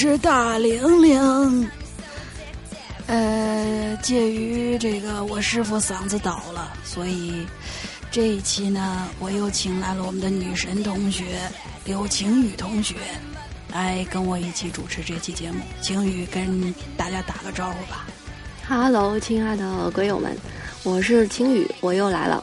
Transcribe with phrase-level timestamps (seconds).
[0.00, 1.70] 是大玲玲。
[3.06, 7.46] 呃，介于这个我师傅嗓子倒了，所以
[8.10, 11.38] 这一期呢，我又请来了我们的女神同学
[11.84, 12.94] 刘晴雨同学，
[13.74, 15.58] 来跟我一起主持这期节目。
[15.82, 18.06] 晴雨跟大家打个招呼吧。
[18.66, 20.34] Hello，亲爱的鬼友们，
[20.82, 22.42] 我是晴雨，我又来了。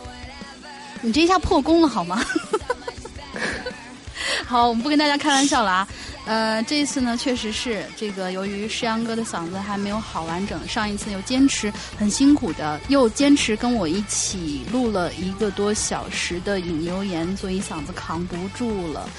[1.01, 2.23] 你这一下破功了好吗？
[4.45, 5.87] 好，我们不跟大家开玩笑了啊。
[6.25, 19.09] 呃，这一次呢，确实是这个，由于诗阳哥的嗓子还没有好完整，上一次又坚持很辛苦的，又坚持跟我一起录了一个多小时的引流言，所以嗓子扛不住了。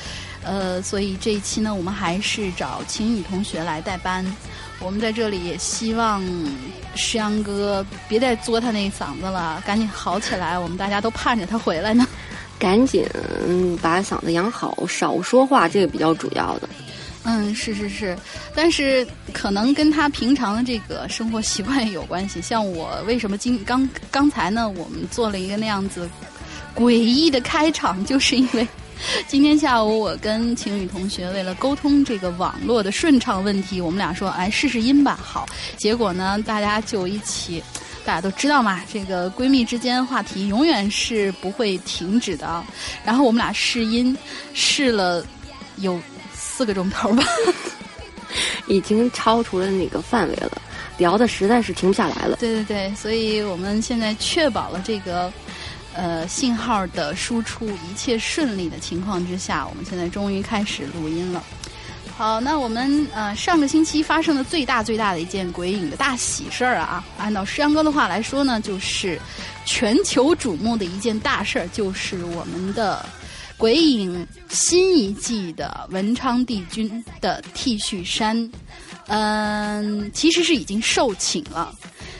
[0.44, 4.24] 呃，所以这一期呢，我们还是找晴雨同学来代班。
[4.80, 6.22] 我们在这里也希望
[6.94, 12.06] 诗阳哥别再作他那嗓子了，赶紧好起来，我们大家都盼着他回来呢。
[12.58, 13.06] 赶紧
[13.80, 16.68] 把嗓子养好，少说话，这个比较主要的。
[17.24, 18.16] 嗯，是是是，
[18.54, 22.40] 但是可能跟他平常的这个生活习惯也有关系。
[22.40, 24.68] 像我为什么今刚刚才呢？
[24.68, 26.08] 我们做了一个那样子
[26.74, 28.66] 诡异的开场，就是因为
[29.28, 35.18] 今天下午我跟晴雨同学为了沟通这个网络的顺畅问题，我们俩说哎试试音吧。
[35.22, 37.62] 好，结果呢大家就一起。
[38.08, 42.64] 大家都知道嘛，这个闺蜜之间话题永远是不会停止的。
[43.04, 44.16] 然后我们俩试音
[44.54, 45.22] 试了
[45.76, 46.00] 有
[46.32, 47.22] 四个钟头吧，
[48.66, 50.62] 已经超出了那个范围了，
[50.96, 52.38] 聊的实在是停不下来了。
[52.40, 55.30] 对对对，所以我们现在确保了这个
[55.92, 61.44] 呃信号的输出一切顺利的情况之下，我们现在终于开始录音了。
[62.18, 69.20] 好，那我们呃上个星期发生的最大最大的一件鬼影的大喜事儿啊，按照石阳哥的话来说呢，就是
[69.64, 73.06] 全球瞩目的一件大事儿，就是我们的
[73.56, 78.50] 鬼影新一季的文昌帝君的 T 恤衫，
[79.06, 81.72] 嗯，其实是已经售罄了。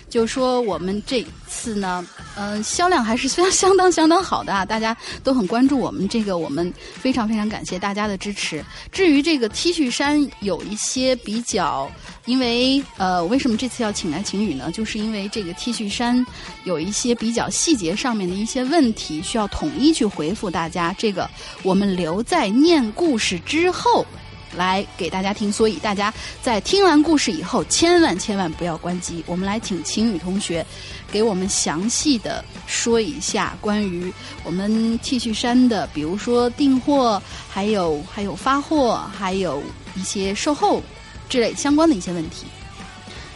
[0.08, 8.64] 就说我们这次呢，嗯，销量还是非常相当相当好的啊，大家都很关注我们这个，我们非常非常感谢大家的支持。
[8.90, 11.90] 至于这个 T 恤衫有一些比较，
[12.24, 14.70] 因为呃，为什么这次要请来晴雨呢？
[14.72, 16.24] 就是因为这个 T 恤衫
[16.64, 20.94] 有一些比较细节上面的一些问题，需要统一去回复大家。
[20.96, 21.28] 这个
[21.62, 24.06] 我们留在念故事之后。
[24.56, 29.22] 来给大家听，所以大家在听完故事以后，千万千万不要关机。
[29.26, 30.64] 我们来请晴雨同学
[31.10, 34.12] 给我们详细的说一下关于
[34.44, 39.62] 我们 T 恤衫的，比如说订货，还有还有发货，还有
[39.94, 40.82] 一些售后
[41.28, 42.46] 之类相关的一些问题。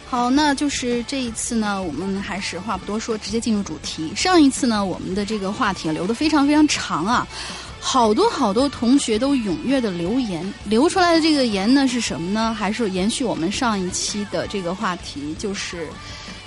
[0.09, 4.13] 好，那就是这一次呢，我们还是话不多说，直接进入主题。
[4.15, 7.27] 上一次呢，我们的这个话题留的非常非常长啊。
[7.85, 12.53] 好多好多同学都踊跃的留言，留出来的这个言呢是什么呢？
[12.57, 15.87] 还是延续我们上一期的这个话题，就是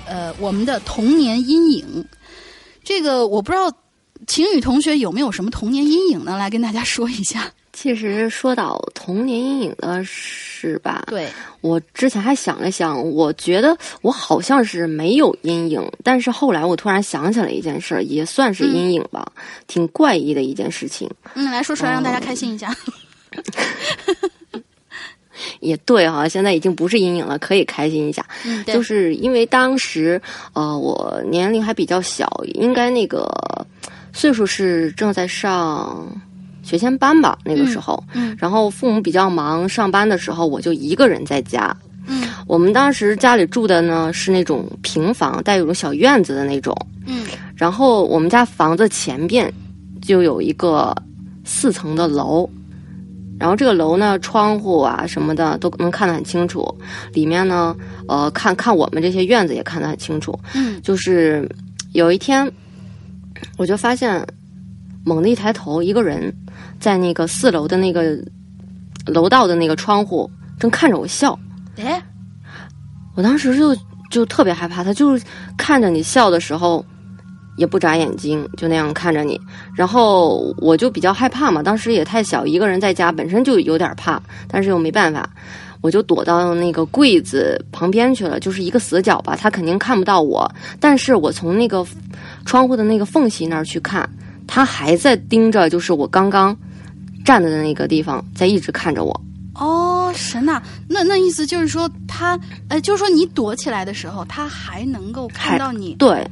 [0.06, 2.04] 呃我们的童年阴影。
[2.82, 3.70] 这个我不知道
[4.26, 6.38] 晴雨同学有没有什么童年阴影呢？
[6.38, 7.52] 来跟大家说一下。
[7.76, 11.04] 其实说到童年阴影的事吧？
[11.08, 11.28] 对，
[11.60, 19.30] 我之前还想了想，我觉得我好像是没有阴影，但是后来我突然想起来一件事，也算是阴影吧，
[19.66, 21.08] 挺怪异的一件事情。
[21.34, 22.74] 嗯，来说出来让大家开心一下。
[25.60, 28.24] 也对哈，现在已经不是阴影了，可以开心一下。
[28.46, 30.20] 嗯，就是因为当时
[30.54, 33.30] 呃我年龄还比较小，应该那个
[34.14, 36.10] 岁数是正在上。
[36.66, 41.74] 学前班吧，那个时候，嗯，然后父母比较忙，上班的时候我就一个人在家，
[42.08, 46.76] 嗯，我们当时家里住的呢是那种平房，带有个小院子的那种，
[47.06, 47.24] 嗯，
[47.54, 49.50] 然后我们家房子前边
[50.02, 50.92] 就有一个
[51.44, 52.50] 四层的楼，
[53.38, 56.66] 然后这个楼呢窗户啊什么的都能看得很清楚，
[57.12, 57.76] 里面呢
[58.08, 61.48] 呃看看我们这些院子也看得很清楚，嗯，就是
[61.92, 62.50] 有一天
[63.56, 64.26] 我就发现
[65.06, 66.34] 猛地一抬头，一个人。
[66.78, 68.18] 在那个四楼的那个
[69.06, 71.38] 楼道的那个窗户，正看着我笑。
[71.78, 72.02] 哎，
[73.14, 73.74] 我当时就
[74.10, 75.24] 就特别害怕，他就是
[75.56, 76.84] 看着你笑的时候
[77.56, 79.40] 也不眨眼睛，就那样看着你。
[79.74, 85.28] 然后我就比较害怕嘛，当时也太小，一个人在家本身就有点怕，但是又没办法，
[85.80, 90.50] 我就躲到那个柜子旁边去了，就是一个死角吧，他肯定看不到我。
[90.78, 91.86] 但是我从那个
[92.44, 94.08] 窗户的那个缝隙那儿去看，
[94.46, 96.56] 他还在盯着，就是我刚刚。
[97.24, 99.20] 站的那个地方在一直看着我。
[99.56, 102.38] 哦，神呐，那那意思就是说他，
[102.68, 105.96] 呃，就是说你躲起来的时候，他还能够看到你。
[105.96, 106.24] 对，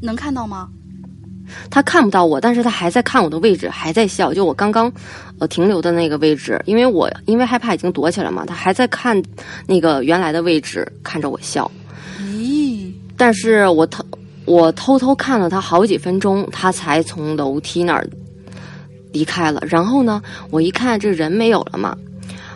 [0.00, 0.70] 能看到吗？
[1.70, 4.32] 他看不到我，但是他还在看我的位置，还在笑。
[4.32, 4.90] 就我刚刚
[5.38, 9.22] 呃停留的那个位置，因为我因为害怕已经躲起来嘛，他还在看
[9.66, 11.70] 那个原来的位置，看着我笑。
[12.22, 14.02] 咦，但是我偷
[14.44, 18.06] 我偷偷看了他好几分钟，他才从楼梯那儿
[19.12, 19.62] 离开了。
[19.66, 21.96] 然后呢，我一看这人没有了嘛，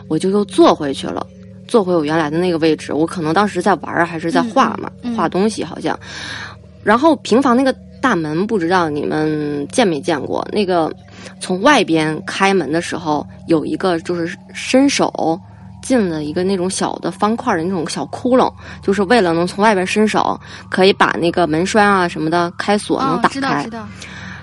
[0.06, 1.26] 我就又坐回去了，
[1.66, 2.92] 坐回我原来的那个位置。
[2.92, 5.98] 我可能当时在玩儿还是在画嘛，画东西好像。
[6.82, 10.46] 然后平房那个大门，不知道你们见没见过？
[10.52, 10.92] 那个
[11.40, 15.38] 从外边开门的时候，有一个就是伸手
[15.82, 18.52] 进了一个那种小的方块的那种小窟窿，
[18.82, 20.38] 就是为了能从外边伸手，
[20.70, 23.70] 可以把那个门栓啊什么的开锁能哦打，开知道知。
[23.70, 23.88] 道，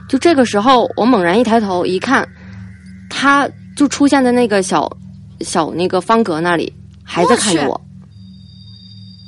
[0.08, 2.28] 就这个时候，我猛然一抬头一看，
[3.10, 4.90] 他就出现在那个小
[5.42, 6.72] 小那个方格那里，
[7.04, 7.74] 还在看着我，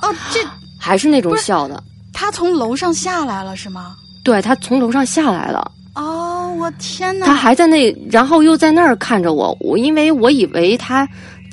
[0.02, 0.40] 哦，这
[0.80, 1.84] 还是那种笑的。
[2.14, 3.96] 他从楼上下来了是吗？
[4.24, 5.72] 对他从楼上下来了。
[5.96, 7.26] 哦，我天哪！
[7.26, 9.58] 他还在那，然后又在那儿看着我。
[9.60, 11.08] 我因为我以为他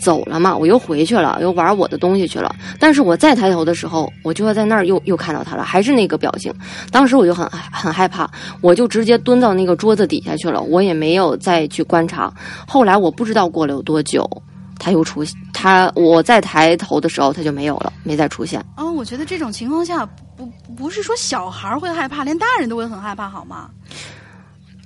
[0.04, 2.54] 走了嘛，我又回去了，又玩我的东西去了。
[2.78, 6.52] 但是我再抬头的时候，我就会在那儿又又看到他了，还是那个表情。
[6.90, 8.30] 当时我就很很害怕，
[8.60, 12.30] 我就直接蹲到那个桌子底下去了，我也没有再去观察。
[12.68, 14.28] 后来我不知道过了有多久，
[14.78, 18.62] 他又出现他我再抬头的时候他就没有了，没再出现。
[18.76, 20.04] 哦，我觉得这种情况下，
[20.36, 20.46] 不
[20.76, 23.70] 不是说小孩会害怕，连大人都会很害怕，好吗？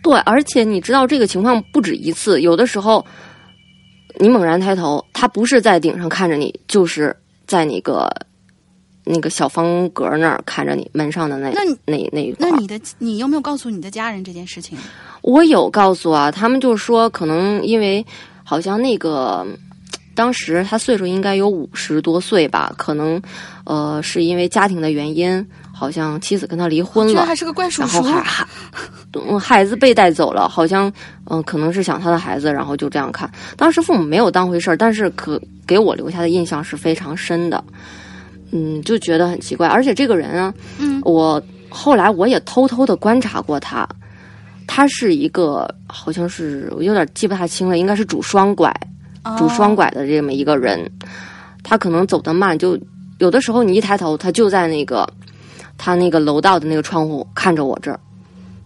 [0.00, 3.04] 对，而且你知道这个情况不止一次，有的时候
[4.18, 7.14] 你猛然抬头，他不是在顶上看着你，就是
[7.46, 8.10] 在那个
[9.04, 12.50] 那个小方格那儿看着你门上的那那那那一块。
[12.50, 14.76] 那你的你有没有告诉你的家人这件事情？
[15.22, 18.04] 我有告诉啊，他们就说可能因为
[18.42, 19.46] 好像那个。
[20.14, 23.22] 当时他岁数应该有五十多岁吧，可能，
[23.62, 25.46] 呃，是因为家庭的原因，
[25.78, 29.38] 好像妻子跟他离婚了，还是个怪叔叔然后。
[29.38, 30.92] 孩子被带走了，好像
[31.26, 33.30] 嗯、可能是想他的孩子，然后就这样看。
[33.56, 37.62] 当时父母没有当回事儿，但是可给我留下的印象是非常深的，
[38.50, 39.68] 嗯，就觉得很奇怪。
[39.68, 43.88] 而且这个人啊，嗯，我后来我也偷偷的观察过他，
[44.66, 48.74] 他是一个好像是我有点记不太清了，应该是拄双拐，
[49.38, 50.90] 拄双哦拐的这么一个人，
[51.62, 52.78] 他可能走得慢，就
[53.18, 55.08] 有的时候你一抬头，他就在那个
[55.78, 57.98] 他那个楼道的那个窗户看着我这儿，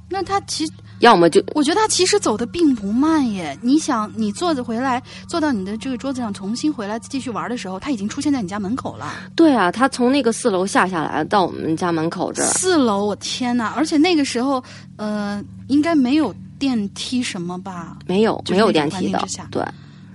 [0.08, 3.56] 那他其实，要么就我觉得他其实走的并不慢耶。
[3.60, 9.12] 你想，你坐着回来，坐到你的这个桌子上，重新回来继续玩的时候，他已经出现在你家门口了。
[9.36, 13.72] 对啊，他从那个四楼下下来到我们家门口这儿，四楼，我天哪！
[13.76, 14.62] 而且那个时候，
[14.96, 17.96] 呃，应该没有电梯什么吧？
[18.06, 19.20] 没有没有电梯的
[19.50, 19.64] 对，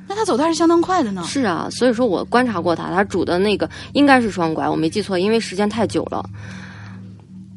[0.07, 1.23] 那他走的还是相当快的呢。
[1.25, 6.23] 是啊，所以说我观察过他，他拄的那个应该是双拐，我没记错，因为时间太久了，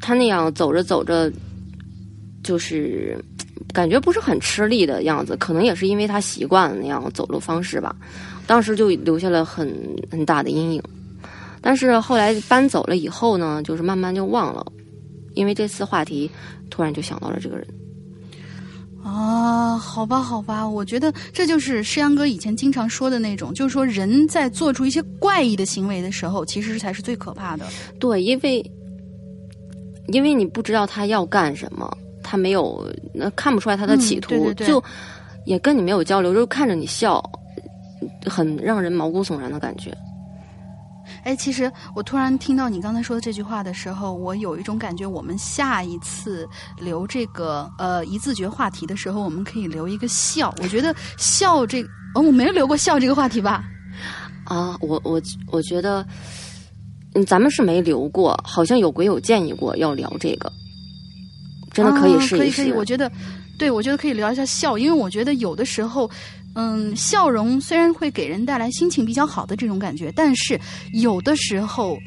[0.00, 1.30] 他那样走着走着，
[2.42, 3.22] 就是
[3.72, 7.94] 感觉不是很吃力的样子，可能也是因为他习惯了那样走路方式吧，
[8.46, 9.72] 当时就留下了很
[10.10, 10.82] 很大的阴影。
[11.60, 14.64] 但是后来搬走了以后呢，就是慢慢就忘了，
[15.34, 16.30] 因为这次话题
[16.70, 17.66] 突然就想到了这个人。
[19.02, 27.66] 啊，好吧，好吧，我觉得这就是诗阳哥以前经常说的那种，就是说人在做出一些怪异的行为的时候，其实才是最可怕的。
[27.98, 28.62] 对，因为
[30.12, 31.90] 因为你不知道他要干什么，
[32.22, 34.84] 他没有那看不出来他的企图，嗯对对对就
[35.44, 37.22] 也跟你没有交流，就看着你笑，
[38.26, 39.96] 很让人毛骨悚然的感觉。
[41.24, 46.48] 哎，其实我突然听到你刚才说的这句话的时候，我有一种感觉，我们下一次
[46.78, 50.54] 留这个呃一字诀话题的时候，我们可以留一个笑。
[50.62, 51.82] 我觉得笑这
[52.14, 53.64] 哦，我没有留过笑这个话题吧？
[54.44, 56.06] 啊，我我我觉得，
[57.14, 60.52] 嗯，咱们是没留过，好像有鬼友建议过要聊这个，
[61.72, 62.38] 真的可以啊试一试。
[62.38, 63.10] 可以可以，我觉得，
[63.58, 66.10] 对我觉得可以聊一下笑，因为我觉得有的时候，
[66.54, 70.60] 嗯，笑容虽然会给人带来心情比较好的这种感觉，但是
[70.92, 71.98] 有的时候。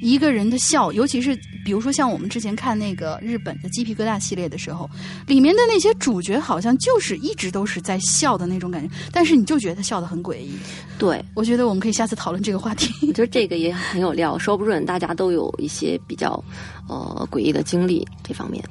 [0.00, 4.88] 一个人的笑，尤其是比如说像我们之前看那个日本的鸡皮疙瘩系列的时候，
[5.26, 10.52] 里面的那些主角好像就是一直都是在笑的那种感觉，但是你就觉得他笑得很诡异。
[10.98, 12.92] 对，我觉得我们可以下次讨论这个话题。
[13.06, 16.42] 我觉得这个也很有料，说不准大家都有一些比较
[16.88, 18.62] 呃诡异的经历这方面。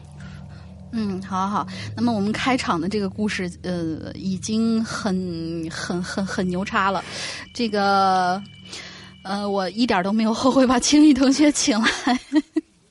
[0.92, 1.68] 嗯，好好好。
[1.96, 7.04] 那么我们开场的这个故事，呃，已经很很很很牛叉了。
[7.54, 8.42] 这个，
[9.30, 12.20] 呃，我一点都没有后悔把晴雨同学请来。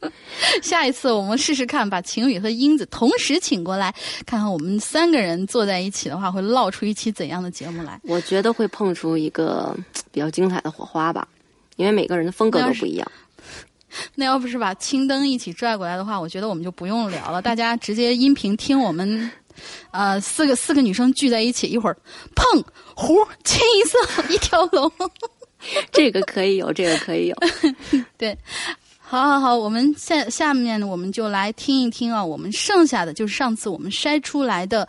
[0.62, 3.92] 下一次我们试试看，把晴雨和英子同时请过来，
[4.25, 8.00] 看看我们三个人坐在一起的话，会唠出一期怎样的节目来。
[8.04, 9.76] 我觉得会碰出一个
[10.12, 11.26] 比较精彩的火花吧，
[11.75, 13.12] 因为每个人的风格都不一样。
[14.14, 19.28] 那要不是把青灯一起拽过来的话，我觉得我们就不用聊了，大家直接音频听我们，
[19.90, 21.97] 呃，四个四个女生聚在一起，一会儿
[22.37, 22.62] 碰
[22.95, 23.99] 胡清一色
[24.33, 24.92] 一条龙。
[25.92, 27.36] 这个可以有，这个可以有。
[28.16, 28.36] 对，
[28.98, 34.86] 好好好，我们下下面我们就来听一听啊，我们剩下的就是上次我们筛出来的，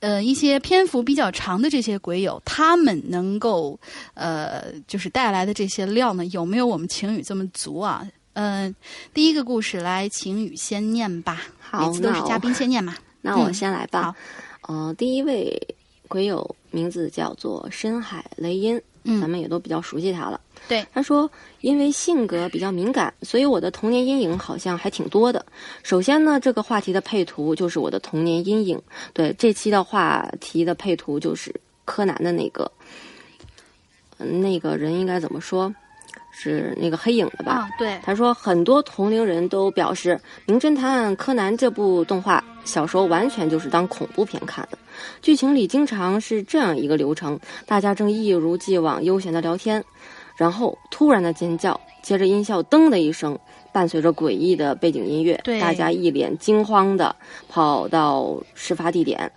[0.00, 3.78] 呃，一些篇幅比较长的这些鬼友，他们能够
[4.14, 8.06] 呃，就是带来的这些料呢，有没有我们晴雨这么足啊？
[8.34, 8.74] 嗯、
[9.12, 12.96] 第一个故事来，晴雨先念吧，好每次都是嘉宾先念嘛。
[13.20, 14.14] 那我嗯先来吧。
[14.62, 15.60] 好呃，第一位
[16.08, 20.40] 鬼友名字叫做深海雷音，咱嗯，们也都比较熟悉他了。
[20.68, 25.44] 对，他说，因为性格比较敏感，所以我的童年阴影好像还挺多的。
[25.82, 28.80] 首先呢，这个话题的配图就是我的童年阴影。
[29.12, 32.70] 对，这期的话题的配图就是柯南的那个，
[34.18, 35.74] 嗯那个人应该怎么说？
[36.32, 37.52] 是那个黑影的吧？
[37.52, 44.78] 啊，对，他说，很多同龄人都表示，《名侦探柯南》这部动画小时候完全就是当恐怖片看的。
[45.20, 49.84] 剧情里经常是这样一个流程：大家正一如既往悠闲的聊天，
[50.36, 53.38] 然后突然的尖叫，接着音效“噔”的一声，
[53.70, 57.14] 伴随着诡异的背景音乐，大家一脸惊慌的
[57.48, 59.30] 跑到事发地点。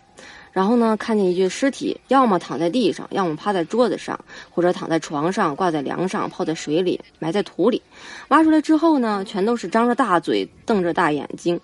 [0.56, 4.18] 然后呢，看见一具尸体，要么躺在地上，要么趴在桌子上，
[4.50, 7.82] 或者躺在床上、挂在梁上、泡在水里、埋在土里。
[8.30, 11.60] 挖出来之后呢，全都是张着大嘴、瞪着大眼睛，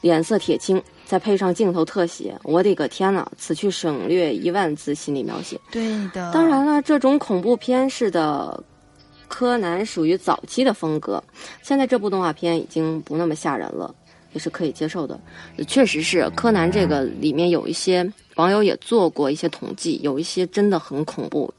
[0.00, 3.28] 脸色铁青，再配上镜头特写，我的个天呐！
[3.36, 5.60] 此去省略一万字心理描写。
[5.72, 6.30] 对的。
[6.32, 8.62] 当然了，这种恐怖片式的
[9.26, 11.20] 柯南属于早期的风格，
[11.60, 13.92] 现在这部动画片已经不那么吓人了，
[14.32, 15.18] 也是可以接受的。
[15.66, 21.52] 确实是柯南这个里面有一些网友也做过一些统计，有一些真的很恐怖。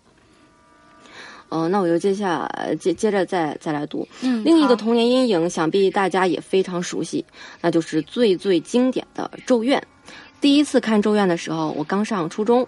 [1.49, 4.07] 呃，那我就接下接接着再再来读。
[4.21, 7.25] 嗯，另一个童年阴影，想必大家也非常熟悉，
[7.59, 9.77] 那就是最最经典的《咒怨》。
[10.39, 12.65] 第一次看《咒怨》的时候，我刚上初中，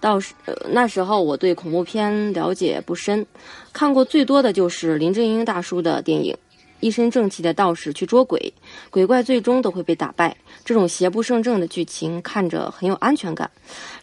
[0.00, 3.26] 到时、呃、那时候我对恐怖片了解不深，
[3.74, 6.34] 看过最多的就是林正英大叔的电影。
[6.80, 8.52] 一身正气的道士去捉鬼，
[8.90, 10.36] 鬼怪最终都会被打败。
[10.64, 13.50] 这种邪不胜正的剧情看着很有安全感。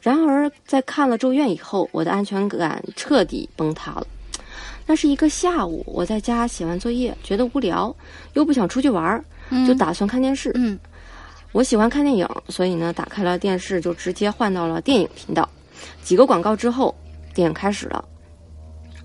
[0.02, 4.08] 然而，在看了《咒怨》以后，我的安全感彻底崩塌了。
[4.86, 7.94] 那是一个下午，我在家写完作业，觉得无聊，
[8.34, 9.24] 又不想出去玩儿，
[9.66, 10.52] 就打算看电视。
[10.56, 10.80] 嗯
[11.54, 15.48] 我喜欢看电影，所以呢，打开了电视，就直接换到了电影频道。
[16.04, 16.94] 几个广告之后，
[17.34, 18.04] 电影开始了。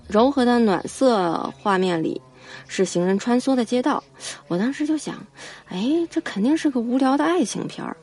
[0.07, 2.21] 柔和的暖色画面里
[2.67, 4.03] 是行人穿梭的街道，
[4.47, 5.15] 我当时就想，
[5.69, 7.95] 哎，这肯定是个无聊的爱情片儿。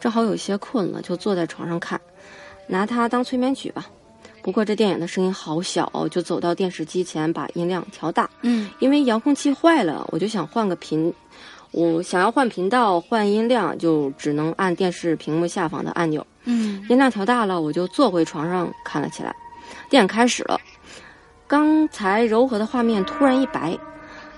[0.00, 2.00] 正好有些困了，就坐在床上看，
[2.66, 3.86] 拿它当催眠曲吧。
[4.42, 8.30] 不过这电影的声音好小哦，就走到电视机前把音量调大。
[8.42, 11.12] 嗯因为遥控器坏了，我就想换个频，
[11.72, 16.24] 我想要换频道、换音量，就只能按电视屏幕下方的按钮。
[16.44, 19.34] 嗯音量调大了，我就坐回床上看了起来。
[19.90, 20.58] 电影开始了，
[21.48, 23.76] 刚才柔和的画面突然一白，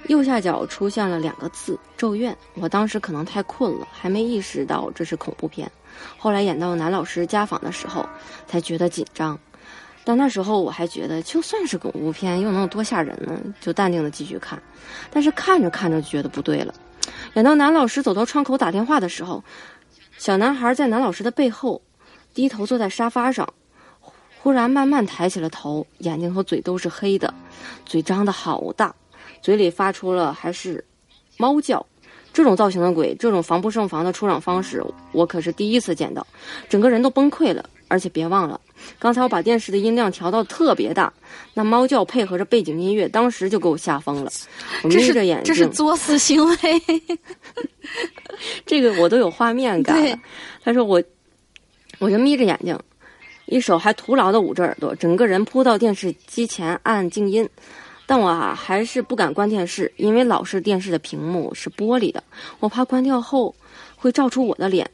[0.07, 2.35] 右下角出现了两个字“咒怨”。
[2.55, 5.69] 我当时可能太困了，还没意识到这是恐怖片。
[6.17, 8.09] 后来演到男老师家访的时候，
[8.47, 9.37] 才觉得紧张。
[10.05, 13.37] 但那时候我还觉得，就算是恐怖片，又能有多吓人呢？
[13.61, 14.63] 就淡定的继续看。
[15.11, 16.73] 但是看着看着就觉得不对了。
[17.35, 19.43] 演到男老师走到窗口打电话的时候，
[20.17, 21.83] 小男孩在男老师的背后
[22.33, 23.53] 低头坐在沙发上，
[24.43, 27.33] 忽然慢慢抬起了头，眼睛和嘴都是黑的，
[27.85, 28.95] 嘴张得好大，
[29.43, 30.85] 嘴里发出了还是
[31.37, 31.85] 猫叫。
[32.33, 36.25] 这种造型的鬼，这种防不胜防的出场方式，我可是第一次见到，
[36.69, 37.69] 整个人都崩溃了。
[37.89, 38.61] 而且别忘了，
[39.01, 41.13] 刚才我把电视的音量调到特别大，
[41.55, 44.31] 那猫叫配合着背景音乐，当时就给我吓疯了。
[44.85, 46.57] 我眯着眼睛，这是作死行为。
[48.65, 50.21] 这个我都有画面感。
[50.63, 51.03] 他说我，
[51.99, 52.79] 我就眯着眼睛，
[53.51, 57.47] 一手还徒劳的捂着耳朵，整个人扑到电视机前按静音。
[58.07, 62.23] 但我啊还是不敢关电视，因为老式电视的屏幕是玻璃的，
[62.61, 63.55] 我怕关掉后
[63.97, 64.89] 会照出我的脸。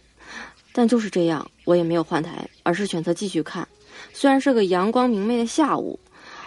[0.73, 3.67] 但就是这样，我也没有换台，而是选择继续看。
[4.13, 5.99] 虽然是个阳光明媚的下午，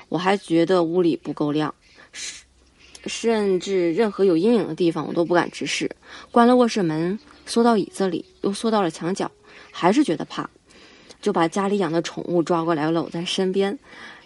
[0.10, 1.74] 我还觉得屋里不够亮，
[2.12, 2.44] 是
[3.06, 5.90] 甚至任何有阴影的地方我都不敢直视。
[6.32, 9.30] 关了卧室门，缩到椅子里，又缩到了墙角，
[9.72, 10.48] 还是觉得怕，
[11.22, 13.78] 就把家里养的宠物抓过来搂在身边，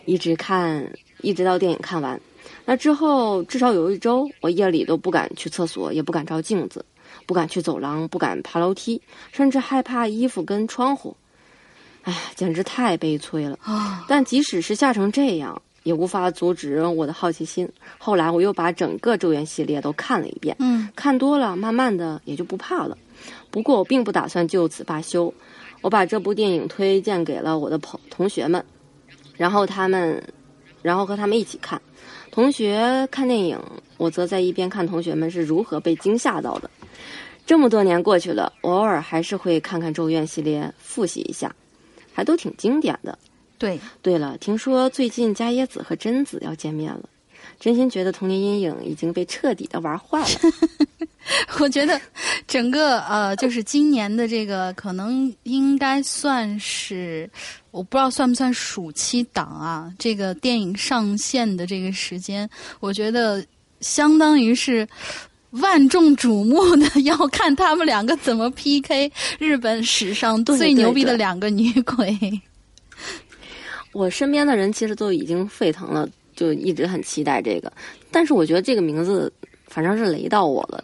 [0.05, 2.19] 一直看，一直到电影看完。
[2.65, 6.85] 那之后至少有一周，我夜里都不敢去厕所，也不敢照镜子，
[7.25, 11.15] 不敢去走廊，不敢爬楼梯，甚至害怕衣服跟窗户。
[12.03, 13.57] 哎，简直太悲催了。
[13.63, 17.67] 啊，但即使是吓成这样，也无法阻止我的好奇心。
[17.97, 22.97] 后来我又把整个《咒怨》系列都看了一遍，嗯看多了，慢慢的也就不怕了。
[23.49, 25.33] 不过我并不打算就此罢休，
[25.83, 28.63] 我把这部电影推荐给了我的朋同学们，
[29.35, 30.23] 然后他们，
[30.81, 31.79] 然后和他们一起看。
[32.31, 33.59] 同学看电影，
[33.97, 36.71] 我则在一边看同学们是如何被惊吓到的。
[37.45, 41.53] 这么多年过去了，偶尔还是会看看《咒怨》系列，复习一下，
[42.13, 43.19] 还都挺经典的。
[43.57, 47.09] 对，对了，听说最近伽椰子和贞子要见面了，
[47.59, 50.27] 真心觉得童年阴影已经被彻底的玩坏了。
[51.59, 51.99] 我觉得
[52.47, 57.29] 整个呃，就是今年的这个，可能应该算是，
[57.71, 59.89] 我不知道算不算暑期档啊？
[59.97, 62.49] 这个电影上线的这个时间，
[62.81, 63.45] 我觉得
[63.79, 64.85] 相当于是
[65.51, 69.09] 万众瞩目的，要看他们两个怎么 PK
[69.39, 72.41] 日本史上最 牛逼的两个女鬼。
[73.93, 77.71] 我身边的人其实都已经沸腾了，就一直很期待这个。
[78.11, 79.31] 但是我觉得这个名字
[79.67, 80.83] 反正是雷到我了。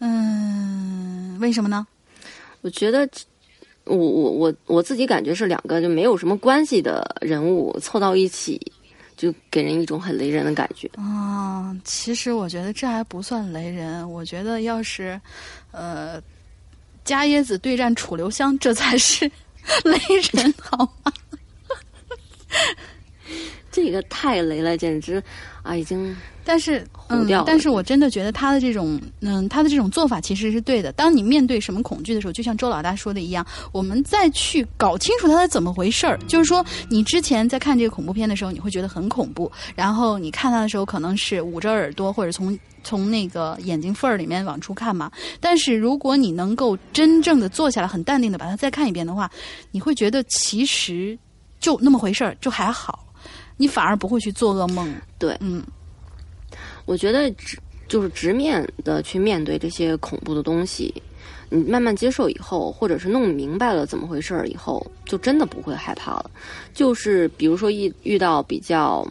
[0.00, 1.86] 嗯，为什么呢？
[2.62, 3.08] 我觉得
[3.84, 8.60] 我我我我自己感觉是两个就没有什么关系的人物凑到一起，
[9.16, 10.88] 就给人一种很雷人的感觉。
[10.96, 15.20] 啊、其实我觉得这还不算雷人，我觉得要是，
[15.70, 16.20] 呃，
[17.04, 19.30] 伽椰子对战楚留香，这才是
[19.84, 19.98] 雷
[20.32, 21.12] 人，好吗？
[23.74, 25.20] 这个太雷了，简直
[25.64, 30.92] 啊，已经但是，嗯，但是我真的觉得他的这种，嗯，他的这种做法其实是对的。
[30.92, 36.16] 当你面对什么恐惧的时候，就像周老大说的一样，我们再去搞清楚它是怎么回事儿。
[36.28, 45.10] 就是说，你之前在看这个恐怖片的时候，你会觉得很恐怖，然后你看它的时候，可能是捂着耳朵或者从从那个眼睛缝儿里面往出看嘛。
[45.40, 49.28] 但是如果你能够真正的坐下来，很淡定的把它再看一遍的话，
[49.72, 51.18] 你会觉得其实
[51.58, 53.03] 就那么回事儿，就还好。
[53.56, 55.62] 你反而不会去做噩梦，对嗯，
[56.84, 60.92] 我觉得直就是直面的去面对这些恐怖的东西，
[61.50, 66.30] 你慢慢接受以后，或者是弄明白了怎么回事儿以后，就真的不会害怕了。
[66.72, 69.06] 就是比如说一遇到比较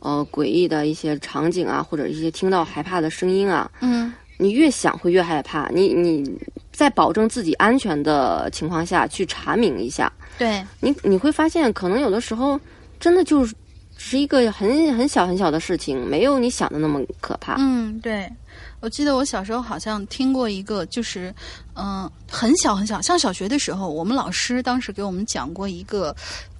[0.00, 5.68] 呃诡异的一些场景啊，或者一些听到害怕的声音啊，嗯，你越想会越害怕。
[5.68, 6.38] 你你
[6.72, 12.60] 在保证自己安全的情况下去查明一下，对，你你会发现，可能有的时候
[12.98, 13.54] 真的就是
[13.96, 17.56] 是一个很很小很小的事情，没有你想的那么可怕。
[17.58, 18.30] 嗯，对，
[18.80, 21.34] 我记得我小时候好像听过一个，就是
[21.76, 26.14] 嗯、很小很小，上小学的时候，我们老师当时给我们讲过一个。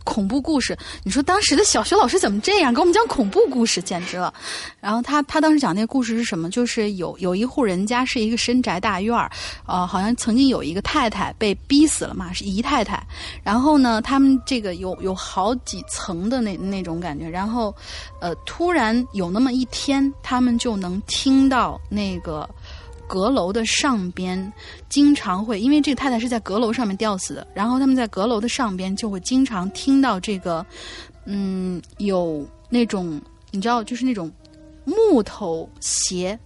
[0.07, 4.33] 恐怖故事，你说当时的小学老师怎么这样给我们讲恐怖故事，简直了。
[4.79, 6.49] 然后他他当时讲那个故事是什么？
[6.49, 9.29] 就是有有一户人家是一个深宅大院儿，
[9.67, 13.05] 呃，好像曾经有一个太太被逼死了嘛，是姨太太。
[13.43, 17.75] 然后呢，他们这个有有好几层的那那种感觉，然后
[18.21, 22.49] 呃，突然有那么一天，他们就能听到那个
[23.09, 24.53] 阁楼的上边
[24.89, 30.65] 经常会，因为这个太太是在阁楼上面吊死的，然后他们在阁楼的上边就会经常听到这个，
[31.25, 34.31] 嗯，有那种你知道，就是那种
[34.85, 36.39] 木头鞋。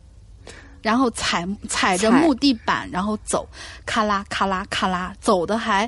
[0.83, 3.47] 然后踩踩着木地板，然后走，
[3.85, 5.87] 咔啦咔啦咔啦，走的还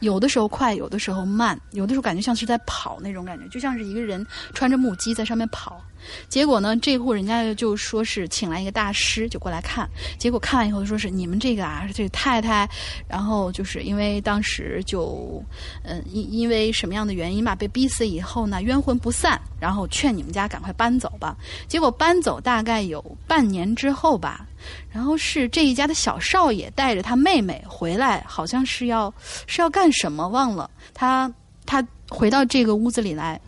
[0.00, 5.82] 有的时候快，有的时候慢，有的时候感觉像是在跑那种感觉，就像是一个人穿着木屐在上面跑。
[6.28, 9.88] 结果呢，这户人家就说是请来一个大师，就过来看。
[10.16, 12.68] 结果看完以后说是你们这个啊，这个太太，
[13.08, 15.42] 然后就是因为当时就，
[15.82, 21.36] 嗯，因因为什么样的原因吧，被逼死以后呢，冤魂不散，然后劝你们家赶快搬走吧。
[21.66, 24.46] 结果搬走大概有半年之后吧，
[24.90, 29.12] 然后是这一家的小少爷带着他妹妹回来，好像是要
[29.46, 30.70] 是要干什么忘了。
[30.94, 31.32] 他
[31.66, 33.40] 他回到这个屋子里来，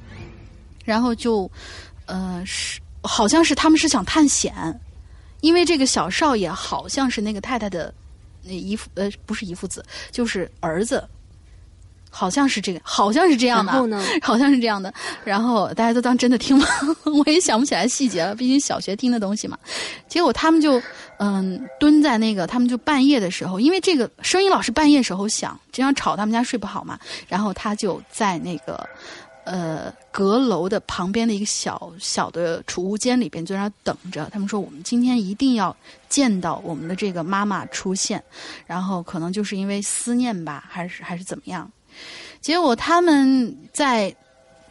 [0.85, 1.51] 然后就
[2.07, 4.55] 呃是好像是他们是想探险，
[5.41, 7.93] 因为这个小少爷好像是那个太太的
[8.43, 11.09] 那姨父呃不是姨父子，就是儿子。
[12.11, 14.93] 好像是这个，好像是这样的啊，然后呢 好像是这样的。
[15.25, 16.67] 然后大家都当真的听了，
[17.07, 19.57] 我也想不起来细节了，毕竟小学听的东西嘛。
[20.09, 20.83] 结果他们就
[21.19, 26.99] 嗯蹲在那个，他们就半夜的时候，因为这个声音老是半夜时候响，这样吵他们家睡不好嘛。
[27.29, 28.85] 然后他就在那个
[29.45, 34.29] 呃阁楼的旁边的一个小小的储物间里边，就在那等着。
[34.33, 35.75] 他们说我们今天一定要
[36.09, 38.23] 见到我们的这个妈妈出现，
[38.67, 41.71] 然后可能就是因为思念吧，还是还是怎么样。
[42.41, 44.15] 结果他们在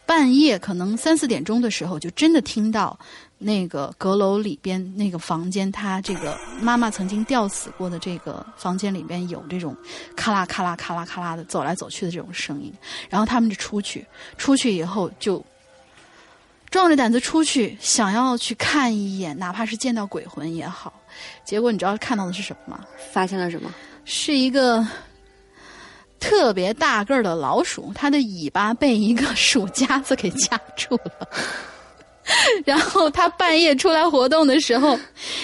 [0.04, 2.98] 半夜可能三四点钟的时候，就真的听到
[3.38, 9.76] 那个阁楼里边那个房间，他这个妈妈曾经吊死过的这个房间里边有这种
[10.16, 12.72] 咔啦咔啦咔啦咔啦的走来走去的这种声音。
[13.08, 14.04] 然后他们就出去，
[14.36, 15.44] 出去以后就
[16.70, 20.92] 壮着胆子出去，想要去看一眼，哪怕是见到鬼魂也好。
[21.44, 22.84] 结果你知道看到的是什么吗？
[23.12, 23.72] 发现了什么？
[24.04, 24.84] 是一个
[26.20, 31.28] 特别大个儿的老鼠，它的尾巴被一个鼠夹子给夹住了。
[32.64, 34.96] 然后它半夜出来活动的时候，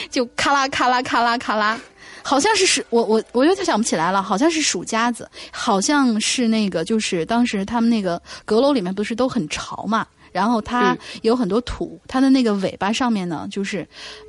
[0.09, 1.81] 就咔啦咔啦咔啦咔啦，
[2.23, 13.85] 好像是鼠，我我我有点想不起来了，好像是鼠夹子，好像是那个，就是当时他们那个阁楼里面不是都很潮嘛，然后它有很多土，它的那个尾巴上面呢，就是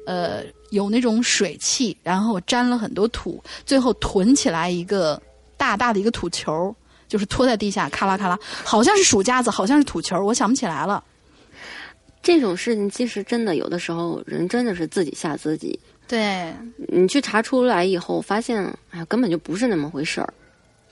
[0.08, 5.22] 呃有那种水汽，然后沾了很多土，最后囤起来一个
[5.58, 6.74] 大大的一个土球，
[7.08, 11.04] 就是拖在地下，咔啦咔啦，好像是鼠夹子，好像是土球，我想不起来了。
[12.22, 15.80] 这种事情其实真的有的时候人真的是自己吓自己。
[16.08, 16.54] 对，
[16.88, 20.34] 你去查出来以后，发现哎呀根本就不是那么回事儿。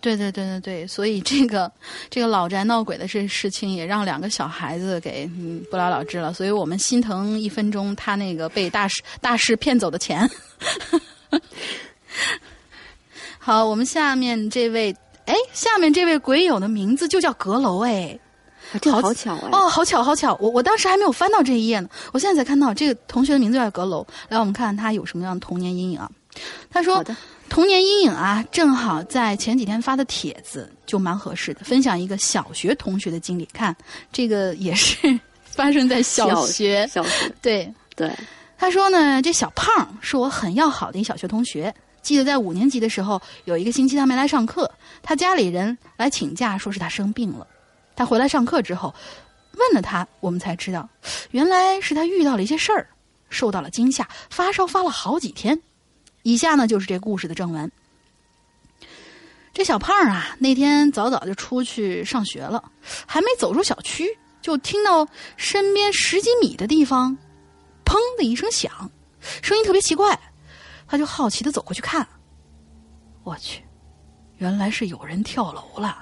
[0.01, 1.71] 对对对对对，所以这个
[2.09, 10.29] 这个老宅闹鬼的这事情也让两个小孩子给嗯不了了之了，所以我们心疼一分钟他那个被大师大师骗走的钱。
[13.45, 14.91] 好，我们下面这位，
[15.25, 18.19] 哎，下面这位鬼友的名字就叫阁楼，哎。
[18.81, 19.49] 这好巧哎！
[19.51, 20.35] 哦，好巧，好巧！
[20.41, 24.03] 我我当时还没有翻到这一页呢，我现在才看到这个同学的名字叫阁楼。
[24.29, 26.09] 来，我们看看他有什么样的童年阴影啊？
[26.71, 27.05] 他说
[27.47, 33.45] ：“童年阴影啊，正好在前几天发的帖子就蛮合适的，分享一个小学同学的经历。
[33.53, 33.75] 看，
[34.11, 34.97] 这个也是
[35.45, 38.11] 发生在小学，小学对对。
[38.57, 41.71] 他说呢，这小胖是我很要好的一小学同学。
[42.05, 47.47] 记得在五年级的时候，有一个星期他没来上课，他家里人来请假，说是他生病了。”
[47.97, 48.93] 他回来上课之后，
[49.53, 50.87] 问了他，我们才知道，
[51.31, 52.87] 原来是他遇到了一些事儿，
[53.31, 55.59] 受到了惊吓，发烧发了好几天。
[56.21, 57.71] 以下呢就是这故事的正文。
[59.51, 62.63] 这小胖啊，那天早早就出去上学了，
[63.07, 64.05] 还没走出小区，
[64.43, 67.17] 就听到身边十几米的地方，
[67.83, 68.91] 砰的一声响，
[69.41, 70.19] 声音特别奇怪，
[70.95, 72.07] 他就好奇的走过去看。
[73.23, 73.61] 我去，
[74.37, 75.97] 原来是有人跳楼了。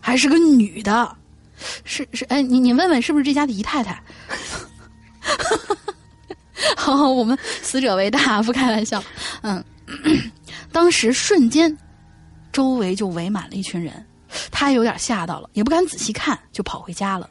[0.00, 1.16] 还是个女的，
[1.84, 4.02] 是是哎，你你问问是不是这家的姨太太？
[6.76, 9.02] 好，我们死者为大，不开玩笑。
[9.40, 9.64] 嗯，
[10.70, 11.74] 当时瞬间，
[12.52, 14.04] 周围就围满了一群人，
[14.50, 17.30] 他有点吓到了，也不敢仔细看，就跑回家了。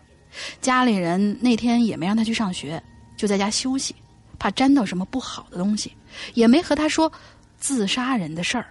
[0.61, 2.81] 家里人那天也没让他去上学，
[3.15, 3.95] 就在家休息，
[4.37, 5.91] 怕沾到什么不好的东西，
[6.33, 7.11] 也没和他说
[7.57, 8.67] 自杀人的事儿。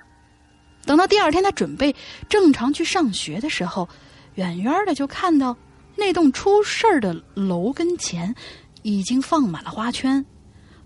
[0.84, 1.94] 等到第二天，他准备
[2.28, 3.88] 正常去上学的时候，
[4.34, 5.56] 远远的就看到
[5.96, 8.34] 那栋出事儿的楼跟前
[8.82, 10.24] 已经放满了花圈，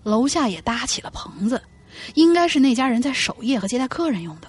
[0.03, 1.61] 楼下也搭起了棚子，
[2.15, 4.47] 应该是那家人在守夜和接待客人用的。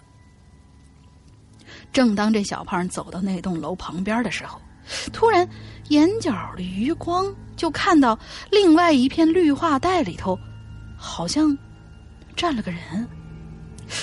[1.93, 4.61] 正当这小胖走到那栋楼旁边的时候，
[5.13, 5.49] 突然
[5.89, 8.19] 眼角的余光就看到
[8.51, 10.39] 另外一片绿化带里头，
[10.97, 11.55] 好像
[12.35, 13.07] 站了个人。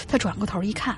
[0.08, 0.96] 他转过头一看。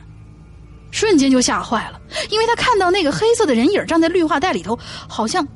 [0.92, 5.48] 瞬间就吓坏了，因为他看到那个黑色的人影站在绿化带里头，好像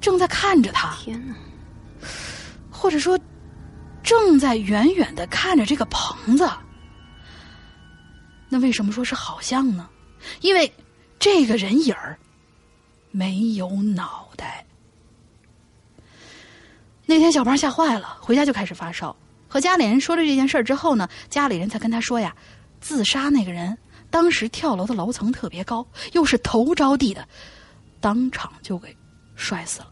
[0.00, 0.92] 正在看着他。
[0.96, 1.36] 天哪！
[2.68, 3.16] 或者说，
[4.02, 6.50] 正在远远的看着这个棚子。
[8.48, 9.88] 那为什么说是好像呢？
[10.40, 10.72] 因为
[11.20, 12.18] 这个人影儿
[13.12, 14.64] 没有脑袋。
[17.08, 19.16] 那天小胖吓坏了，回家就开始发烧。
[19.48, 22.36] 和家里人说了这件事儿之后呢，家里人才跟他说呀，
[22.82, 23.78] 自杀那个人。
[24.10, 27.26] 当时跳楼的楼层特别高，又是头着地的，
[27.98, 28.94] 当场就给
[29.36, 29.88] 摔死了。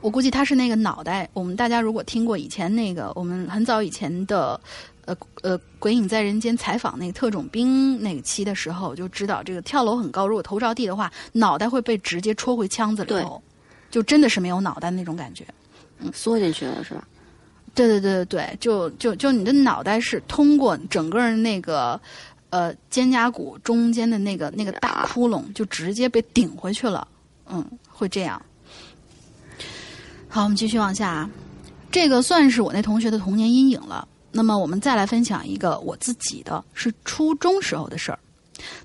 [0.00, 1.28] 我估计他是那个脑袋。
[1.34, 4.58] 我们大家如果听过以前那个我们很早以前的
[5.04, 13.42] 呃呃《鬼影在人间》采访那个特种兵那个期的时候，就知道这个跳楼很高，如果头着地的话，脑袋会被直接戳回腔子里头，
[13.90, 15.44] 就真的是没有脑袋那种感觉，
[15.98, 17.06] 嗯，缩进去了是吧？
[17.74, 22.00] 对对对对对，就就就你的脑袋是通过整个那个
[22.50, 27.06] 呃肩胛骨中间的那个那个大窟窿，就直接被顶回去了。
[27.48, 28.40] 嗯，会这样。
[30.28, 31.28] 好，我们继续往下。
[31.92, 34.06] 这个算是我那同学的童年阴影了。
[34.32, 38.18] 那么我们再来分享一个我自己的，是初中时候的事儿。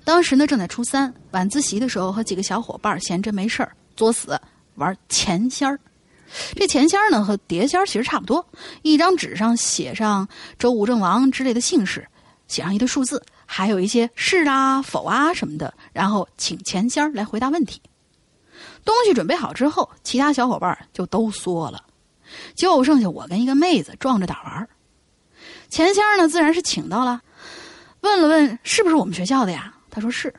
[0.04, 4.40] 当时呢正在初三晚自习的时候，和几个小伙伴闲着没事儿作死
[4.76, 5.78] 玩钱仙儿。
[6.54, 8.44] 这钱仙儿呢和碟仙儿其实差不多，
[8.82, 12.06] 一张纸上写上周武郑王之类的姓氏，
[12.48, 17.80] 写上一堆数字，还有一些是啊、否啊什么的，然后请钱仙儿来回答问题。
[18.84, 21.82] 东西准备好之后，其他小伙伴就都缩了，
[22.54, 24.68] 就剩下我跟一个妹子壮着胆玩。
[25.68, 27.20] 钱仙儿呢自然是请到了，
[28.00, 29.74] 问了问是不是我们学校的呀？
[29.90, 30.34] 他说是。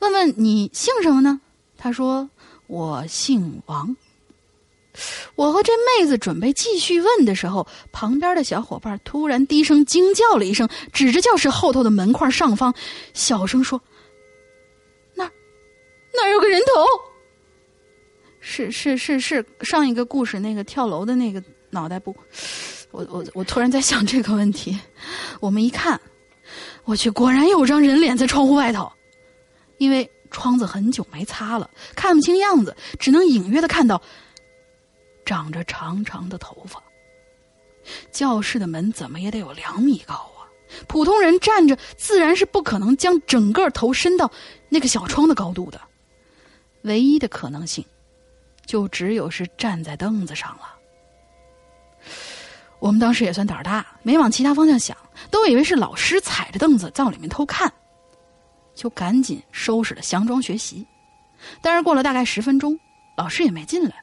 [0.00, 1.40] 问问你姓什么呢？
[1.76, 2.28] 他说
[2.68, 3.96] 我姓王。
[5.36, 12.74] 我和这妹子准备继续问的时候，旁边的小伙伴突然低声惊叫了一声，指着教室后头的门框上方，
[13.14, 13.80] 小声说
[15.14, 15.32] ：“那儿，
[16.12, 16.84] 那儿有个人头。”
[18.40, 22.14] 是是是是，上一个故事那个跳楼的那个脑袋不。
[22.90, 24.76] 我我我突然在想这个问题。
[25.40, 26.00] 我们一看，
[26.84, 28.90] 我去，果然有张人脸在窗户外头，
[29.76, 34.00] 因为窗子很久没擦了，看不清样子，只能隐约的看到。
[35.24, 36.82] 长着长长的头发，
[38.10, 40.48] 教室的门怎么也得有两米高啊！
[40.86, 44.30] 普通人站着自然是不可能将整个头伸到
[44.70, 45.78] 那个小窗的高度的，
[46.80, 47.84] 唯一的可能性，
[48.64, 50.74] 就只有是站在凳子上了。
[52.78, 54.96] 我们当时也算胆儿大，没往其他方向想，
[55.30, 57.70] 都以为是老师踩着凳子在里面偷看，
[58.78, 60.86] 就赶紧收拾了详装学习。
[61.60, 62.78] 但是过了大概十分钟，
[63.16, 63.96] 老师也没进来。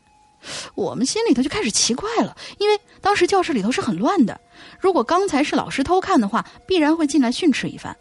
[0.76, 4.40] 我们心里头就开始奇怪了，因为当时教室里头是很乱的。
[4.78, 7.96] 如果刚才是老师偷看的话，必然会进来训斥一番，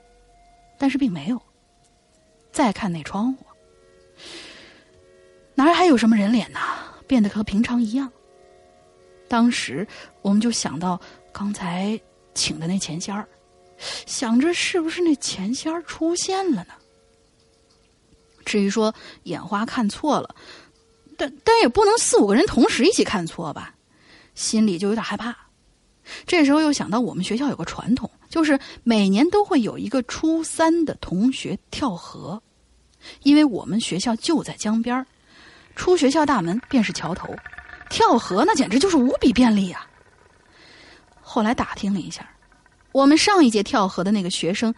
[0.76, 1.40] 但是并没有。
[2.50, 3.46] 再看那窗户，
[5.54, 6.58] 哪还有什么人脸呢？
[7.06, 8.10] 变得和平常一样。
[9.28, 9.86] 当时
[10.22, 11.00] 我们就想到
[11.32, 11.98] 刚才
[12.34, 13.26] 请的那钱仙儿，
[14.06, 16.74] 想着是不是那钱仙儿出现了呢？
[18.44, 18.94] 至于说
[19.24, 20.34] 眼花看错了。
[21.16, 23.72] 但但也不能四五个人同时一起看错吧，
[24.34, 25.36] 心里就有点害怕。
[26.26, 32.42] 这时候又想到我们学校有个传统，就是每年都会有一个初三的同学跳河，
[33.22, 35.06] 因为我们学校就在江边
[35.76, 37.32] 出学校大门便是桥头，
[37.90, 39.88] 跳河那简直就是无比便利啊。
[41.22, 42.28] 后来打听了一下，
[42.94, 44.72] 我们上一届跳河的那个学生，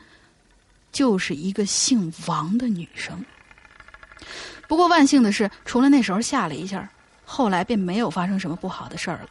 [0.91, 3.23] 就是一个姓王的女生。
[4.67, 6.91] 不过万幸的是，除了那时候吓了一下，
[7.27, 9.29] 后来便没有发生什么不好的事儿了。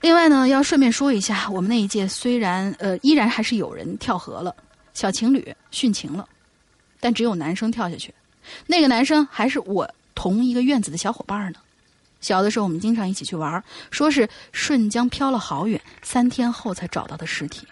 [0.00, 4.52] 另外呢，要顺便说一下，我们那一届虽然呃依然还是有人跳河了，
[4.92, 6.28] 小情侣殉情了，
[6.98, 8.12] 但只有男生跳下去。
[8.66, 11.60] 那个男生还是我同一个院子的小伙伴呢。
[12.20, 17.66] 小的时候我们经常一起去玩，说是顺江漂了好远，三天后才找到的尸体。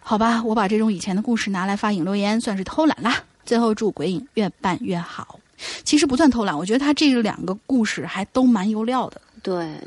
[0.00, 3.22] 好吧，我把这种以前的故事拿来发影留言，算是偷懒啦。
[3.44, 5.38] 最后祝鬼影越办越好。
[5.84, 9.20] 其实不算偷懒，我觉得他这两个故事还都蛮有料的。
[9.42, 9.78] 对，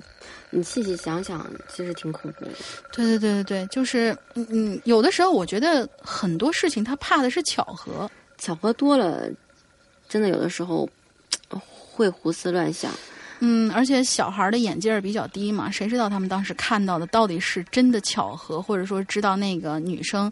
[0.50, 2.52] 你细细想想，其实挺恐怖的。
[2.92, 9.28] 对对对对对，就是嗯嗯，有的时候我觉得很多事情他怕的是巧合，巧合多了，
[10.08, 10.88] 真的有的时候
[11.50, 12.92] 会胡思乱想。
[13.42, 20.32] 嗯，而且小孩的眼镜儿比较低嘛，谁知道他们当时看到的到底是真的巧合，或者说知道那个女生。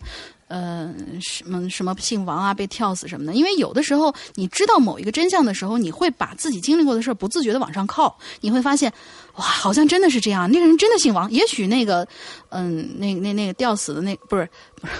[0.49, 0.91] 呃，
[1.21, 3.35] 什么什么姓王啊，被跳死什么的？
[3.35, 8.91] 因为有的时候你知道某一个真相的时候，你会把自己经历过的事儿不自觉的往上靠，你会发现，
[9.35, 11.31] 哇，好像真的是这样，那个人真的姓王。
[11.31, 12.07] 也许那个，
[12.49, 14.49] 嗯，那那那个吊死的那不是
[14.81, 14.93] 不是，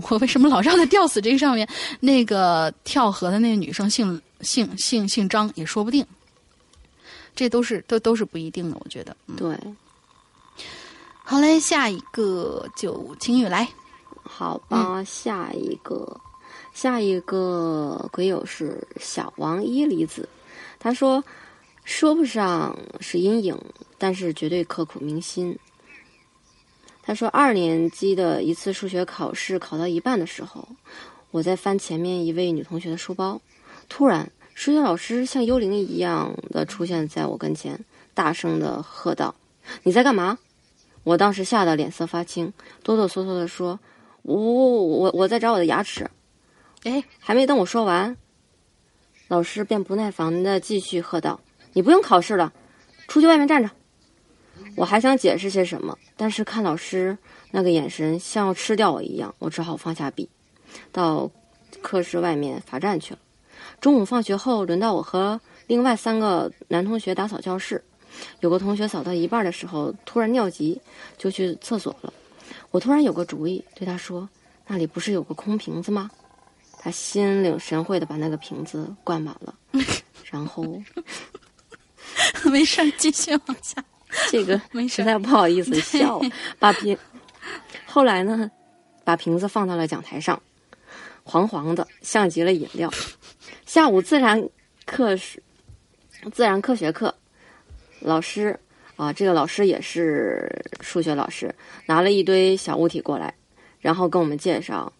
[0.08, 1.68] 我为什么老绕在吊死这个上面？
[2.00, 6.02] 那个跳河的那个女生姓姓姓姓张也说不定，
[7.40, 9.16] 这都是都都是不一定的，我觉得。
[9.34, 9.58] 对，
[11.24, 13.66] 好嘞，下一个就晴雨来。
[14.22, 16.20] 好吧，下一个，
[16.74, 20.28] 下一个鬼友是小王一离子，
[20.78, 21.24] 他说
[21.82, 23.58] 说不上是阴影，
[23.96, 25.58] 但是绝对刻骨铭心。
[27.00, 30.68] 他说二年级的一次数学考试考到一半的时候，
[31.30, 33.40] 我在翻前面一位女同学的书包，
[33.88, 37.78] 突然数学老师像幽灵一样的出现在我跟前，
[38.14, 39.34] 大声的喝道
[39.84, 40.38] ：“你在干嘛？”
[41.04, 43.78] 我当时吓得脸色发青，哆哆嗦嗦的说。
[44.22, 46.10] 我我我我在找我的牙齿，
[46.82, 48.14] 哎，还没等我说完，
[49.28, 51.40] 老师便不耐烦的继续喝道
[51.72, 52.52] ：“你不用考试了，
[53.08, 53.70] 出去外面站着。”
[54.76, 57.16] 我还想解释些什么，但是看老师
[57.50, 60.28] 那个眼神像要吃掉我一样，我只好放下笔，
[60.92, 61.30] 到
[61.80, 63.20] 课室外面罚站去了。
[63.80, 67.82] 中午放学后，轮到我和另外三个男同学打扫教室，
[68.40, 70.80] 有个同学扫到一半的时候突然尿急，
[71.16, 72.12] 就去厕所了。
[72.70, 74.28] 我突然有个主意，对他说
[74.68, 76.10] ：“那里不是有个空瓶子吗？”
[76.82, 79.54] 他心领神会的把那个瓶子灌满了，
[80.30, 80.64] 然后
[82.44, 83.82] 没事继续往下。
[84.30, 86.20] 这个实在不好意思笑，
[86.58, 86.96] 把瓶
[87.86, 88.50] 后来呢，
[89.04, 90.40] 把瓶子放到了讲台上，
[91.22, 92.90] 黄黄的，像极了饮料。
[93.72, 94.48] 下午自然
[94.84, 95.40] 课时，
[96.32, 97.14] 自然科学课，
[98.00, 98.58] 老师。
[98.96, 101.54] 啊，这个老师也是数学老师，
[101.86, 103.32] 拿了一堆小物体过来，
[103.78, 104.92] 然后跟我们介绍，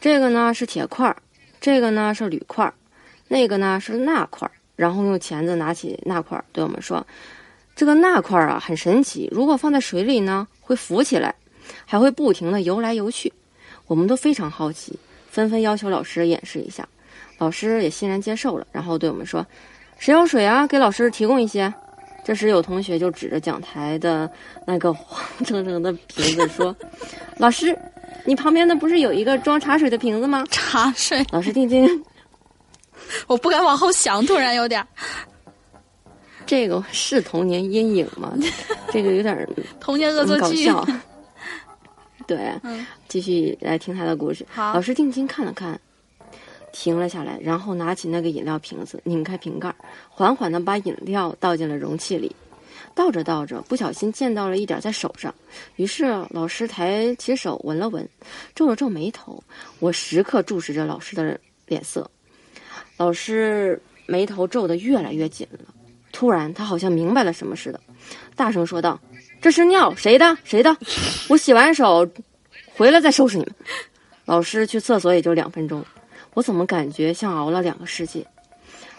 [0.00, 1.16] 这个呢是铁块儿，
[1.60, 2.72] 这个呢是铝块儿，
[3.26, 7.04] 那个呢是钠块儿，然后用钳子拿起钠块儿，对我们说
[7.74, 11.34] ：“这个钠块儿啊很神奇，如果放在水里呢，会浮起来，
[11.84, 13.32] 还会不停的游来游去。”
[13.88, 14.96] 我们都非常好奇，
[15.28, 16.88] 纷纷要求老师演示一下。
[17.38, 19.46] 老师也欣然接受了，然后对我们说
[19.98, 20.66] ：“谁要水啊？
[20.66, 21.72] 给老师提供一些。”
[22.24, 24.28] 这时有同学就指着讲台的
[24.66, 26.74] 那个黄澄澄的瓶子说
[27.38, 27.78] ：“老师，
[28.24, 31.88] 你旁边的不是有一个装茶水的瓶子吗？”茶水，老师定睛，
[33.28, 34.86] 我不敢往后想，突然有点儿
[36.44, 38.32] 这个是童年阴影吗？
[38.90, 40.68] 这个有点 童年恶作剧。
[42.26, 44.44] 对，嗯继续来听他的故事。
[44.50, 45.80] 好老师定睛看了看，
[46.78, 49.74] 停了下来，然后拿起那个饮料瓶子，拧开瓶盖，
[50.10, 52.36] 缓缓地把饮料倒进了容器里。
[52.94, 55.34] 倒着倒着，不小心溅到了一点在手上，
[55.76, 58.06] 于是老师抬起手闻了闻，
[58.54, 59.42] 皱了皱眉头。
[59.80, 62.10] 我时刻注视着老师的脸色，
[62.98, 65.60] 老师眉头皱得越来越紧了。
[66.12, 67.80] 突然，他好像明白了什么似的，
[68.34, 69.00] 大声说道
[69.40, 70.36] ：“这是尿，谁的？
[70.44, 70.76] 谁的？
[71.28, 72.06] 我洗完手
[72.74, 73.54] 回来再收拾你们。”
[74.26, 75.84] 老师去厕所也就两分钟，
[76.36, 78.26] 我怎么感觉像熬了两个世纪？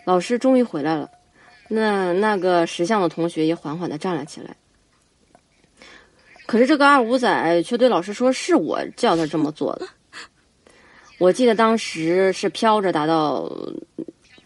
[0.05, 1.07] 老师终于回来了，
[1.67, 4.55] 那那个识相的同学也缓缓地站了起来。
[6.47, 9.87] 可是这个二五仔却对老师说：“是我叫他这么做的。”
[11.19, 13.47] 我记得当时是飘着达到，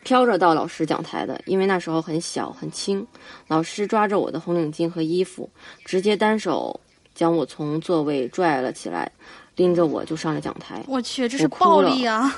[0.04, 3.08] 飘着到老师讲台的，因为那时候很小很轻。
[3.48, 5.50] 老师抓着我的红领巾和衣服，
[5.86, 6.78] 直接单手
[7.16, 9.10] 将我从座位拽了起来，
[9.56, 10.84] 拎着我就上了讲台。
[10.90, 12.38] 我去，这是暴力啊！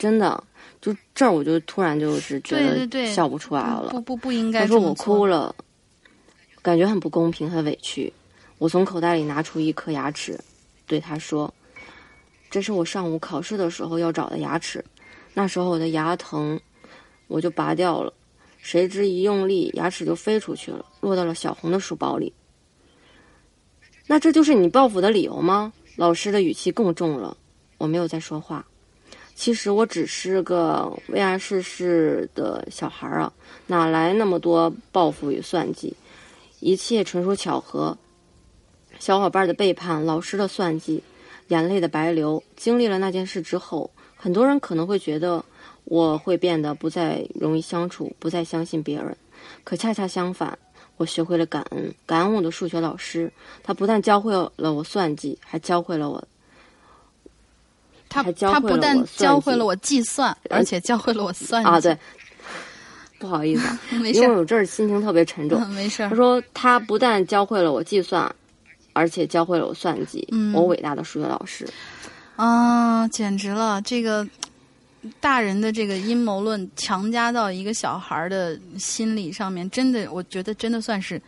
[0.00, 0.42] 真的，
[0.80, 3.90] 就这儿我就突然就是觉得笑不出来了。
[3.90, 5.54] 不不不应该他说我哭了，
[6.62, 8.10] 感觉很不公平，很委屈。
[8.56, 10.40] 我从口袋里拿出一颗牙齿，
[10.86, 11.52] 对他说
[12.48, 14.82] ：“这是我上午考试的时候要找的牙齿，
[15.34, 16.58] 那时候我的牙疼，
[17.26, 18.10] 我就拔掉了。
[18.56, 22.32] 谁知一用力，牙齿就飞出去了，落到了小红的书包里。
[24.06, 27.36] 那这就是你报复的理由吗？”老师的语气更重了。
[27.76, 28.64] 我没有再说话。
[29.40, 33.32] 其实我只是个为爱世事的小孩儿啊，
[33.68, 35.96] 哪来那么多报复与算计？
[36.58, 37.96] 一切纯属巧合。
[38.98, 41.02] 小伙伴的背叛，老师的算计，
[41.48, 42.44] 眼泪的白流。
[42.54, 45.42] 经历了那件事之后，很多人可能会觉得
[45.84, 49.16] 我会变得不再容易相处，不再相信别人。
[49.64, 50.58] 可恰恰相反，
[50.98, 56.22] 我学会了感恩，感恩我的数学老师，他不但教会了我算计，还教会了我
[58.10, 61.98] 他教他不但教会了我计算，而且教会了我算啊，计对，
[63.18, 65.58] 不好意思啊， 没事儿，因为我这儿心情特别沉重。
[65.62, 66.16] 嗯没事儿他。
[66.16, 68.30] 说他不但教会了我计算，
[68.92, 70.26] 而且教会了我算计。
[70.32, 71.66] 嗯我伟大的数学老师，
[72.36, 73.80] 啊，简直了！
[73.82, 74.26] 这个
[75.20, 81.20] 大人的这个阴谋论强加到一个小孩儿的心理上面，真的，我觉得真的算是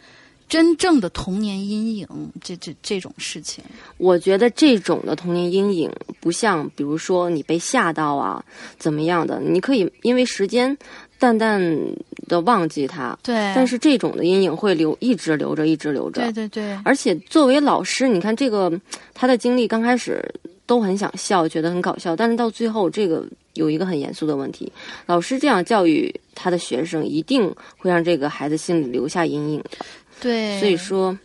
[0.53, 2.07] 真正的童年阴影。
[2.43, 3.65] 这这这种事情，
[3.97, 8.45] 我觉得这种的童年阴影不像，比如说你被吓到啊，
[8.79, 10.77] 怎么样的，你可以因为时间
[11.19, 11.59] 淡淡
[12.29, 13.19] 的忘记它。
[13.23, 16.21] 对，但是这种的阴影会留，一直留着，一直留着。
[16.21, 18.71] 对对对，而且作为老师，你看这个
[19.15, 20.23] 他的经历刚开始
[20.67, 24.71] 都很想笑，觉得很搞笑，但是到最后这个有一个很严肃的问题：
[25.07, 29.65] 老师这样教育他的学生，一定会让这个孩子心里留下阴影。
[30.23, 31.19] 对，所以说，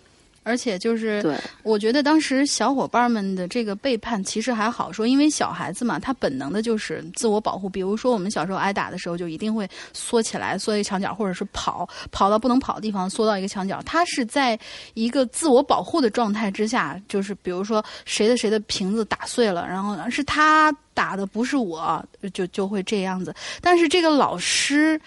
[0.43, 7.69] 而且就是对我觉得当时小伙伴们的这个背叛其实还好说，因为小孩子嘛，他本能的就是自我保护。
[7.69, 13.81] 比如说我们小时候挨打的时候，就一定会缩起来，缩一个墙角，或者是跑，跑到不能跑的地方，缩到一个墙角。
[13.85, 14.57] 他是在
[14.93, 22.01] 一个自我保护的状态之下，就是比如说谁的谁的瓶子打碎了，然后呢是他打的，不是我，
[22.33, 23.35] 就就会这样子。
[23.59, 24.97] 但是这个老师，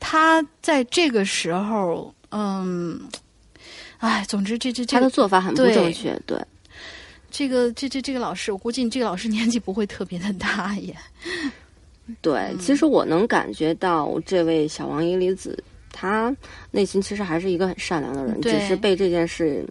[0.00, 3.00] 他在这个时候，嗯。
[4.00, 6.18] 哎，总之这这这他的做法很不正确。
[6.26, 6.38] 对，
[7.30, 10.94] 这个这这这个老师，我估计这个老师年纪不会特别的大也。
[12.20, 16.34] 对，嗯其实我能感觉到这位小王一离子，他
[16.72, 19.64] 内心其实还是一个很善良的人，只是被这件事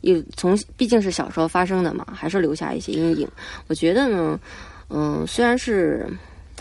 [0.00, 3.28] 一从毕竟是小时候发生的嘛，还是留下一些阴影。
[3.68, 4.40] 我觉得呢，
[4.88, 6.08] 嗯，虽然是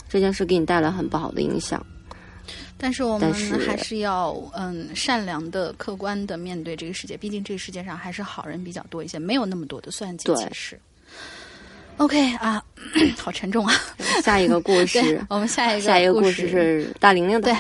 [0.08, 1.84] 这件事给你带来很不好的影响，
[2.78, 10.34] 但是我们是还是要嗯善良的、客观的面对这个世界，毕竟这个世界上还是好人比较多一些，没有那么多的算计。
[10.36, 10.80] 其实
[11.98, 12.64] ，OK 啊，
[13.18, 13.74] 好沉重啊。
[14.24, 17.52] 下一个故事，， 我们下一个 下一个故事事是大玲玲的。
[17.52, 17.58] 对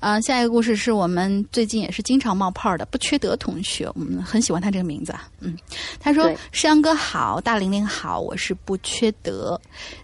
[0.00, 5.26] 啊、下一个故事是我们最近也是经常冒泡的不缺德同学，我们很喜欢他这个名字啊。
[5.40, 5.56] 嗯，
[5.98, 9.58] 他说对：“世阳哥好，大玲玲好，我是不缺德。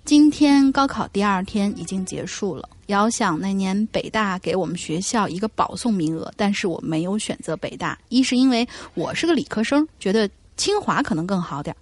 [0.07, 11.79] 今天高考第二天已经结束了，遥想那年北大给我们学校一个保送名额，但是我没有选择北大，一是因为我是个理科生，觉得清华可能更好点儿；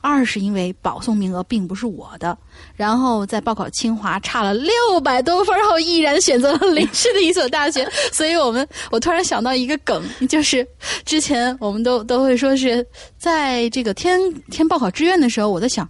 [0.00, 2.36] 二是因为保送名额并不是我的。
[2.76, 7.88] 然后在报考清华差了六百多分后，毅然选择了邻市的一所大学。
[8.12, 10.66] 所以我们，我突然想到一个梗，就是
[11.04, 12.86] 之前我们都都会说是
[13.18, 14.20] 在这个填
[14.50, 15.88] 填报考志愿的时候，我在想。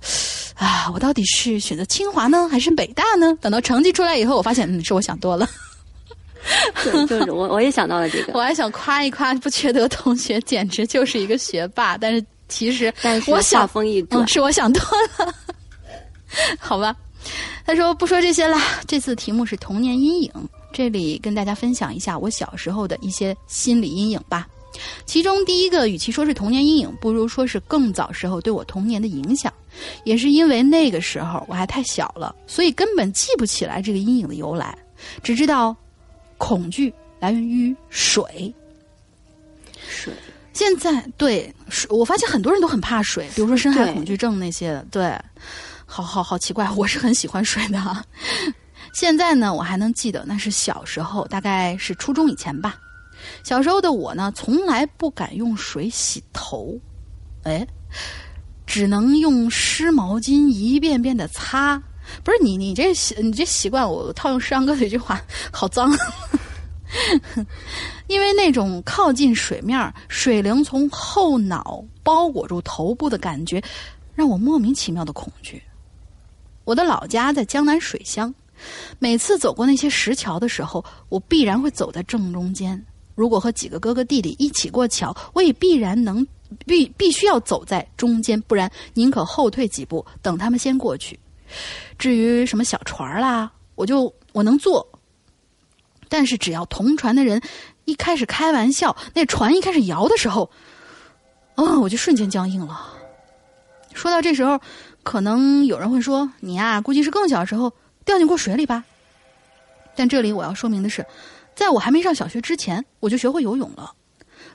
[0.55, 3.37] 啊，我到底是选择清华呢，还是北大呢？
[3.41, 5.49] 等到成绩出来以后，我发现，嗯，是我想多了。
[6.85, 8.33] 对，就是我，我也想到了这个。
[8.39, 11.97] 我还想夸一夸不缺德同学，简直就是一个学霸。
[11.97, 14.83] 但是其实，但是我想风一转，是我想多
[15.19, 15.35] 了。
[16.59, 16.95] 好吧，
[17.65, 18.59] 他说不说这些了。
[18.87, 20.31] 这次题目是童年阴影，
[20.71, 24.47] 这里跟大家分享一下我小时候的一些心理阴影吧。
[25.07, 29.53] 其中第一个，与其说是童年阴影，不如说是更早时候对我童年的影响。
[30.05, 34.77] 也是因为那个时候我还太小了，所以根本记不起来这个阴影的由来，
[35.23, 35.75] 只知道
[36.37, 38.53] 恐惧来源于水。
[39.89, 40.13] 水。
[40.53, 44.87] 现在对水，我发现很多人都很怕水，比如说深海恐惧症那些的。
[44.91, 45.19] 对，
[45.87, 48.05] 好好好奇怪， 我是很喜欢水的。
[48.95, 52.79] 现在呢，我还能记得那是小时候，大概是初中以前吧。
[53.43, 56.79] 小时候的我呢，从来不敢用水洗头，
[57.45, 57.67] 哎。
[58.65, 61.83] 只能用湿毛巾一遍遍的擦，
[62.25, 65.21] 不是你你这习你这习惯，我套用诗阳哥的一句话，
[65.53, 65.95] 好脏。
[68.07, 73.63] 因为那种靠近水面，水灵从后脑包裹住头部的感觉，
[74.15, 75.63] 让我莫名其妙的恐惧。
[76.65, 78.35] 我的老家在江南水乡，
[78.99, 82.81] 每次走过那些石桥的时候，我必然会走在正中间。
[83.15, 86.27] 如果和几个哥哥弟弟一起过桥，我也必然能。
[86.67, 91.19] 必必须要走在中间，不然宁可后退几步，等他们先过去。
[91.99, 94.87] 至于什么小船啦，我就我能坐，
[96.13, 97.41] 但是只要同船的人
[97.87, 100.51] 一开始开玩笑，那船一开始摇的时候，
[101.55, 102.93] 啊，我就瞬间僵硬了。
[103.95, 104.61] 说到这时候，
[105.03, 107.73] 可能有人会说：“你呀，估计是更小时候
[108.05, 108.85] 掉进过水里吧？”
[109.97, 111.03] 但这里我要说明的是，
[111.55, 113.91] 在我还没上小学之前，我就学会游泳了。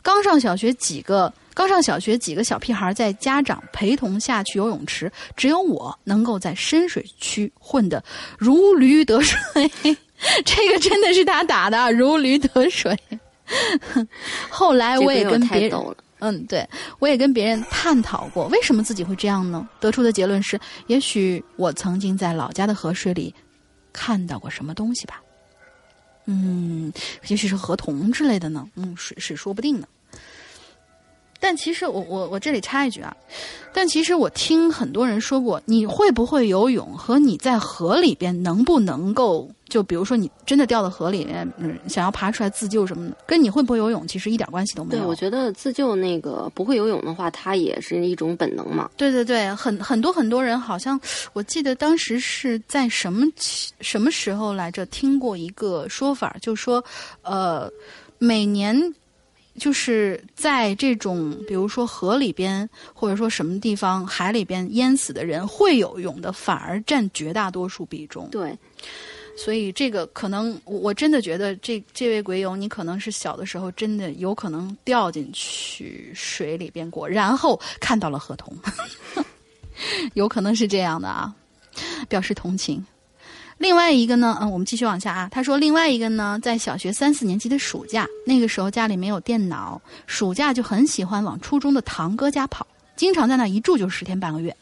[0.03, 1.33] 刚上小学几个。
[1.55, 8.03] 刚上小学，几个小屁孩在家长陪同下去游泳池，只有我能够在深水区混得
[8.37, 9.71] 如驴得水。
[10.45, 12.97] 这个真的是他打的，如驴得水。
[14.49, 16.67] 后来我也跟别人，嗯，对，
[16.99, 19.67] 我也跟别人探讨过，为什么自己会这样呢？
[19.79, 23.33] 得出的结论是，也许我曾经在老家的河水里
[23.93, 25.21] 看到过什么东西吧。
[26.25, 26.91] 嗯，
[27.27, 28.67] 也许是河童之类的呢。
[28.75, 29.87] 嗯，是是说不定的。
[31.39, 33.15] 但其实我我我这里插一句啊，
[33.71, 45.01] 但其实我听很多人说过，你会不会游泳和你在河里边能不能够，就比如说你真的掉到河里面，嗯，想要爬出来自救什么的，跟你会不会游泳其实一点关系都没有。
[45.01, 48.89] 对，我觉得自救那个不会游泳的话，它也是一种本能嘛。
[48.97, 50.99] 对对对，很很多很多人好像，
[51.33, 53.25] 我记得当时是在什么
[53.81, 56.83] 什么时候来着，听过一个说法，就说，
[57.21, 57.71] 呃，
[58.17, 58.93] 每年。
[59.59, 68.29] 就是在这种，比如说河里边，或者说什么地方海里边淹死的人，会游泳的反而占绝大多数比重。
[68.29, 68.55] 对，
[69.37, 78.51] 所以这个可能，我真的觉得这这位鬼友，你可能是小的时候真的有可能掉进去水里边过，然后看到了河童，
[80.15, 81.33] 有可能是这样的啊，
[82.09, 82.83] 表示同情。
[83.59, 85.29] 另外一个呢，嗯，我们继续往下啊。
[85.31, 92.65] 他说，另外一个呢，在小学三四年级的暑假，那个时候家里没有电脑，暑假就很喜欢往初中的堂哥家跑，
[92.95, 94.55] 经常在那一住就十天半个月。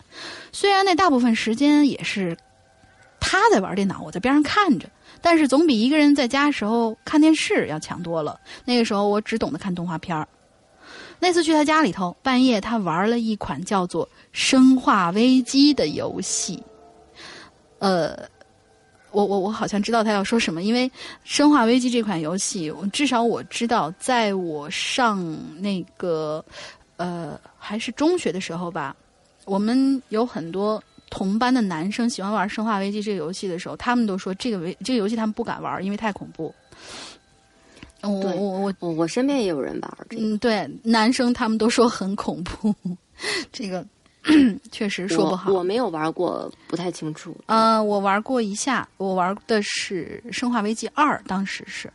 [0.53, 2.38] 虽然那大部分时间也是
[3.28, 4.88] 他在玩电脑，我在边上看着，
[5.19, 8.39] 但是总比一个人在家时候看电视要强多了。
[8.65, 10.28] 那个时候我只懂得看动画片儿。
[11.19, 16.63] 那次去他家里头，半夜他玩了一款叫做《生化危机》的游戏，
[17.80, 18.15] 呃。
[19.11, 20.89] 我我我好像知道他要说什么，因为
[21.23, 25.17] 《生化危机》这款游戏，至少我知道，在我上
[25.57, 26.43] 那个
[26.97, 28.93] 呃还是中学的时候吧，
[29.45, 36.53] 我们有很多同班的男生喜欢玩《生化危机》这个游戏的时候，他们都说这个危这个游戏他们不敢玩，因为太恐怖。
[38.01, 39.97] 我我我我身边也有人玩。
[40.12, 42.74] 嗯，对，男生他们都说很恐怖，
[43.51, 43.86] 这个。
[44.72, 47.38] 确实说不好，我没有玩过，不太清楚。
[47.45, 51.93] 呃，我玩过一下，我玩的是《生化危机二》，当时是，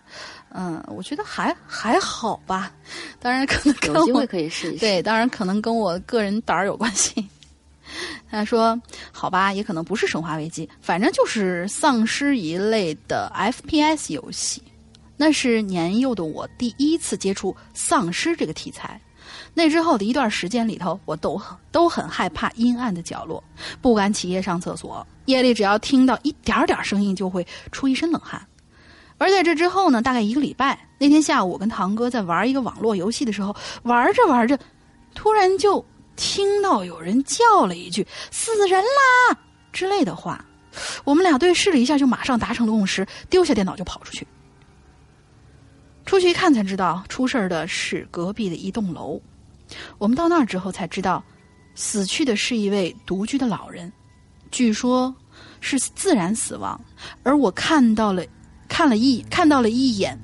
[0.51, 2.73] 嗯，我觉得还还好吧。
[3.19, 4.79] 当然可能跟有机会可以试一试。
[4.79, 7.27] 对，当然可能跟我个人胆儿有关系。
[8.31, 8.81] 他说
[9.13, 14.63] ：“好吧，也可能不是《生化危机》，反正就是丧尸一类的 FPS 游戏。
[15.17, 19.01] 那是年幼的我第一次接触丧尸这个题材。
[19.53, 23.43] 那之后的一段时间里头，我都都很害怕阴暗的角落，
[23.83, 25.07] 不敢起夜上厕所。
[25.27, 28.41] 夜里只要听到一点点声音，就会出一身冷汗。
[29.19, 34.59] 而在这之后呢，大概一个礼拜，那天下午我跟堂哥在玩一个网络游戏的时候，玩着玩着，
[35.15, 35.85] 突然就。”
[36.21, 39.39] 听到有人叫了一句“死人啦”
[39.73, 40.45] 之类的话，
[41.03, 44.27] 我们俩对视了一下，就马上达成了共识，丢下电脑就跑出去。
[46.05, 49.19] 出去一看才知道，出事的是隔壁的一栋楼。
[49.97, 51.25] 我们到那儿之后才知道，
[51.75, 53.91] 死去的是一位独居的老人，
[54.51, 55.15] 据说
[55.61, 56.79] 是自然死亡。
[57.23, 58.23] 而我看到了，
[58.69, 60.21] 看了一看到了一眼。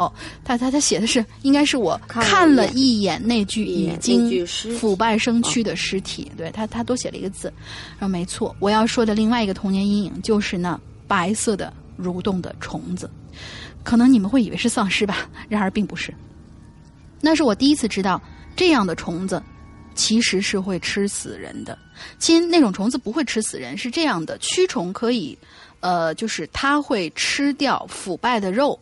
[0.00, 0.10] 哦，
[0.42, 4.46] 他他他写的是，应该是我看了一眼那具已经
[4.78, 6.32] 腐败生蛆的尸体。
[6.38, 7.52] 对他，他多写了一个字。
[7.98, 11.70] 啊，没错，我要说的另外一个童年阴影就是那白色的
[12.00, 13.10] 蠕动的虫子。
[13.84, 16.14] 可能你们会以为是丧尸吧，然而并不是。
[17.20, 18.18] 那是我第一次知道，
[18.56, 19.42] 这样的虫子
[19.94, 21.76] 其实是会吃死人的。
[22.18, 25.36] 亲，那种虫子不会吃死人，是这样的：蛆虫可以，
[25.80, 28.78] 呃，就是它会吃掉腐败的肉。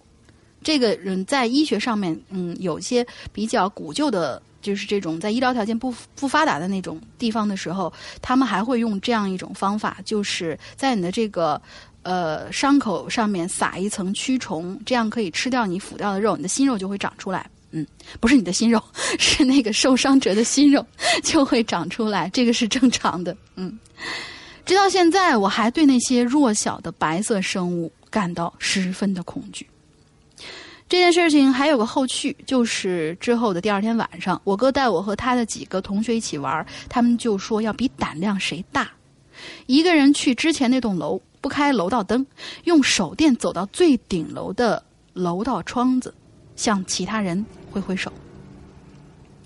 [0.69, 7.91] 这个人在医学上面，嗯，有些比较古旧的，就是这种在医疗条件不不发达的那种地方的时候，
[8.21, 11.59] 他们还会用这样一种方法，就是在你的这个
[12.03, 17.49] 呃伤口上面撒一层蛆虫，这样可以吃掉你腐掉的肉，你的新肉就会长出来。
[17.71, 17.87] 嗯，
[18.21, 18.79] 不是你的新肉，
[19.19, 20.85] 是那个受伤者的新肉
[21.23, 23.35] 就会长出来，这个是正常的。
[23.57, 23.79] 嗯，
[24.67, 29.67] 直到现在，我还对那些弱小的白色生物感到十分的恐惧。
[30.89, 38.91] 这件事情还有个后续，就是之后的第二天晚上，我哥带我和他的几个同学一起玩，他们就说要比胆量谁大。
[39.67, 42.27] 一个人去之前那栋楼，不开楼道灯，
[42.65, 44.83] 用手电走到最顶楼的
[45.13, 46.13] 楼道窗子，
[46.57, 48.11] 向其他人挥挥手。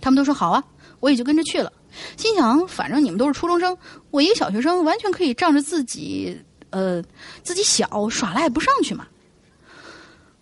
[0.01, 0.63] 他们都说好啊，
[1.01, 1.73] 我也就跟着去了。
[2.17, 3.77] 心想，反正你们都是初中生，
[4.13, 6.41] 我一个小学生，完全可以仗着自己
[6.71, 7.03] 呃
[7.43, 9.09] 自己小耍赖不上去嘛。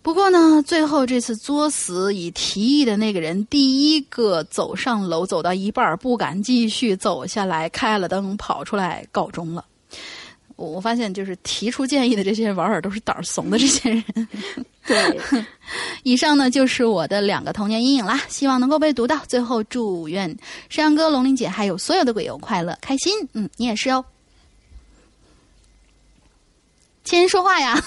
[0.03, 9.63] 不过呢，最后这次作死以提议的那个人，第一个走上楼，走到一半不敢继续走下来，开了灯跑出来告终了。
[10.55, 14.27] 我我发现，就是提出建议的这些玩儿都是胆儿怂的这些人。
[14.87, 15.45] 对，
[16.01, 19.17] 以上呢就是我的两个童年阴影啦，希望能够被读到。
[19.27, 20.35] 最后祝愿
[20.69, 23.13] 山羊哥、龙玲姐还有所有的鬼友快乐开心。
[23.33, 24.03] 嗯，你也是哦。
[27.03, 27.79] 亲人说话呀。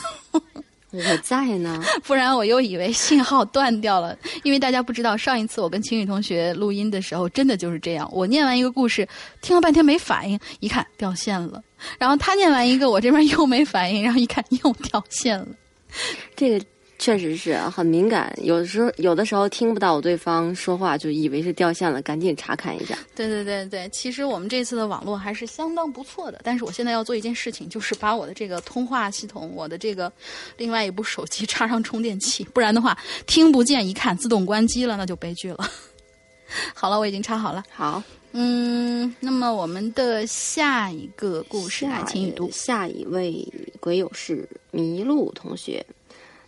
[0.97, 4.16] 我在呢， 不然我又以为信号断掉了。
[4.42, 8.09] 因为大家不知道，上一次我跟晴雨同学录音的时候，真的就是这样。
[8.12, 9.09] 我念完一个故事，
[9.40, 11.62] 听了半天没反应，一看掉线了。
[11.99, 15.49] 然后他念完一个，我这边又没反应，然后一看又掉线了。
[16.36, 16.64] 这个。
[16.99, 22.97] 确实是很敏感，有的时候有的时候听不到对方说话，就以为是掉线了，赶紧查看一下。
[23.14, 30.11] 对对对对，其实我们这次的网络还是相当不错的，但是我现在要做一件事情，就是把我的这个通话系统，我的这个
[30.57, 35.68] 另外一部手机 插上充电器，不然的话听不见，一看自动关机了，那就悲剧了。
[36.74, 37.64] 好了，我已经插好了。
[37.70, 38.01] 好，
[38.32, 42.49] 嗯，那么我们的下一个故事，请语读。
[42.53, 43.45] 下一位
[43.80, 45.84] 鬼友是麋鹿同学。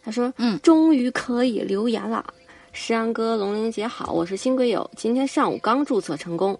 [0.07, 2.25] 他说：“嗯，终于可以留言了。
[2.73, 6.57] 石阳哥、龙玲姐好，我是新龟友，今天上午刚注册成功，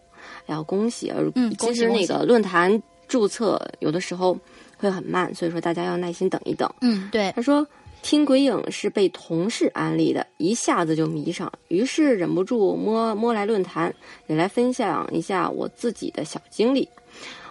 [0.47, 1.13] 要恭喜！
[1.37, 4.37] 嗯，其实那个论坛注册有的时候
[4.77, 6.69] 会很慢，所以说大家要耐心等一等。
[6.81, 7.31] 嗯，对。
[7.37, 7.65] 他说
[8.03, 13.95] 听鬼影是被同事安利的，一下子就迷上，于是忍不住摸摸来论坛，
[14.27, 16.89] 也来分享一下我自己的小经历。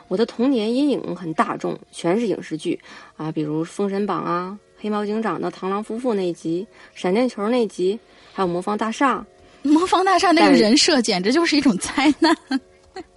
[0.10, 2.78] 我的童年阴影很大众，全是影视剧
[3.16, 8.00] 啊，比如《封神榜》啊。”黑猫警长的螳螂夫妇那集，闪电球那集，
[8.34, 9.26] 还有魔方大厦。
[9.64, 12.36] 魔方大厦那个人设简直就是一种灾难。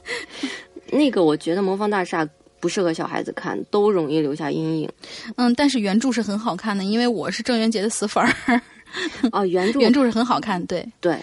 [0.91, 2.27] 那个我觉得魔方大厦
[2.59, 4.91] 不适合小孩子看，都容易留下阴影。
[5.37, 8.63] 嗯，但是原著是很好看的，因为我是郑渊洁的死粉儿。
[9.33, 11.19] 哦， 原著原著是很好看，对对。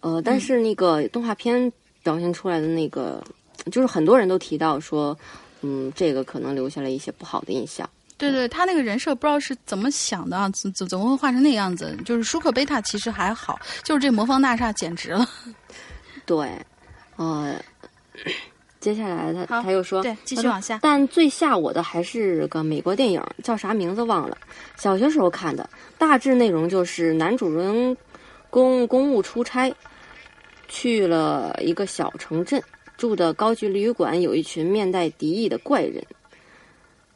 [0.00, 3.24] 呃，但是那个动画片表现出来的那个，
[3.72, 5.18] 就是很多人都提到说，
[5.62, 7.88] 嗯，这个可能留下了一些不好的印象。
[8.16, 11.96] 对对，他那个人设不知道是怎么想的啊，怎怎怎么会画成那个样子？
[12.04, 15.28] 就是舒克贝塔其实还好，就是这魔方大厦简直了。
[16.24, 16.48] 对，
[17.16, 17.54] 呃，
[18.80, 20.78] 接下来他他又说，对，继续往下。
[20.80, 24.38] 但最吓我的还是个美国电影，叫啥名字忘了。
[24.76, 27.96] 小学时候看的，大致内容就是男主人
[28.48, 29.74] 公公务出差，
[30.68, 32.62] 去了一个小城镇。
[32.96, 36.00] 住的高级旅馆有一群面带敌意的怪人，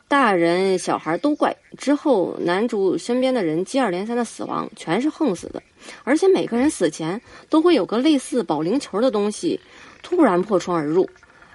[0.09, 1.55] 大人小孩都怪。
[1.77, 5.63] 之后男主身边的人接二连三的死亡，全是横死的，
[6.03, 9.61] 而且每个人死前都会有个类似保龄球的东西
[10.03, 11.09] 突然破窗而入，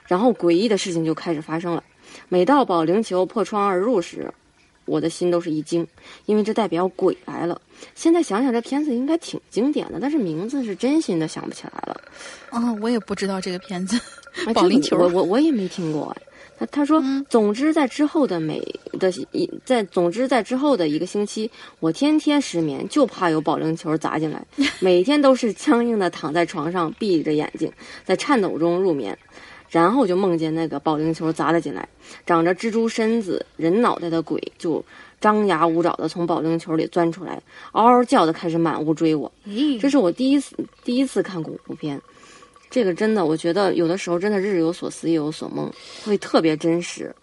[0.08, 1.84] 然后诡异的事情就开始发生了。
[2.30, 4.32] 每到保龄球破窗而入时，
[4.86, 5.86] 我的心都是一惊，
[6.26, 7.60] 因为这代表鬼来了。
[7.96, 12.02] 现在想想，这片子应该挺经典的，但是名字是真心的想不起来了。
[12.52, 14.00] 哦，我也不知道这个片子，
[14.46, 16.22] 哎保龄球我我我也没听过哎。
[16.58, 18.62] 他他说，总之在之后的每
[19.00, 21.50] 的一在总之在之后的一个星期，
[21.80, 24.46] 我天天失眠，就怕有保龄球砸进来，
[24.80, 27.72] 每天都是僵硬的躺在床上，闭着眼睛，
[28.06, 29.18] 在颤抖中入眠，
[29.70, 31.90] 然后就梦见那个保龄球砸了进来，
[32.26, 34.84] 长着蜘蛛身子、人脑袋的鬼就
[35.20, 37.42] 张牙舞爪的从保龄球里钻出来，
[37.72, 39.32] 嗷嗷叫的开始满屋追我。
[39.82, 42.00] 这是我第一次第一次看恐怖片，
[42.74, 45.72] 这个真的，我觉得有的时候真的日有所思，夜有所梦，
[46.04, 47.16] 会特别真实。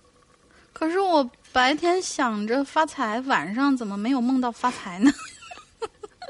[0.72, 5.10] 可是我白天想着发财，晚上怎么没有梦到发财呢？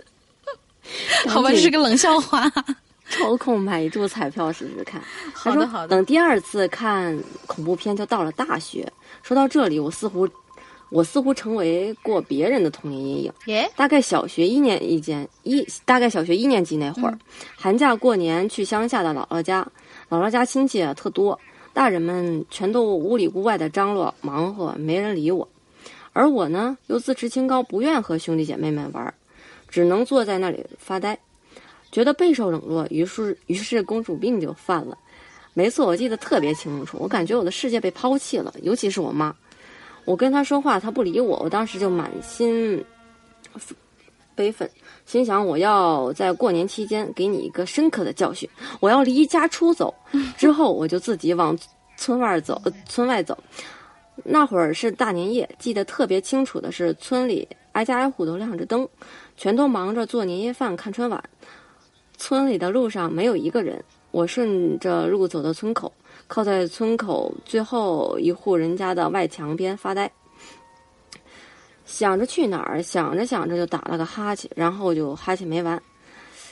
[1.28, 2.50] 好吧，这是个冷笑话。
[3.10, 5.02] 抽空买一注彩票试试看。
[5.34, 5.88] 好的，好的。
[5.88, 8.90] 等第二次看恐怖片就到了大学。
[9.22, 10.26] 说到这里，我似乎
[10.90, 13.32] 我似乎成为过别人的童年阴影。
[13.46, 17.18] 耶，大概小学一年一间一，大概小学一年级那会儿，
[17.56, 19.66] 寒假过年去乡下的姥姥家，
[20.08, 21.38] 姥姥家亲戚啊特多，
[21.72, 25.48] 大人们全都屋里屋外的张罗忙活，没人理我，
[26.12, 29.14] 而我呢又自持清高，不愿和兄弟姐妹们玩，
[29.68, 31.16] 只能坐在那里发呆，
[31.92, 34.98] 觉得备受冷落，于是于是公主病就犯了。
[35.54, 39.34] 没错，我记得特别清楚，我感觉我的世界被抛弃了，尤其是我妈。
[40.04, 42.84] 我跟他说话，他不理我，我当时就满心
[44.34, 44.68] 悲愤，
[45.04, 48.48] 心想我要在过年期间给你一个深刻的教训，
[48.80, 49.94] 我要离家出走。
[50.38, 51.58] 之后我就自己往
[51.96, 53.36] 村外走，呃村外走。
[54.24, 58.88] 那会儿是大年夜，记得特别清楚的是，村里挨家挨户都亮着灯，
[59.36, 61.22] 全都忙着做年夜饭、看春晚。
[62.16, 65.92] 村里的路上没有一个人，我顺着路走到村口，
[66.30, 70.08] 靠在村口最后一户人家的外墙边发呆。
[71.84, 75.82] 想着去哪儿，想着想着就打了个哈欠，然后就哈欠没完，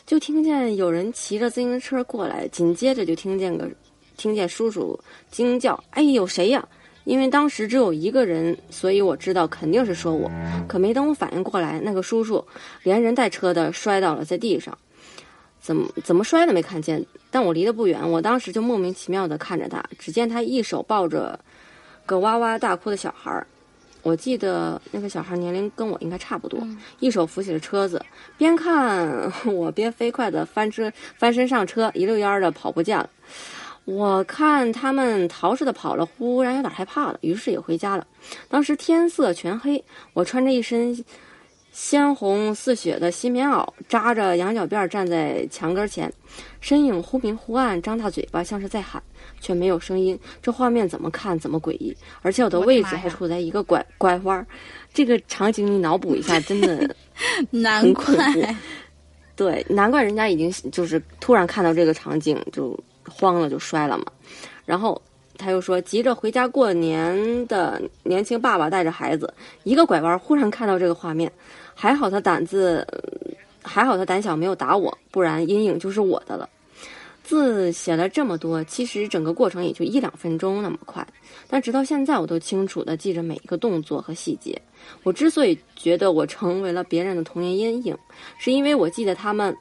[0.04, 3.70] 就听见有人骑着自行车过来，紧接着就听见个
[4.16, 4.98] 听见叔叔
[5.30, 6.66] 惊叫：“哎，有谁呀？”
[7.06, 10.28] 因为当时只有一个人，所以我知道肯定是说我。
[10.66, 12.44] 可没等我反应过来，那个叔叔
[12.82, 14.76] 连人带车的摔倒了在地上，
[15.68, 17.04] 怎么怎么摔的没看见。
[17.30, 21.38] 但我离得不远，我当时就莫名其妙地看着他，只见他一手抱着
[22.06, 23.46] 个哇哇大哭的小孩儿。
[24.02, 26.66] 我记得那个小孩年龄跟我应该差不多，
[27.00, 28.02] 一手扶起了车子，
[28.38, 33.10] 边看 我边飞快地翻车翻身上车，一溜烟儿的跑不见了。
[33.84, 38.06] 我看他们逃似的跑了，忽然有点害怕了，于是也回家了。
[38.48, 41.04] 当时天色全黑，我穿着一身
[41.72, 46.12] 鲜红似血的新棉袄，扎着羊角辫站在墙根前，
[46.60, 49.00] 身影忽明忽暗，张大嘴巴像是在喊，
[49.40, 50.18] 却没有声音。
[50.42, 54.44] 这画面怎么看怎么诡异，而且我的位置还处在一个拐拐弯儿。
[54.92, 56.94] 这个场景你脑补一下，真的
[57.50, 58.42] 难怪怖。
[59.36, 62.76] 对，难怪人家已经就是突然看到这个场景就
[63.08, 64.06] 慌了，就摔了嘛。
[64.64, 65.00] 然后
[65.36, 71.30] 他又说，急着回家过年的年轻爸爸带着孩子，一个拐弯，忽然看到这个画面，
[71.80, 72.84] 还好他胆子，
[73.62, 76.48] 还好他胆小没有打我，不然阴影就是我的了。
[77.22, 81.06] 字写了这么多，其实整个过程也就一两分钟那么快，
[81.48, 84.60] 但直到现在我都清楚的记着每一个动作和细节。
[85.04, 87.96] 我之所以觉得我成为了别人的童年阴影，
[88.40, 89.56] 是因为我记得他们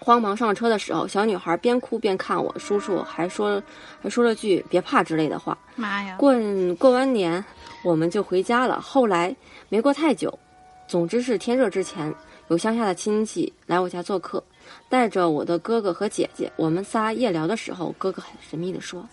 [0.00, 3.60] 慌忙上车的时候，小女孩边哭边看我，叔叔还说
[4.00, 5.58] 还说了句“别怕”之类的话。
[5.74, 6.16] 妈呀！
[6.16, 6.32] 过
[6.78, 7.44] 过完年，
[7.82, 8.80] 我们就回家了。
[8.80, 9.34] 后来
[9.68, 10.38] 没过太久，
[10.86, 12.14] 总之是天热之前，
[12.48, 14.42] 有乡下的亲戚来我家做客，
[14.88, 16.50] 带着我的哥哥和姐姐。
[16.56, 19.06] 我们仨夜聊的时候，哥哥很神秘地说：“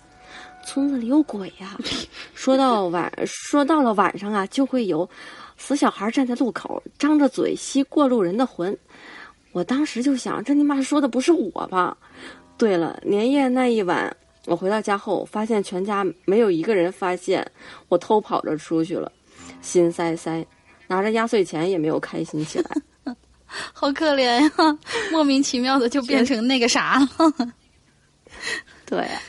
[0.66, 1.78] 村子里有鬼呀、
[2.36, 5.10] 说到晚，说到了晚上啊，就会有
[5.58, 8.78] 死小孩站在路口，张着嘴吸过路人的魂。
[9.54, 11.98] 我当时就想，这你妈说的不是我吧？
[12.58, 14.16] 对了，年夜那一晚，
[14.46, 17.50] 我回到家后，发现全家没有一个人发现
[17.90, 19.12] 我偷跑着出去了，
[19.62, 20.46] 心塞塞，
[20.92, 22.70] 拿着压岁钱也没有开心起来。
[23.72, 24.78] 好可怜呀、
[25.10, 27.54] 莫名其妙的就变成那个啥了。
[28.86, 29.22] 对啊，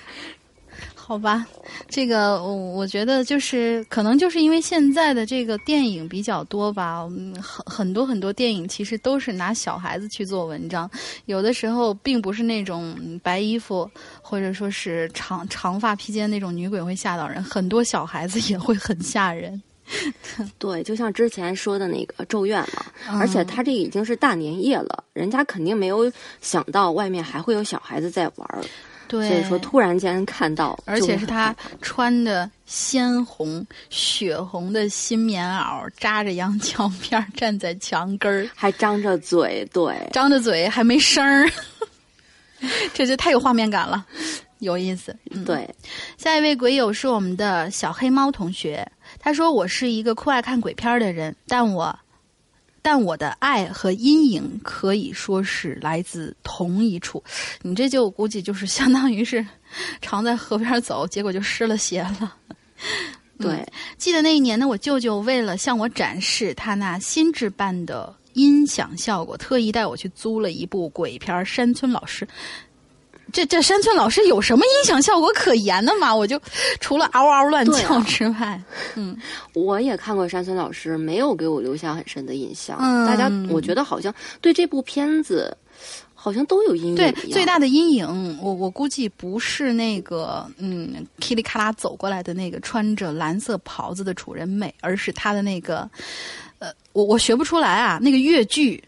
[0.96, 1.46] 好好吧，
[1.88, 10.90] 这个我我觉得就是可能就是因为现在的这个电影比较多吧，嗯很很多很多电影其实都是拿小孩子去做文章，
[11.26, 13.90] 有的时候并不是那种嗯白衣服
[14.22, 19.60] 或者说是长长发披肩那种女鬼会吓到人，很多小孩子也会很吓人。
[20.58, 23.18] 对，就像之前说的那个《咒怨》嘛，嗯。
[23.18, 26.10] 而且他这已经是大年夜了，人家肯定没有
[26.40, 28.64] 想到外面还会有小孩子在玩儿，
[29.08, 41.50] 对，所以说突然间看到，而且是他穿的鲜红、血红的新棉袄，扎着羊角辫儿站在墙根儿，还张着嘴，对，张着嘴还没声儿，
[42.94, 44.06] 这就太有画面感了，
[44.60, 45.14] 有意思。
[45.30, 45.68] 嗯，对，
[46.16, 48.86] 下一位鬼友是我们的小黑猫同学，
[49.22, 51.96] 他说：“我是一个酷爱看鬼片儿的人，但我
[52.82, 57.22] 但我的爱和阴影可以说是来自同一处。
[57.62, 59.46] 你这就估计就是相当于是
[60.00, 62.36] 常在河边走，结果就湿了鞋了。”
[63.38, 63.64] 对，
[63.96, 72.26] 记得那一年呢，我舅舅为了向我展示他那新制办的音响效果，特意带我去租了一部鬼片《山村老师》。
[73.32, 76.14] 这这山村老师有什么音响效果可言的吗？
[76.14, 76.38] 我就
[76.80, 78.62] 除了嗷嗷乱叫之外，
[78.94, 79.16] 嗯，
[79.54, 82.76] 我也看过山村老师，没有给我留下很深的印象。
[82.80, 85.56] 嗯大家我觉得好像对这部片子
[86.14, 95.88] 好像都有阴影对，最大的阴影，我我估计不是那个嗯噼里咔啦走过来的那个穿着蓝色袍子的楚人美，而是他的那个
[96.58, 98.82] 呃，我我学不出来啊，那个越剧。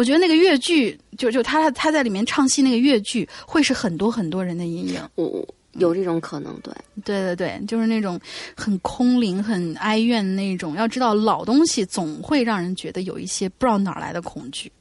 [0.00, 4.98] 我觉得那个越剧，就就他他在里面唱戏那个越剧，会是很多很多人的阴影。
[5.14, 6.72] 我我有这种可能，对，
[7.04, 8.18] 对对对，就是那种
[8.56, 10.74] 很空灵、很哀怨那种。
[10.74, 14.72] 要知道，老东西总会让人觉得有一些不知道哪儿来的恐惧。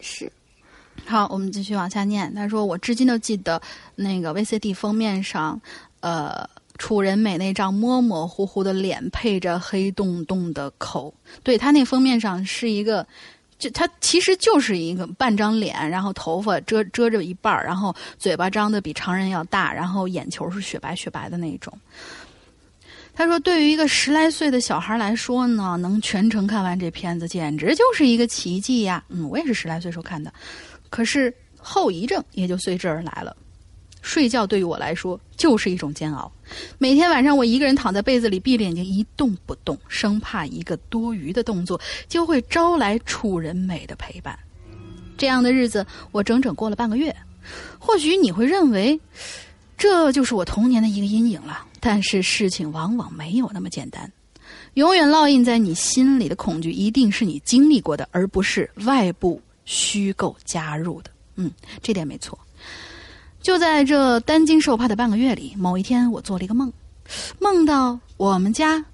[0.00, 0.28] 是
[1.04, 2.34] 好，我们继续往下念。
[2.34, 3.62] 他说：“我至今都记得
[3.94, 5.60] 那个 VCD 封面上，
[6.00, 6.44] 呃，
[6.76, 11.14] 楚人美那张模模糊糊的脸，配着黑洞洞的口。
[11.44, 13.06] 对他那封面上是一个，
[13.58, 21.72] 就他其实就是一个半张脸，然后头发遮遮着一半儿，然后嘴巴张的比常人要大，然后眼球是雪白雪白的那种。”
[23.18, 29.02] 他说：“对于一个十来岁的小孩来说呢，能全程看完这片子，简直就是一个奇迹呀！
[29.08, 30.30] 嗯，我也是十来岁时候看的，
[30.90, 33.34] 可是后遗症也就随之而来了。
[34.06, 36.30] 睡觉对于我来说就是一种煎熬，
[36.78, 44.38] 每天晚上我一个人躺在被子里，闭着眼睛一动不动，生怕一个多余的动作就会招来楚人美的陪伴。
[45.18, 47.14] 这样的日子我整整过了半个月。
[47.80, 48.98] 或许你会认为
[49.76, 54.10] 这就是我童年的一个阴影了，但是事情往往没有那么简单。
[54.74, 61.10] 永远烙印在你心里的恐惧，一定是你经历过的，而不是外部虚构加入的。
[61.34, 61.50] 嗯，
[61.82, 62.38] 这点没错。
[63.46, 66.72] 就在这担惊受怕的半个月里，某一天我做了一个梦，
[67.38, 68.84] 梦到我们家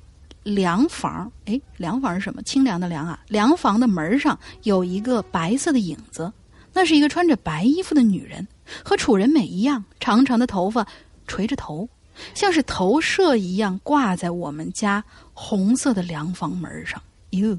[0.42, 2.42] 凉房，哎，凉房是什么？
[2.42, 3.18] 清凉的凉啊！
[3.28, 6.30] 凉房的门上有一个白色的影子，
[6.74, 8.46] 那是一个穿着白衣服的女人，
[8.84, 10.86] 和楚人美一样，长长的头发
[11.26, 11.88] 垂着头，
[12.34, 17.00] 像是投射一样挂在我们家红色的凉房门上。
[17.30, 17.58] 哟，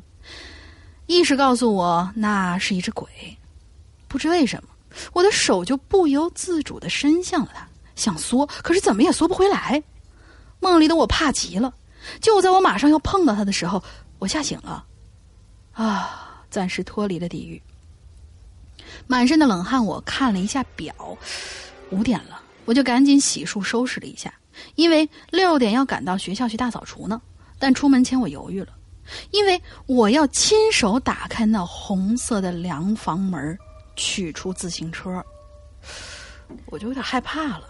[1.07, 3.09] 意识告诉我那是一只鬼，
[4.07, 4.69] 不知为什么。
[5.13, 9.81] 我的手就不由自主的伸向了他，想缩，可是怎么也缩不回来。
[10.59, 11.73] 梦里的我怕极了，
[12.21, 13.83] 就在我马上要碰到他的时候，
[14.19, 14.85] 我吓醒了，
[15.73, 17.61] 啊，暂时脱离了地狱。
[19.07, 20.93] 满身的冷汗，我看了一下表，
[21.89, 24.33] 五点了，我就赶紧洗漱收拾了一下，
[24.75, 27.21] 因为六点要赶到学校去大扫除呢。
[27.59, 28.69] 但出门前我犹豫了，
[29.31, 33.57] 因为我要亲手打开那红色的凉房门。
[33.95, 35.23] 取出自行车，
[36.67, 37.69] 我就有点害怕了。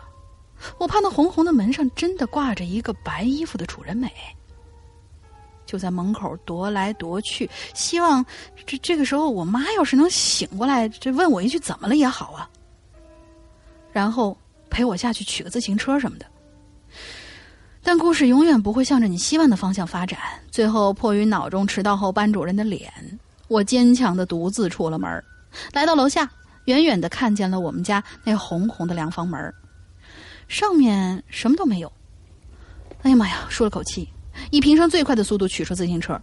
[0.78, 4.10] 我怕那红红的门上真的挂着一个白衣服的楚人美，
[5.66, 8.26] 就在门口踱来踱去，希望
[8.66, 12.50] 这这个时候我妈要是能醒过来，这问我一句怎么了也好啊，
[13.92, 14.38] 然后
[14.70, 16.26] 陪我下去取个自行车什么的。
[17.86, 20.18] 但故事永远不会向着你希望的方向发展。
[20.50, 22.90] 最后，迫于脑中迟到后班主任的脸，
[23.50, 25.22] 我坚强的独自出了门。
[25.72, 26.30] 来到楼下，
[26.66, 29.54] 远远的看见了我们家那红红的凉房门，
[30.48, 31.92] 上面什么都没有。
[33.02, 33.46] 哎呀妈呀！
[33.50, 34.08] 舒了口气，
[34.50, 36.20] 以平生最快的速度取出自行车。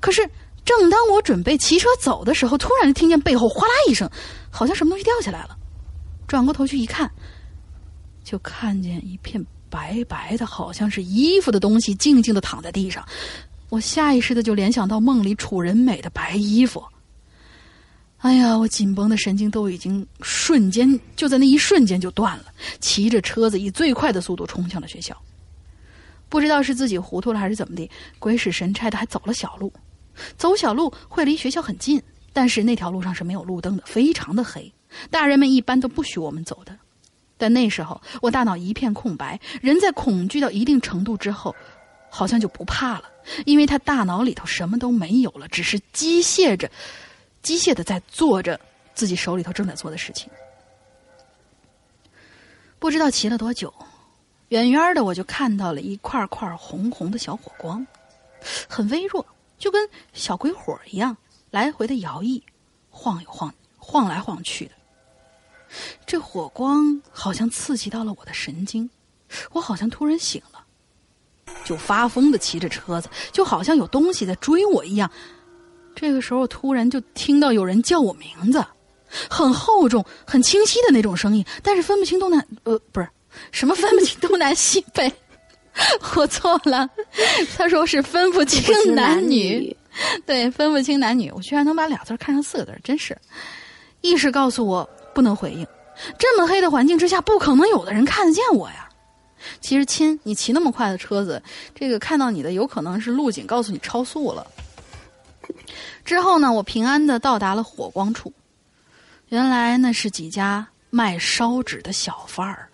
[0.00, 0.28] 可是，
[0.64, 4.08] 正当我准备骑车走的时候，突然听见背后哗啦一声，
[4.50, 5.56] 好像什么东西掉下来了。
[6.28, 7.10] 转过头去一看，
[8.22, 13.04] 就看见一片白白的，好像是衣服的东西，静静的躺在地上。
[13.68, 16.84] 我下意识的就联想到梦里楚人美的白衣服。
[18.20, 22.44] 哎呀，我紧绷的神经都已经瞬间就在那一瞬间就断了，
[22.78, 25.16] 骑着车子以最快的速度冲向了学校。
[26.28, 29.72] 不知道是自己糊涂了还是怎么的，鬼使神差的还走了小路。
[30.36, 32.00] 走小路会离学校很近，
[32.32, 34.70] 但是那条路上是没有路灯的，非常的黑。
[35.10, 36.76] 大人们一般都不许我们走的。
[37.38, 41.56] 但那时候我大脑一片空白，人在恐惧到一定程度之后，
[42.10, 43.04] 好像就不怕了，
[43.46, 46.70] 因为他大脑里头什么都没有了，只是机械着。
[47.42, 48.58] 机械的在做着
[48.94, 50.30] 自己手里头正在做的事情，
[52.78, 53.72] 不知道骑了多久，
[54.48, 57.86] 远远的我就看到了一块块红红的小火光，
[58.68, 59.24] 很微弱，
[59.58, 61.16] 就跟小鬼火一样，
[61.50, 62.42] 来回的摇曳，
[62.90, 64.72] 晃悠晃，晃来晃去的。
[66.04, 68.90] 这火光好像刺激到了我的神经，
[69.52, 70.64] 我好像突然醒了，
[71.64, 75.10] 就发疯的骑着车子，就好像有东西在追我一样。
[75.94, 78.64] 这个时候，突然就听到有人叫我名字，
[79.28, 83.08] 很厚重、很清晰的那种声音，但是分不清东南，呃，不是
[83.52, 85.12] 什么分不清东南西北，
[86.16, 86.88] 我错了。
[87.56, 89.76] 他说是分不清男女，
[90.24, 91.30] 对，分不清男女。
[91.34, 93.16] 我居然能把俩字看成四个字，真是。
[94.00, 95.66] 意识告诉我不能回应，
[96.18, 98.88] 这么黑的环境之下，不可能有的人看得见我呀。
[99.60, 101.42] 其实亲，你骑那么快的车子，
[101.74, 104.46] 这个看到你的有可能是路警告诉你超速了。
[106.10, 108.32] 之后呢，我平安的到达了火光处。
[109.28, 112.68] 原来那是几家卖烧纸的小贩儿，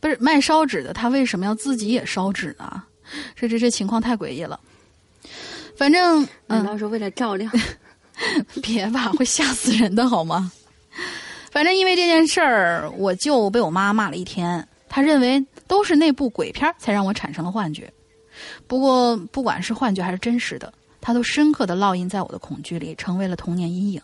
[0.00, 2.82] 不是卖烧纸的，他为什么要自己也烧纸呢？
[3.34, 4.58] 这这这情况太诡异了。
[5.76, 7.52] 反正难道是为了照亮？
[8.62, 10.50] 别吧，会吓死人的好吗？
[11.50, 14.66] 反正因为这件事儿，我就被我妈骂了一天。
[14.88, 17.92] 她认为都是那部鬼片才让我产生了幻觉。
[18.66, 20.72] 不过不管是幻觉还是真实的。
[21.06, 24.02] 它都深刻的烙印在我的恐惧里，成为了童年阴影，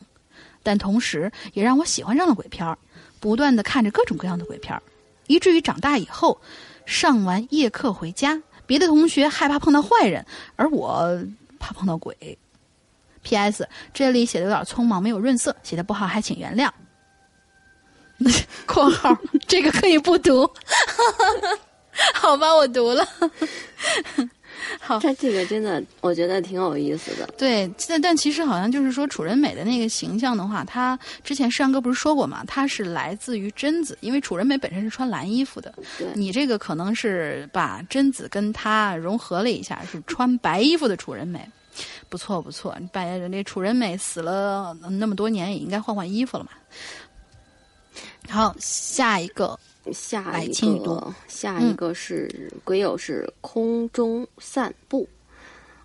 [0.63, 2.79] 但同时也让我喜欢上了鬼片儿，
[3.19, 4.81] 不断的看着各种各样的鬼片儿，
[5.27, 6.41] 以至于长大以后，
[6.87, 10.25] 上完夜课回家，别的同学害怕碰到坏人，
[10.55, 11.21] 而我
[11.59, 12.39] 怕碰到鬼。
[13.25, 13.69] P.S.
[13.93, 16.71] 这里写的有点匆忙，没有润色，写的不好还请原谅。
[18.65, 19.13] 括号
[19.49, 20.49] 这个可以不读，
[22.15, 23.05] 好吧，我读了。
[24.81, 27.27] 好，他这个真的，我觉得挺有意思的。
[27.39, 35.75] 对，但但其实好像就是说，楚人美的那个形象的话，他之前山哥不是说过嘛，他是来自于贞子，因为楚人美本身是穿蓝衣服的。
[35.99, 41.47] 对，你这个可能是把贞子跟他融合了一下，是穿白衣服的楚人美，
[42.09, 42.77] 不错不错。
[42.79, 46.51] 你把那楚人美死了那么多年，也应该换换衣服了嘛。
[48.29, 49.59] 好，下一个。
[49.91, 50.53] 下一
[50.85, 55.09] 个，下一个是鬼友是空中散步，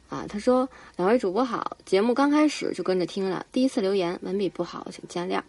[0.10, 5.42] 啊，他说两位主播好，节目刚开始就跟着听了，第一次留言文笔不好，请见谅。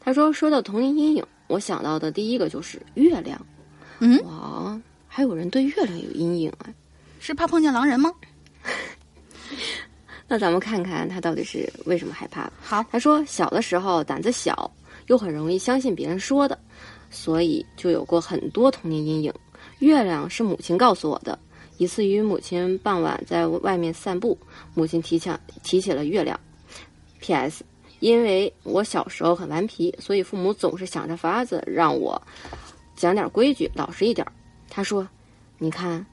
[0.00, 3.44] 他说说到童年阴影，我想到的第一个就是月亮，
[3.98, 6.72] 嗯，哇，还有人对月亮有阴影啊？
[7.18, 8.10] 是怕碰见狼人吗？
[10.26, 12.50] 那咱们看看他到底是为什么害怕。
[12.62, 14.70] 好，他说小的时候胆子小，
[15.08, 16.58] 又很容易相信别人说的。
[17.10, 19.34] 所以就有过很多童年阴影。
[19.80, 21.38] 月亮是母亲告诉我的。
[21.76, 24.38] 一次与母亲傍晚在外面散步，
[24.74, 25.30] 母亲提起
[25.62, 26.38] 提起了月亮。
[27.20, 27.64] P.S.
[28.00, 32.20] 因为我小时候很顽皮，所以父母总是想着法子让我
[32.96, 34.26] 讲点规矩，老实一点。
[34.68, 35.08] 他说
[35.56, 36.04] ：“你看，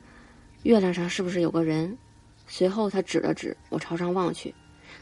[0.63, 1.97] 月亮上是不是有个人？”
[2.47, 4.55] 随后他指了指我，朝上望去，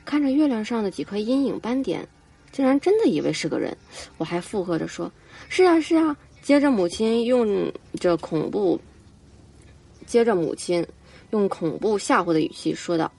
[0.03, 2.07] 看着月亮上的几颗阴影斑点，
[2.51, 3.75] 竟然真的以为是个人。
[4.17, 5.11] 我还附和着说。
[5.49, 6.15] 是啊，是啊。
[6.41, 8.79] 接着，母亲用着恐怖，
[10.05, 10.86] 接着母亲
[11.31, 13.11] 用恐怖吓唬的语气说道：“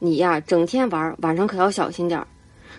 [0.00, 2.26] 你呀，整天玩，晚上可要小心点儿。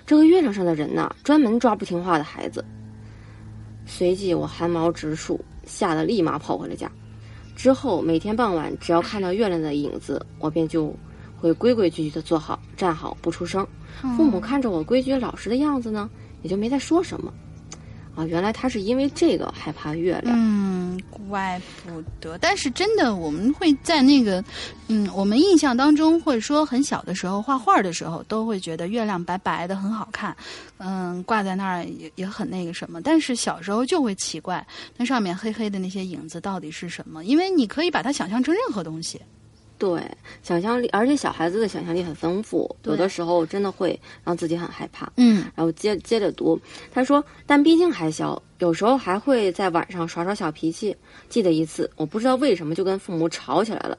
[0.05, 2.65] 这个月亮上的人呐，专门抓不听话的孩子。”
[3.85, 6.91] 随即，我汗毛直竖，吓得立马跑回了家。
[7.55, 10.91] 之后，每天傍晚，只要看到月亮的影子，我便就
[11.37, 13.67] 会规规矩矩的坐好、站好，不出声。
[14.17, 16.09] 父母看着我规矩老实的样子呢，
[16.41, 17.31] 也就没再说什么。
[18.15, 20.35] 啊，原来他是因为这个害怕月亮。
[20.37, 20.99] 嗯，
[21.29, 22.37] 怪不得。
[22.39, 24.43] 但是真的，我们会在那个，
[24.87, 30.35] 嗯，我们印象当中，或者说很小的时候画画的时候，都会觉得月亮白白的很好看，
[30.77, 33.01] 嗯，挂在那儿也也很那个什么。
[33.01, 34.65] 但是小时候就会奇怪，
[34.97, 37.23] 那上面黑黑的那些影子到底是什么？
[37.23, 39.21] 因为你可以把它想象成任何东西。
[39.81, 39.99] 对，
[40.43, 45.11] 想象力，而且小孩子的想象力很丰富，有的时候真的会让自己很害怕。
[45.17, 46.61] 嗯，然后接接着读，
[46.93, 50.95] 他说，但毕竟还小，有时候还会在晚上耍耍小脾气。
[51.29, 53.97] 记得一次，我不知道为什么就跟父母吵起来了，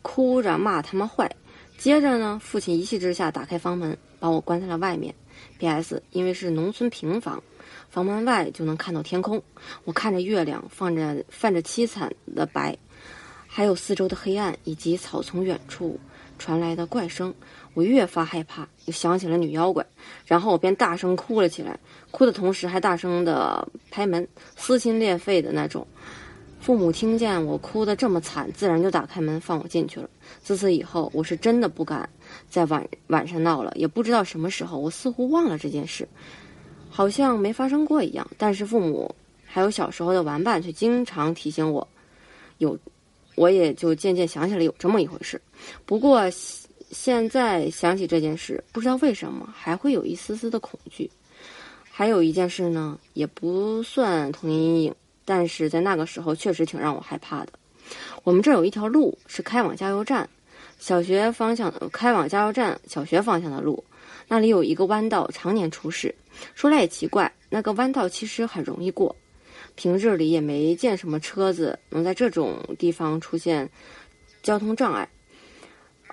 [0.00, 1.30] 哭着骂他们坏。
[1.76, 5.14] 接着呢，父亲一气之下打开房门，把我关在了外面。
[5.58, 7.42] PS，因为是农村平房，
[7.90, 9.42] 房门外就能看到天空，
[9.84, 12.74] 我看着月亮，放着泛着凄惨的白，
[13.58, 15.98] 还有四周的黑暗以及草丛远处
[16.38, 17.34] 传来的怪声，
[17.74, 19.84] 我越发害怕，又想起了女妖怪，
[20.26, 21.76] 然后我便大声哭了起来，
[22.12, 25.84] 哭的同时还大声的拍门，撕心裂肺的那种。
[26.60, 30.08] 父母听见我哭得这么惨，自然就打开门放我进去了。
[30.40, 32.08] 自此以后，我是真的不敢
[32.48, 33.72] 在晚晚上闹了。
[33.74, 36.06] 也不知道什么时候，我似乎忘了这件事，
[36.88, 38.24] 好像没发生过一样。
[38.38, 39.12] 但是父母
[39.44, 41.88] 还有小时候的玩伴却经常提醒我，
[42.58, 42.78] 有，
[43.38, 45.40] 我也就渐渐想起来有这么一回事。
[45.86, 46.22] 不过
[46.90, 51.08] 现在想起这件事，不知道为什么还会有一丝丝的恐惧。
[51.90, 54.94] 还有一件事呢，也不算童年阴影。
[55.24, 57.52] 但是在那个时候，确实挺让我害怕的。
[58.24, 60.26] 我们这儿有一条路是开往加油站，
[60.78, 63.84] 小学方向的开往加油站小学方向的路，
[64.26, 66.14] 那里有一个弯道，常年出事。
[66.54, 69.14] 说来也奇怪，那个弯道其实很容易过，
[69.78, 73.70] 平日里也没见什么车子能在这种地方出现
[74.42, 75.08] 交通障碍，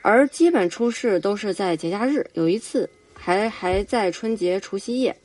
[0.03, 2.23] 而基本出事都是在节假日。
[2.33, 5.17] 有一次还还在春节除夕夜，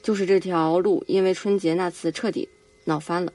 [0.00, 2.48] 就是这条路因为春节那次彻底
[2.84, 3.32] 闹翻了。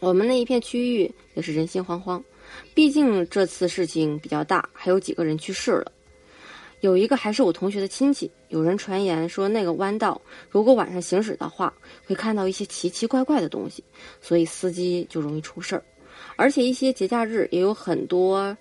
[0.00, 2.22] 我们那一片区域也是人心惶惶，
[2.72, 5.92] 毕竟这次事情比较大，还有几个人去世了。
[6.86, 8.30] 有一个还是我同学的亲戚。
[8.48, 11.74] 有人传言说，那个弯道如果晚上行驶的话，
[12.06, 13.82] 会看到一些奇奇怪怪的东西，
[14.20, 15.82] 所以司机就容易出事儿。
[16.36, 18.56] 而且一些节假日也有很多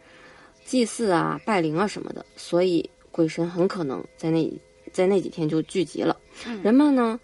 [0.66, 4.52] 祭祀啊、拜灵啊什么的，所以鬼神很可能在那
[4.92, 6.18] 在那几天就聚集了。
[6.64, 7.20] 人们呢？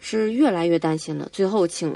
[0.00, 1.94] 是越来越担心了，最后请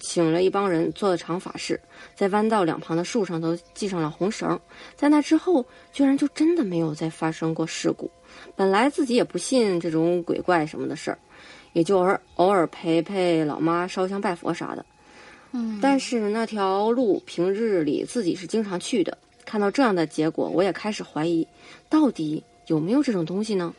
[0.00, 1.78] 请了一帮人做了场法事，
[2.14, 4.58] 在弯道两旁的树上都系上了红绳。
[4.96, 8.10] 在那之后，居然就真的没有再发生过事故。
[8.56, 11.18] 本来自己也不信这种鬼怪什么的事儿，
[11.74, 14.84] 也就偶尔偶尔陪陪老妈烧香拜佛啥的。
[15.52, 21.46] 嗯，但是那条路平日里自己是经常去的，看到这样的结果，我也开始怀疑，
[21.90, 23.74] 到底有没有这种东西呢？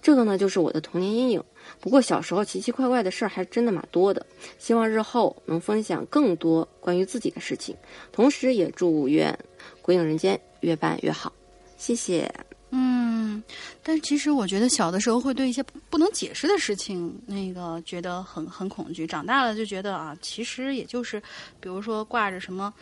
[0.00, 1.42] 这个呢，就是我的童年阴影。
[1.80, 4.24] 不过小时候奇奇怪怪的事儿还真的蛮多的，
[4.58, 7.76] 希望日后能分享更多关于自己的事情，
[8.12, 9.32] 同时也祝愿
[9.82, 11.32] 《鬼影人间》越办越好，
[11.76, 12.32] 谢谢。
[12.70, 13.42] 嗯，
[13.82, 21.18] 但其实我觉得小的时候会对一些不能解释的事情，那个觉得很很恐惧，长大了就觉得啊，其实也就是，
[21.60, 22.72] 比如说挂着什么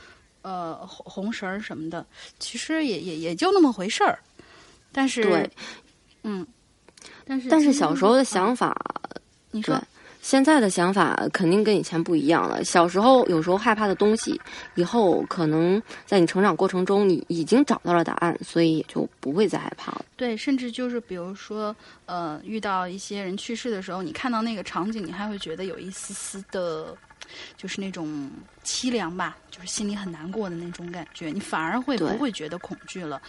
[0.42, 2.04] 呃红红绳儿什么的，
[2.40, 4.18] 其实也也也就那么回事儿。
[4.90, 5.50] 但是，对，
[6.22, 6.46] 嗯。
[7.26, 8.76] 但是但是小时候的想法，
[9.50, 9.80] 你说
[10.22, 12.64] 现在的想法肯定跟以前不一样了。
[12.64, 14.40] 小时候有时候害怕的东西，
[14.74, 20.04] 以后可能在你成长过程中，你已经找到了答案，所以也就不会再害怕了。
[20.16, 21.74] 对，甚至就是比如说，
[22.06, 26.96] 呃，遇到一些人去世的时候，你看到那个场景，你还会觉得有一丝丝的，
[27.56, 28.28] 就是那种
[28.64, 33.22] 凄凉吧，就是心里很难过的那种感觉，你反而会不会觉得恐惧了？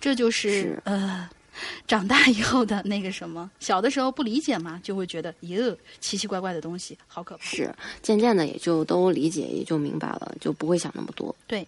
[0.00, 1.28] 这就是呃。
[1.86, 7.44] 长大以后的那个什么，小的时候不理解嘛，就会觉得哟，奇奇怪怪的东西好可怕。
[7.44, 11.34] 是，渐渐的也就都理解，也就明白了，就不会想那么多。
[11.46, 11.66] 对，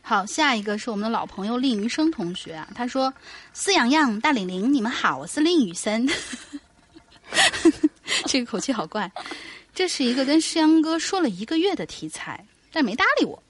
[0.00, 3.12] 好，下一个是我们的老朋友令余生同学啊，他说
[3.54, 6.08] ：“思洋洋、大玲玲，你们好，我是令雨生。
[8.26, 9.10] ”这个口气好怪。
[9.74, 13.42] 这是一个跟诗阳哥说了一个月的题材，但没搭理我。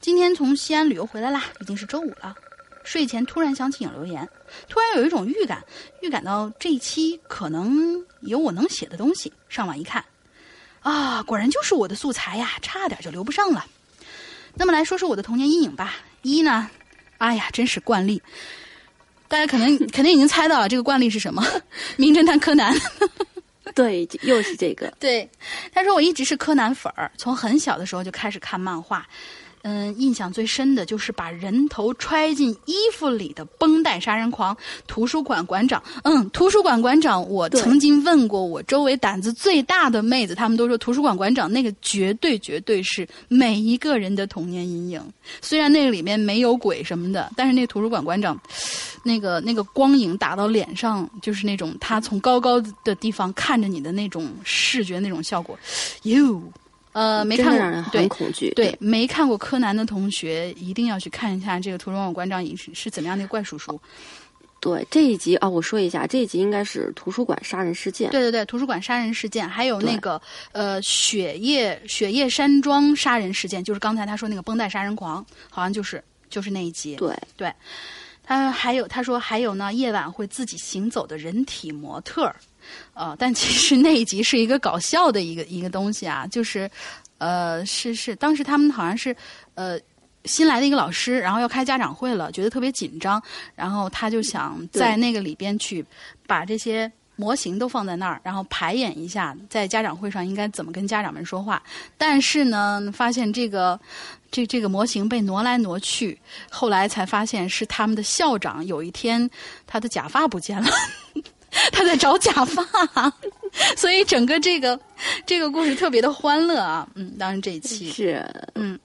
[0.00, 2.34] 今天从西安旅游回来啦，已经是周五了。
[2.88, 4.26] 睡前突然想起有留言，
[4.66, 5.62] 突然有一种预感，
[6.00, 9.30] 预感到这一期可能有我能写的东西。
[9.50, 10.02] 上网一看，
[10.80, 13.66] 啊，果然就是我的素材呀，差点就留不上了。
[14.54, 15.96] 那么来说说我的童年阴影吧。
[16.22, 16.70] 一呢，
[17.18, 18.22] 哎呀，真是惯例，
[19.28, 21.42] 大家可能 肯定已经猜到了这个惯例是什么，
[21.98, 22.74] 《名侦探柯南》。
[23.76, 24.90] 对，又是这个。
[24.98, 25.28] 对，
[25.74, 29.06] 他说我一直是柯南粉儿，从很小的时候就开始看漫画。
[29.62, 34.56] 嗯，印象最深的就是把人头揣进衣服里的绷带杀人狂
[34.86, 35.82] 图书馆馆长。
[36.04, 45.02] 嗯，图书馆馆长，我曾经问过我周围胆子最大的妹子，他们都说图书馆馆长那个绝对绝对是每一个人的童年阴影。
[45.40, 48.40] 虽然那个里面没有鬼什么的，但是那图书馆馆长，
[49.02, 55.58] 那个那个光影打到脸上，就是那种他从高高的地方看着你的那种视觉那种效果，
[56.04, 56.40] 哟。
[56.92, 63.80] 呃，没看过，很，恐惧，对，没看过柯南的同学一定要去看一下这个图书馆馆长是是怎么样的怪叔叔。
[64.60, 68.10] 对，这一集啊，我说一下，这一集应该是图书馆杀人事件。
[68.10, 70.20] 对对对，图书馆杀人事件，还有那个
[70.50, 76.96] 呃雪夜雪夜山庄杀人事件，就是刚才他说那个绷带杀人狂，好像就是就是那一集。
[76.96, 77.52] 对对，
[78.24, 82.34] 他还有他说还有呢，夜晚会自己行走的人体模特儿。
[82.94, 86.70] 呃，但其实那一集是一个搞笑的一个一个东西啊，就是，
[87.18, 89.14] 呃，是是，当时他们好像是
[89.54, 89.78] 呃
[90.24, 93.22] 新来的一个老师，然后要开家长会了，觉得特别紧张，
[93.54, 95.84] 然后他就想在那个里边去
[96.26, 96.90] 把这些。
[97.20, 101.60] 模型都放在那儿，然后排演一下，在家长会上应该怎么跟家长们说话。
[101.96, 103.76] 但是呢，发现这个
[104.30, 106.16] 这这个模型被挪来挪去，
[106.48, 109.28] 后来才发现是他们的校长有一天
[109.66, 110.70] 他的假发不见了，
[111.72, 113.12] 他在找假发，
[113.76, 114.78] 所以整个这个
[115.24, 116.88] 这个故事特别的欢乐啊。
[116.94, 118.24] 嗯，当然这一期是
[118.54, 118.78] 嗯，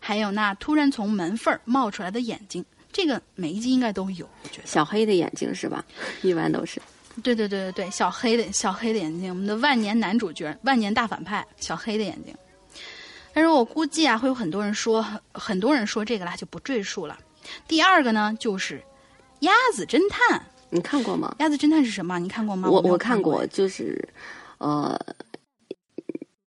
[0.00, 4.66] 还有那突然从门缝儿冒出来的眼睛，这个每一集应该都有，我觉得。
[4.66, 5.84] 小黑的眼睛是吧？
[6.22, 6.80] 一般都是。
[7.22, 12.34] 对对对对对，小黑的小黑的眼睛，我们的万年男主角，万年大反派，小黑的眼睛。
[13.34, 17.18] 但是我估计啊，会有很多人说，很多人说这个啦，就不赘述了。
[17.66, 18.82] 第二个呢，就是
[19.40, 20.42] 鸭子侦探。
[20.70, 21.34] 你看过吗？
[21.38, 22.18] 鸭子侦探是什么？
[22.18, 22.68] 你看过吗？
[22.70, 24.06] 我我看过，就是
[24.58, 24.98] 呃，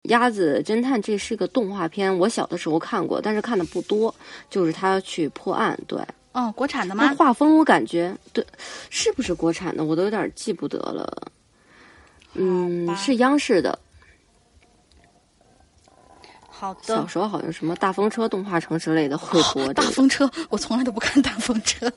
[0.03, 4.13] 鸭子侦探这是个动画片，我小的时候看过，但是看的不多。
[4.49, 5.99] 就是他去破案，对。
[6.33, 7.13] 哦，国产的吗？
[7.15, 8.45] 画风我感觉对，
[8.89, 9.83] 是不是国产的？
[9.83, 11.27] 我都有点记不得了。
[12.35, 13.77] 嗯，是央视的。
[16.47, 16.95] 好的。
[16.95, 19.73] 小时候好像什么大风车动画城之类的会播。
[19.73, 21.91] 大风车，我从来都不看大风车。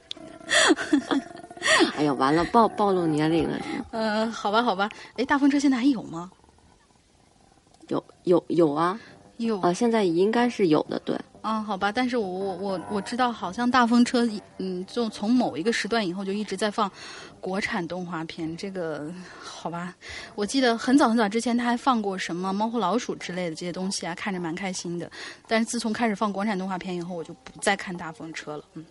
[1.97, 3.59] 哎呀，完了，暴暴露年龄了。
[3.91, 4.89] 呃，好吧，好吧。
[5.17, 6.31] 哎，大风车现在还有吗？
[7.89, 8.99] 有有有啊，
[9.37, 11.19] 有啊，现在应该是有的，对。
[11.47, 16.91] 嗯，好吧，但是我我我我知道，好像大风车，嗯，就从某一个时段以后就一直在放
[17.39, 18.57] 国产动画片。
[18.57, 19.95] 这个好吧，
[20.35, 25.11] 我记得很早很早之前他还放过什么猫和老鼠之类的这些东西啊，看着蛮开心的。
[25.47, 28.65] 但是自从开始放国产动画片以后，我就不再看大风车了。
[28.73, 28.83] 嗯，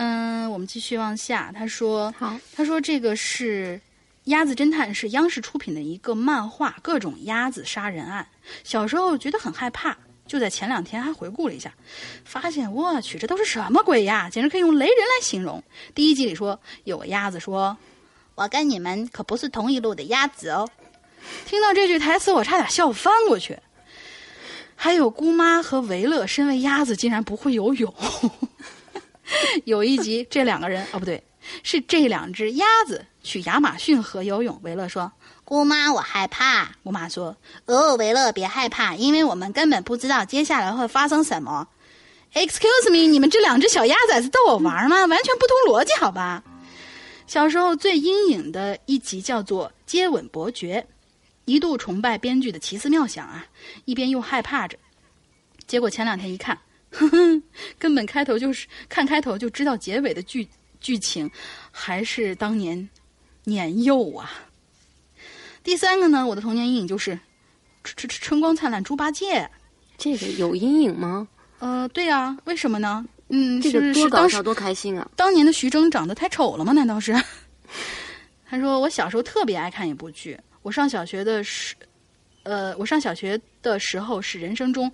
[0.00, 3.80] 嗯，我们继续往下，他说，好，他说这个是
[4.30, 8.24] 《鸭子侦探》，是央视出品的一个漫画，各种鸭子杀人案。
[8.62, 9.98] 小时候觉得很害怕。
[10.24, 11.72] 就在前两天还回顾了一下，
[12.24, 14.30] 发现我去，这都是什么鬼呀？
[14.30, 15.60] 简直可以用雷人来形容。
[15.96, 17.76] 第一集里说有个鸭子说
[18.36, 20.68] ：“我跟你们可不是同一路的鸭子哦。”
[21.44, 23.58] 听到这句台词，我差点笑翻过去。
[24.76, 27.92] 还有姑妈和维勒身为鸭子竟然不会游泳。
[29.64, 31.22] 有一集这两个人哦不对，
[31.62, 34.58] 是这两只鸭子去亚马逊河游泳。
[34.62, 35.10] 维勒说。
[35.44, 36.72] 姑妈，我害怕。
[36.84, 41.66] 姑妈说：“哦，维勒，别害怕，因为我们根本不知道接下来会发生什么。”
[42.34, 45.06] Excuse me，你们这两只小鸭崽子逗我玩吗？
[45.06, 46.44] 完全不通逻辑，好吧？
[47.26, 50.86] 小时候最阴影的一集叫做《接吻伯爵》，
[51.46, 53.46] 一度崇拜编剧的奇思妙想啊，
[53.86, 54.76] 一边又害怕着。
[55.66, 56.58] 结果前两天一看，
[56.98, 57.42] 哼哼，
[57.78, 60.48] 根本开头就是看开头就知道结尾的剧
[60.80, 61.30] 剧情，
[61.70, 62.88] 还是当年
[63.44, 64.30] 年幼啊。
[65.62, 67.12] 第三个呢，我的童年阴影就是
[67.84, 69.40] 《春春春光灿烂猪八戒》，
[69.96, 71.28] 这个有阴影吗？
[71.58, 73.04] 呃，对啊，为什么呢？
[73.30, 75.10] 嗯，这个多搞笑多开心啊！
[75.14, 76.72] 当年的徐峥长得太丑了吗？
[76.72, 77.14] 难道是？
[78.48, 81.74] 他说我小时候特别爱看一部剧，我上小学的时，
[82.44, 84.90] 呃，我上小学的时候是人生中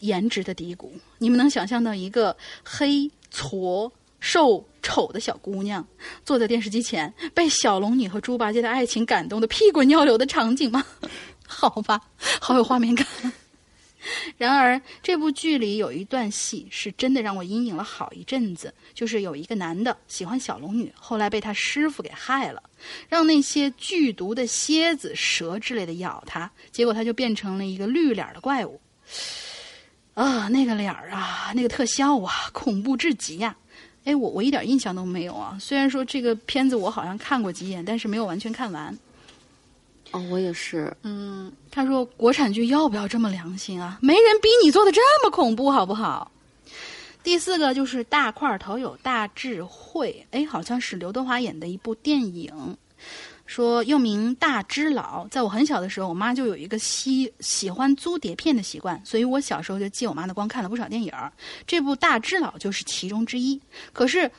[0.00, 0.92] 颜值的低谷。
[1.18, 3.90] 你们能想象到一个黑矬？
[4.22, 5.82] 瘦丑的小姑娘
[6.26, 10.84] 坐在电视机前，被小龙女和猪八戒的爱情感动的屁滚尿流的场景吗？
[11.48, 11.98] 好吧，
[12.38, 13.06] 好有画面感。
[14.36, 22.62] 然而，这部剧里有一段戏是真的让我阴影了好一阵子，就是有一个男的喜欢小龙女，后来被他师傅给害了，
[23.08, 28.78] 让那些剧毒的蝎子、蛇之类的咬他，结果他就变成了一个绿脸的怪物。
[30.14, 33.56] 啊，那个脸儿啊，那个特效啊，恐怖至极呀！
[34.04, 35.56] 哎，我我一点印象都没有啊！
[35.60, 38.98] 虽然说这个片子我好像看过几眼，但是没有完全看完。
[40.12, 40.94] 哦，我也是。
[41.02, 43.98] 嗯，他说国产剧要不要这么良心啊？
[44.00, 46.32] 没人逼你做的这么恐怖，好不好？
[47.22, 52.76] 第四个就是大块头有大智慧，哎，好像是刘德华演的一部电影。
[53.50, 61.32] 说又名大只佬，在我很小的时候，我妈就有一个喜喜欢租碟片的习惯，所以我小时候就借我妈的光看了不少电影儿
[61.66, 63.60] 这部大只佬就是其中之一。
[63.92, 64.30] 可是，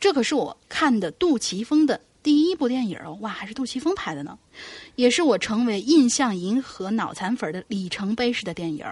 [0.00, 4.36] 这可是我看的杜琪峰的第一部电影哦，哇，还是杜琪峰拍的呢，
[4.96, 8.84] 也是我成为印象银河脑残粉的里程碑式的电影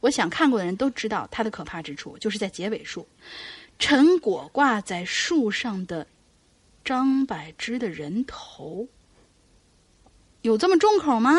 [0.00, 3.08] 我想看过的人都知道它的可怕之处，就是在结尾处，
[3.78, 6.06] 陈果挂在树上的。
[6.84, 8.88] 张柏芝的人头
[10.42, 11.38] 有这么重口吗？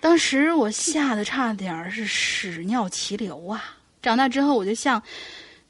[0.00, 3.78] 当时我吓得差点是屎尿齐流啊！
[4.02, 5.02] 长大之后，我就像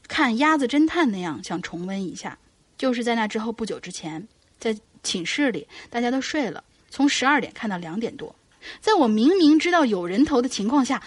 [0.08, 2.38] 看《鸭子侦探》那样想重温一下。
[2.78, 4.26] 就是在那之后不久之前，
[4.58, 8.34] 在寝室里，大家都睡了，从十二点看到两点多，
[8.80, 11.00] 在我明明知道有人头的情况下，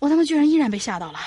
[0.00, 1.20] 我他妈居然依然被吓到了。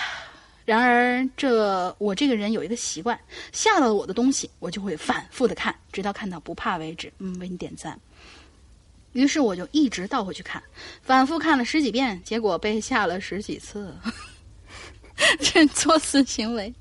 [0.66, 3.20] 然而，这我这个人有一个习惯，
[3.52, 7.12] 吓到我的东西，我就会反复的看，直到看到不怕为止。
[7.20, 8.00] 嗯，为你点赞。
[9.14, 10.62] 于是我就一直倒回去看，
[11.02, 13.94] 反复看了十几遍，结果被吓了十几次。
[15.40, 16.74] 这作死行为，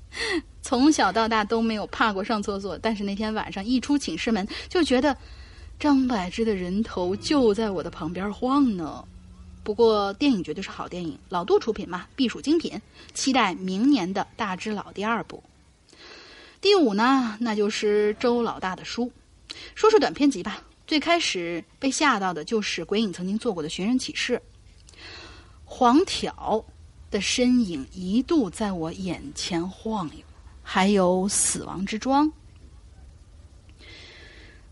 [0.61, 5.15] 从小到大都没有怕过上厕所，但是那天晚上一出寝室门，就觉得
[5.77, 9.03] 张柏芝的人头就在我的旁边晃呢。
[9.63, 12.81] 不过电影绝对是好电影，老杜出品嘛，必属精品。
[13.13, 15.43] 期待明年的大只佬第二部。
[16.59, 19.11] 第五呢，那就是周老大的书。
[19.75, 20.63] 说说短篇集吧。
[20.87, 24.41] 最开始被吓到的就是鬼影曾经做过的寻人启事。
[25.63, 26.65] 黄挑
[27.09, 30.23] 的身影一度在我眼前晃悠，
[30.61, 32.29] 还有死亡之庄。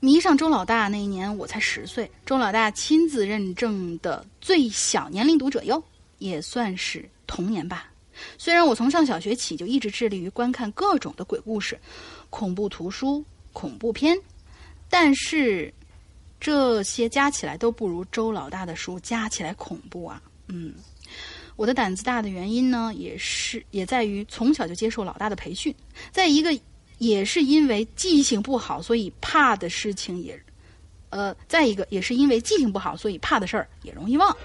[0.01, 2.09] 迷上周老大那一年，我才十岁。
[2.25, 5.83] 周老大亲自认证的最小年龄读者哟，
[6.19, 7.91] 也算是童年吧。
[8.37, 11.77] 虽然我从上小学起就一直致力于观看各种的鬼故事、
[12.29, 14.17] 恐怖图书、恐怖片，
[14.89, 15.73] 但是
[16.39, 20.21] 这些加起来都不如周老大的书加起来恐怖啊。
[20.47, 20.73] 嗯，
[21.57, 25.75] 我的胆子大的原因呢，也是也在于从小就接受老大的培训，
[26.09, 26.57] 在一个。
[26.99, 30.39] 也是因为记性不好，所以怕的事情也，
[31.09, 34.37] 呃，再一个也是因为记性不好，所以怕的事儿也容易忘。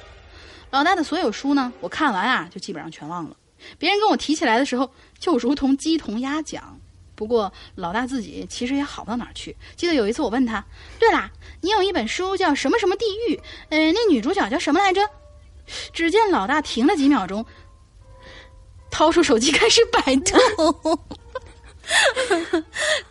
[0.71, 3.37] 老大的所有书呢，我看完啊，就基本上全忘了。
[3.79, 6.81] 别人跟我提起来的时候，就如同鸡同鸭讲。
[7.17, 9.57] 不过老大自己其实也好不到哪儿去。
[9.77, 10.65] 记得有一次我问他
[10.99, 13.41] ：“对啦，你有一本书叫什么什么地狱？
[13.69, 15.01] 呃，那女主角叫什么来着？”
[15.93, 17.47] 只见老大停了几秒钟，
[18.91, 21.17] 掏出手机开始百度。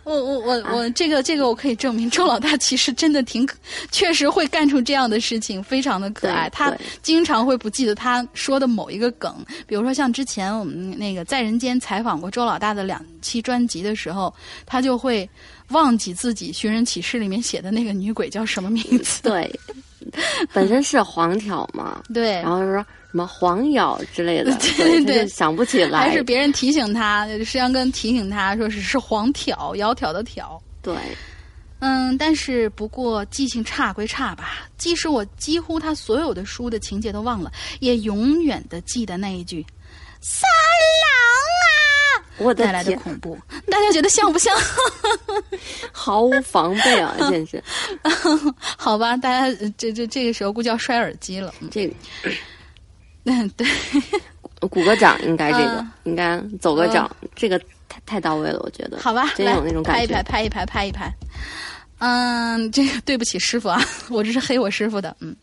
[0.03, 3.47] 我我我我这个这个我可以证明，周老大其实真的挺，
[3.91, 6.49] 确实会干出这样的事情，非常的可爱。
[6.49, 9.35] 他经常会不记得他说的某一个梗，
[9.67, 14.33] 比如说像之前我们那个在人间采访过周老大的两期专辑的时候，
[14.65, 15.29] 他就会
[15.69, 19.21] 忘记自己寻人启事里面写的那个女鬼叫什么名字。
[19.21, 19.59] 对，
[20.51, 22.85] 本身是黄挑嘛， 对，然后说。
[23.13, 30.59] 什么黄咬之类的， 对对，想不起来，还是别人提醒他，石阳根提醒他说是是黄挑，窈窕的窕。
[30.81, 30.95] 对，
[31.77, 39.63] 嗯，但是不过记性差归差吧，即使我几乎他所有的书的情节都忘了，也永远的记得那一句
[40.19, 40.49] “三
[41.05, 43.37] 郎啊”，我带来的恐怖，
[43.69, 44.51] 大家觉得像不像？
[45.93, 47.63] 毫无防备啊，真是。
[48.75, 51.93] 好吧，大家这这这个时候估计要摔耳机了，这个。
[53.25, 53.67] 嗯， 对，
[54.69, 58.99] 鼓个掌，应该这个应该走个掌，这个太太到位了，我觉得。
[58.99, 59.99] 好吧，真有那种感觉。
[59.99, 61.13] 拍一拍，拍一拍，拍一拍。
[61.99, 65.15] 嗯，这个对不起师傅啊，我这是黑我师傅的。
[65.19, 65.35] 嗯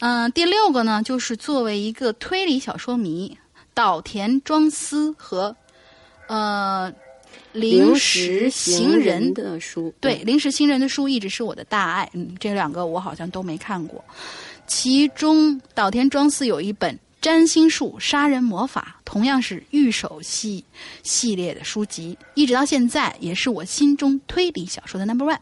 [0.00, 3.36] 嗯，第六个呢，就是作为一个推理小说迷，
[3.74, 5.54] 岛田庄司和
[6.28, 6.90] 呃
[7.52, 12.08] 临时行人的书，对，临时行人的书一直是我的大爱。
[12.14, 14.02] 嗯，这两个我好像都没看过。
[14.68, 20.62] 其中，岛田庄司有一本《占星术杀人魔法》，同样是御手系
[21.02, 25.38] 系列的书籍，一直到现在也是我心中推理小说的 number one。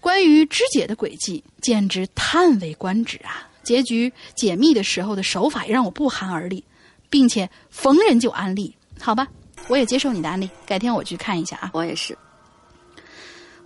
[0.00, 3.48] 关于肢解的轨迹，简直叹为观止啊！
[3.62, 6.64] 结局解密的时候的手法也让我不寒而栗，
[7.08, 8.74] 并且逢人就安利。
[8.98, 9.28] 好吧，
[9.68, 11.70] 我也接受你的安利，改天我去看一下啊。
[11.72, 12.18] 我也是，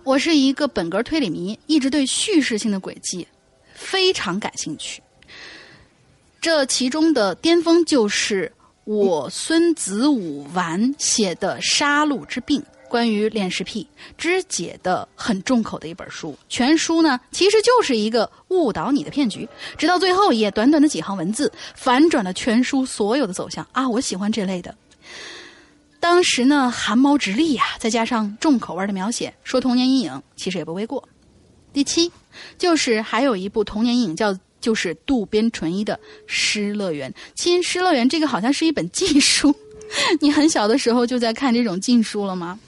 [0.03, 3.27] 我是一个本格推理迷，一直对叙事性的轨迹。
[3.85, 5.01] 非常感兴趣，
[6.41, 8.51] 这其中的巅峰就是
[8.83, 12.59] 我孙子武完写的《杀戮之病》，
[12.89, 13.87] 关于恋尸癖
[14.17, 16.35] 肢解的很重口的一本书。
[16.49, 19.47] 全书呢，其实就是一个误导你的骗局，
[19.77, 23.87] 直到最后一页，短短的几行文字，反转了全书所有的走向啊！
[23.87, 24.75] 我喜欢这类的。
[25.99, 31.07] 当时呢，汗毛直立呀，再加上重口味的描写，说童年阴影，其实也不为过。
[31.71, 32.11] 第七。
[32.57, 35.93] 就是还有一部童年影，叫就是渡边淳一的
[36.25, 37.11] 《失乐园》。
[37.35, 39.53] 亲，《失乐园》这个好像是一本禁书，
[40.19, 42.59] 你很小的时候就在看这种禁书了吗？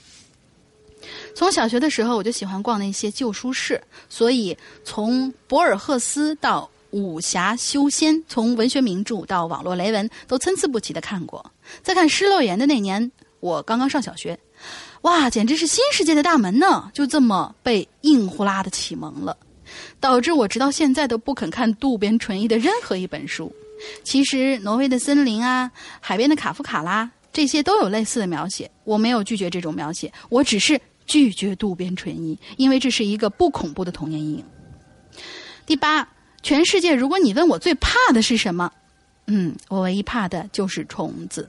[1.34, 11.52] 从小学的时候我就喜欢逛那些旧书市，所以从博尔赫斯到武侠修仙，从文学名著到网络雷文，都参差不齐的看过。
[11.82, 14.38] 在看《失乐园》的那年，我刚刚上小学。
[15.02, 16.90] 哇，简直是新世界的大门呢！
[16.92, 19.36] 就这么被硬呼啦的启蒙了。
[20.00, 23.52] 导致我直到现在都不肯看渡边淳一的任何一本书。
[24.02, 25.70] 其实，《挪威的森林》啊，
[26.00, 34.44] 《海边的卡夫卡拉》这些都有类似的描写，我没有拒绝这种描写，我只是拒绝渡边淳一，因为这是一个不恐怖的童年阴影。
[35.64, 36.08] 第八，
[36.42, 38.72] 全世界，如果你问我最怕的是什么，
[39.26, 41.48] 嗯，我唯一怕的就是虫子。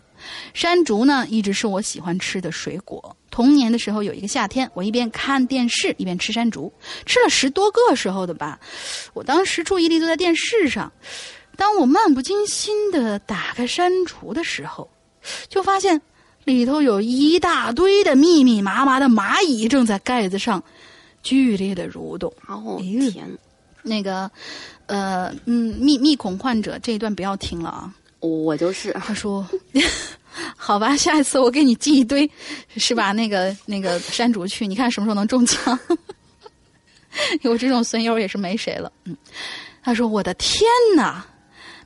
[0.53, 3.15] 山竹呢，一直是我喜欢吃的水果。
[3.31, 6.73] 童年的时候，有一个夏天，我一边看电视一边吃山竹，
[7.05, 8.59] 吃了十多个时候的吧。
[9.13, 10.91] 我当时注意力都在电视上，
[11.55, 14.89] 当我漫不经心的打开山竹的时候，
[15.47, 16.01] 就发现
[16.43, 20.63] 里头有一大堆的密密麻麻的蚂蚁正在盖子上
[21.21, 22.33] 剧烈的蠕动。
[22.47, 23.29] 哦天，
[23.83, 24.29] 那个，
[24.87, 27.93] 呃，嗯，密密恐患者这一段不要听了啊。
[28.19, 29.47] 我就是他说：
[30.57, 32.29] “好吧，下一次我给你寄一堆，
[32.75, 33.11] 是吧？
[33.11, 35.77] 那个那个山竹去，你看什么时候能中枪？
[37.41, 39.15] 有这种损友也是没谁了。”嗯，
[39.81, 40.61] 他说：“我的天
[40.95, 41.25] 哪！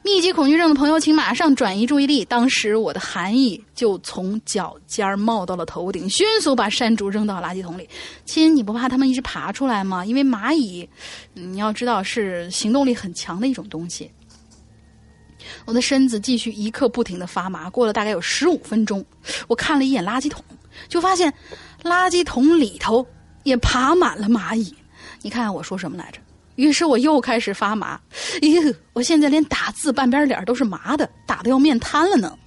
[0.05, 2.25] 密集恐惧症的朋友，请马上转移注意力。
[2.25, 7.87] 当时我的寒意就从脚尖儿冒到了头顶，迅速把山竹扔到垃圾桶里。
[8.25, 10.05] 亲，你不怕它们一直爬出来吗？
[10.05, 10.89] 因为蚂蚁，
[11.33, 14.11] 你要知道是行动力很强的一种东西。”
[15.65, 19.03] 我的身子继续一刻不停的发麻，过了大概有十五分钟，
[19.47, 20.43] 我看了一眼垃圾桶，
[20.87, 21.33] 就发现
[21.83, 23.05] 垃圾桶里头
[23.43, 24.75] 也爬满了蚂蚁。
[25.21, 26.19] 你看看我说什么来着？
[26.55, 27.99] 于是我又开始发麻，
[28.41, 32.37] 咦，我现在连打字半边脸都是麻的，打的要面瘫了呢。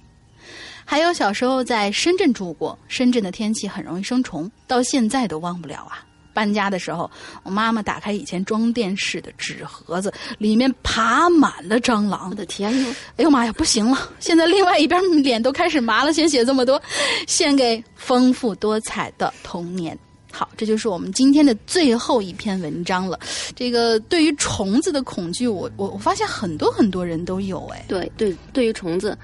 [0.85, 6.06] 还有小时候在深圳住过，深圳的天气很容易生虫，到现在都忘不了啊。
[6.37, 7.09] 搬家的时候，
[7.41, 12.35] 我妈妈打开以前装电视的纸盒子，里面爬满了蟑螂我。
[12.37, 14.11] 的天呐，哎呦妈呀，不行了！
[14.19, 16.79] 现在另外一边脸都开始麻了，先写这么多，
[17.25, 19.97] 献给丰富多彩的童年。
[20.31, 23.19] 好，这就是我们今天的最后一篇文章了。
[23.55, 27.83] 这个对于虫子的恐惧，我我我发现很多很多人都有哎。
[27.87, 29.17] 对对，对于虫子，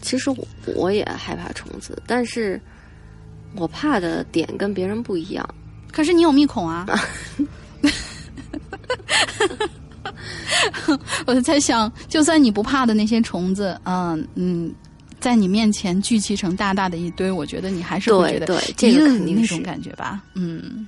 [0.00, 2.58] 其实我我也害怕虫子，但是
[3.56, 5.46] 我怕的点跟别人不一样。
[5.92, 6.86] 可是你有密孔啊！
[11.26, 14.72] 我在想，就算你不怕的那些虫子，嗯嗯，
[15.20, 20.86] 在你面前聚集成大大的一堆，我觉得你还是会觉得对对这个肯定是那种感觉吧，嗯。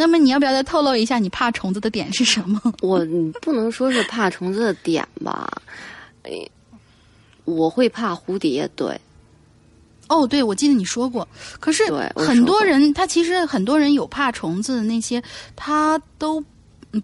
[0.00, 2.60] 那么你要不要再透露一下你怕虫子的点是什么？
[2.82, 5.50] 我嗯不能说是怕虫子的点吧，
[6.22, 6.30] 哎，
[7.44, 8.96] 我会怕蝴蝶，对
[10.08, 11.26] 哦，对，我记得你说过。
[11.60, 11.84] 可是
[12.16, 15.22] 很多人，他其实很多人有怕虫子的那些，
[15.54, 16.42] 他都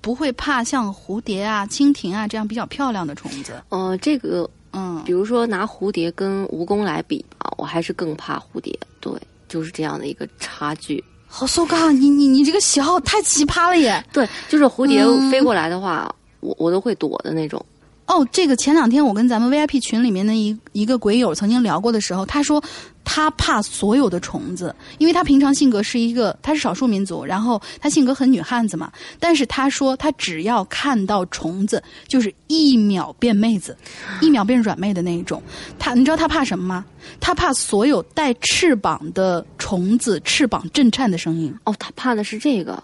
[0.00, 3.52] 不会怕像蝴蝶啊、蜻蜓啊这样比较漂亮的虫子。
[3.68, 9.12] 呃，这个嗯比，如说拿蝴蝶跟蜈蚣来比吧，我还是更怕蝴蝶，对，
[9.48, 11.02] 就是这样的一个差距。
[11.26, 14.02] 好搜嘎，你你你这个喜好太奇葩了耶！
[14.12, 17.64] 对，就是蝴蝶嗯飞过来的话，我我都会躲的那种。
[18.06, 22.62] 哦，这个前两天我跟咱们 VIP 群里面的一一个鬼友曾经聊过的时候，他说
[23.04, 28.90] 他怕所有的虫子，因为他平常性格是一个他是少数民族，然后他性格很女汉子嘛。
[29.20, 33.76] 但是他说他只要看到虫子，就是一秒变妹子，
[34.20, 35.42] 一秒变软妹的那一种。
[35.78, 36.84] 他你知道他怕什么吗？
[37.20, 41.54] 他怕所有带翅膀的虫子翅膀震颤的声音。
[41.64, 42.82] 哦，他怕的是这个，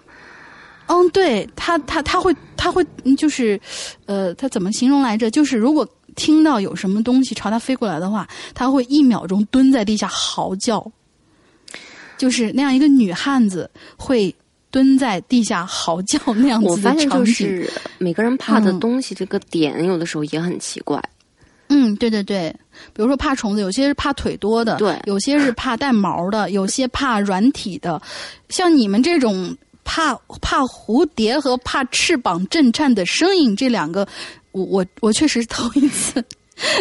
[0.86, 3.58] 嗯，对他，他他会他会嗯就是，
[4.04, 5.30] 呃，他怎么形容来着？
[5.30, 5.88] 就是如果
[6.20, 10.86] 听到有什么东西朝他飞过来的话，他会一秒钟蹲在地下嚎叫，
[12.18, 14.34] 就是那样一个女汉子会
[14.70, 16.82] 蹲在地下嚎叫那样子。
[17.08, 18.78] 就是每个人怕的嗯。
[18.78, 21.02] 东西这个点，有的时候也很奇怪。
[21.68, 22.54] 嗯，对对对，
[22.92, 25.00] 比如说怕虫子，有些是怕腿多的，对。
[25.06, 27.98] 有些是怕带毛的， 有些怕软体的，
[28.50, 34.06] 像你们这种怕怕蝴蝶和怕翅膀震颤的声音，这两个，
[34.52, 36.24] 我我我确实是头一次。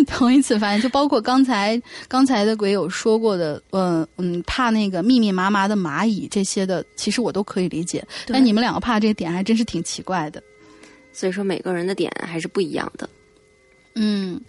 [0.07, 8.05] 头一次发现，就包括刚才刚才的鬼友说过的，嗯嗯，怕那个密密麻麻的蚂蚁这些的，其实我都可以理解。
[8.25, 10.43] 对但你们两个怕这个点还真是挺奇怪的。
[11.13, 13.09] 所以说每个人的点还是不一样的。
[13.95, 14.39] 嗯，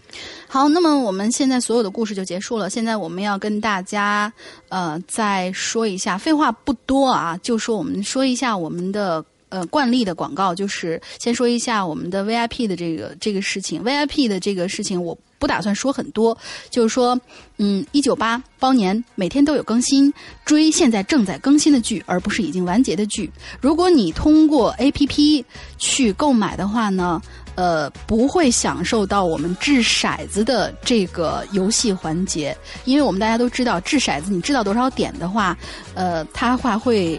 [0.48, 2.68] 好，那么我们现在所有的故事就结束了。
[2.68, 4.32] 现在我们要跟大家
[4.68, 13.84] 呃再说一下，废话不多啊，就说我们说一下我们的呃惯例的广告，就是先说一下我们的 VIP 的这个这个事情。
[13.84, 16.36] VIP 的这个事情我不打算说很多，
[16.70, 17.18] 就是说，
[17.58, 20.12] 嗯，一九八包年每天都有更新，
[20.44, 23.30] 追现在正在更新的剧，而不是已经完结的剧。
[23.60, 25.44] 如果你通过 APP
[25.78, 27.22] 去购买的话呢，
[27.54, 32.54] 呃，不会享受到我们掷骰子的这个游戏环节，
[32.84, 35.56] 因为我们大家都知道，掷骰子你掷到多少点的话，
[35.94, 37.18] 呃，它话会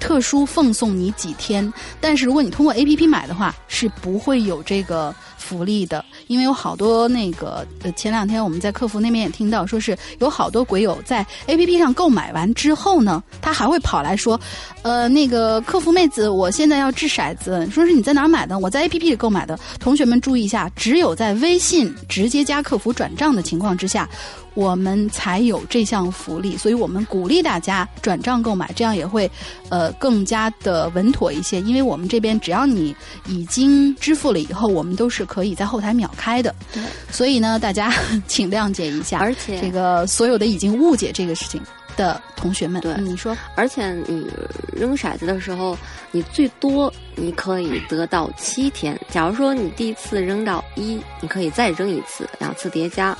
[0.00, 1.72] 特殊奉送你几天。
[2.00, 5.14] 但是如果你通过 APP 买的话，是不会有这个
[5.50, 14.40] 福利的，因为有好多那个呃，前两天我们在客服那边也听到，说是有好多鬼友在 A P P 上购买完之后呢，他还会跑来说，
[14.82, 18.60] 呃，那个客服妹子，我现在要掷骰子，说是你在哪买的？
[18.60, 19.58] 我在 A P P 里购买的。
[19.80, 24.08] 同学们注意一下，只有在微信直接加客服转账的情况之下。
[24.54, 29.30] 我们才有这项福利，所以我们鼓励大家转账购买，这样也会，
[29.68, 31.60] 呃，更加的稳妥一些。
[31.60, 32.94] 因为我们这边只要你
[33.28, 36.54] 已经支付了以后，我们都是可在后台秒开的。
[36.72, 37.92] 对，所以呢，大家
[38.26, 39.18] 请谅解一下。
[39.18, 41.60] 而且这个所有的已经误解这个事情
[41.96, 44.30] 的同学们，对你说，而且你
[44.74, 45.76] 扔骰子的时候，
[46.12, 48.98] 你最多你可以得到七天。
[49.10, 53.16] 假如说你第一次扔到一，你可以再扔一次，两次叠加。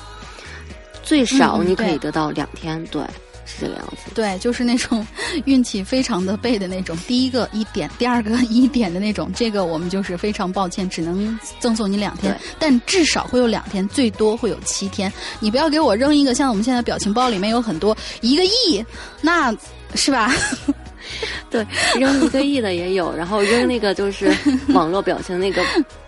[1.03, 3.03] 最少你可以得到两天，对，
[3.45, 4.11] 是这个样子。
[4.13, 5.05] 对，就是那种
[5.45, 15.11] 运气非常的背的那种，第一个一点，第二个一点的那种，这个我们就是非常抱歉，只能赠送你两天，但至少会有两天，最多会有七天。
[15.39, 18.83] 你不要给我扔一个像我们现在表情包里面有很多一个亿，
[19.21, 19.55] 那
[19.95, 20.31] 是吧？
[21.49, 21.65] 对，
[21.99, 24.33] 扔一个亿的也有，然后扔那个就是
[24.73, 25.61] 网络表情那个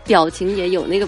[0.05, 1.07] 表情也有那个，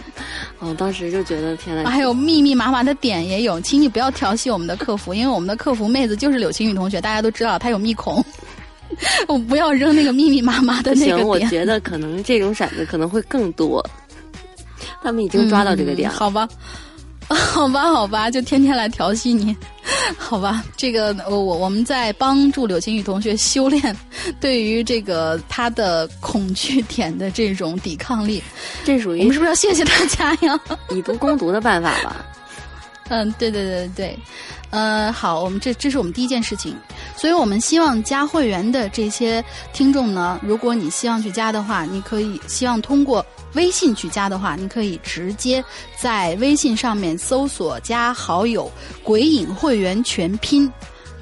[0.59, 8.23] 哦，当时就觉得天呐，还有密密麻麻的点也有，请你不要调戏我们的客服，因为我们的客服妹子就是柳青雨同学，大家都知道她有密孔，
[9.29, 13.81] 我不要扔那个密密麻麻的那个行，我觉得可能这种骰子可能会更多，
[15.01, 16.47] 他们已经抓到这个点了，好吧。
[17.27, 19.55] 好吧，好吧，就天天来调戏你，
[20.17, 20.63] 好吧。
[20.77, 23.95] 这个我我我们在帮助柳青雨同学修炼
[24.39, 28.41] 对于这个他的恐惧点的这种抵抗力，
[28.83, 30.59] 这属于我们是不是要谢谢大家呀？
[30.91, 32.25] 以毒攻毒的办法吧。
[33.07, 34.19] 嗯，对对对对，
[34.71, 36.75] 呃，好，我们这这是我们第一件事情，
[37.15, 43.23] 所以我们希望加会员的这些听众呢，如果你希望去加的话，你可以希望通过
[43.55, 45.63] 微信去加的话，你可以直接
[45.97, 48.71] 在微信上面搜索加好友
[49.03, 50.71] “鬼影会员全拼”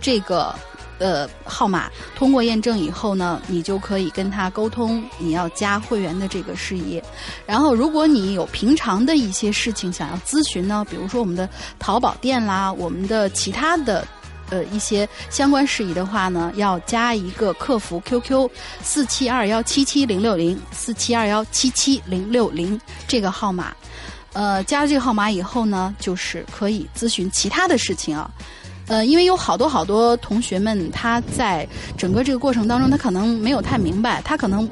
[0.01, 0.53] 这个。
[0.99, 7.01] 呃，号码通过验证以后呢，你就可以跟他沟通你要加会员的这个事宜。
[7.45, 14.07] 然后，如果你有平常的一些事情想要咨询呢，比如说我们的淘宝店啦，我们的其他的
[14.49, 18.49] 呃一些相关事宜的话呢，要加一个客服 QQ
[18.81, 23.73] 四七二幺七七零六零四七二幺七七零六零这个号码。
[24.33, 28.29] 呃，加了这个号码以后呢，就是可以咨询其他的事情啊。
[28.87, 31.65] 呃，因为有好多好多同学们，他在
[31.95, 34.67] 整个这个过程当中，他可能没有太明白，他可能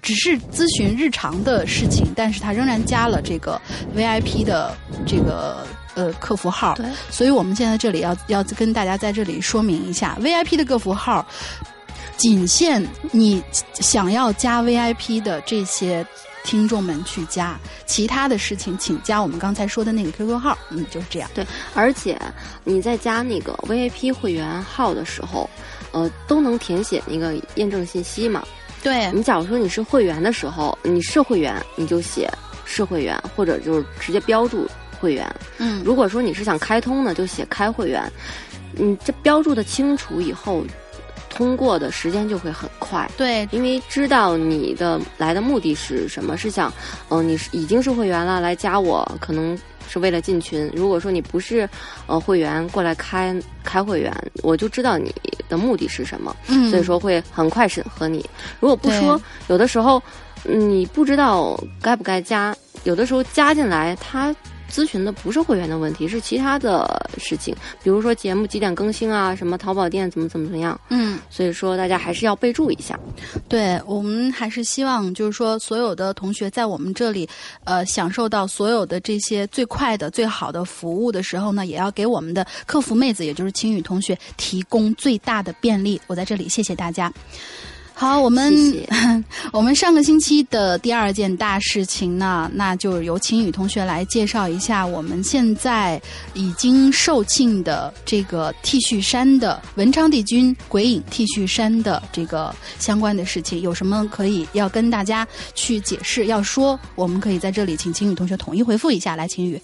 [0.00, 3.60] 只是咨询日常的事情，但是他仍然加了这个
[3.94, 4.74] VIP 的
[5.04, 6.74] 这个呃客服号。
[6.74, 11.26] 对，所以我们现在这里要要跟大家在这里说明一下，VIP 的客服号
[12.16, 13.42] 仅限你
[13.74, 16.06] 想要加 VIP 的这些。
[16.42, 20.56] 听众们去加其他的事情，请加我们刚才说的那个 QQ 号。
[20.70, 21.30] 嗯，就是这样。
[21.34, 22.18] 对，而且
[22.64, 25.48] 你在加那个 VIP 会员号的时候，
[25.92, 28.42] 呃，都能填写那个验证信息嘛？
[28.82, 29.12] 对。
[29.12, 32.26] 你假如说你是会员的时候，你是会员，你就写
[32.64, 34.66] 是会员，或者就是直接标注
[35.00, 35.34] 会员。
[35.58, 35.82] 嗯。
[35.84, 38.02] 如果说你是想开通呢，就写开会员。
[38.72, 40.62] 你这标注的清楚以后。
[41.32, 46.70] 通过的时间就会很快，对，因为知道你的来的目的是什么，是想，
[47.08, 49.56] 嗯，你是已经是会员了，来加我，可能
[49.88, 50.70] 是为了进群。
[50.74, 51.66] 如果说你不是，
[52.06, 54.12] 呃，会员过来开开会员，
[54.42, 55.14] 我就知道你
[55.48, 58.28] 的目的是什么，嗯，所以说会很快审核你。
[58.58, 60.02] 如果不说，有的时候
[60.42, 64.34] 你不知道该不该加，有的时候加进来他。
[64.70, 70.80] 咨询的不是会员的问题，是其他的事情，比如说节目几点更新啊，什么淘宝店怎么怎么怎么样。
[70.88, 72.98] 嗯，所以说大家还是要备注一下。
[73.48, 77.28] 对我们还是希望，就是说所有的同学在我们这里，
[77.64, 86.00] 呃，享受到所有的这些最快的、最好的服务的时候呢，也要给我们的客服妹子，也就是青雨同学提供最大的便利。
[86.06, 87.12] 我在这里谢谢大家。
[88.00, 88.50] 好，我们
[89.52, 96.00] 我们上个星期的第二件大事情呢，那就由秦宇同学来介绍一下我们现在
[96.32, 106.80] 已经售罄的这个 T 恤衫的文昌帝君鬼影 T 恤衫的这个相关的事情，有什么可以要跟大家去解释要说？
[106.94, 109.60] 我们可以在这里请秦宇同学统一回复一下，来，晴雨。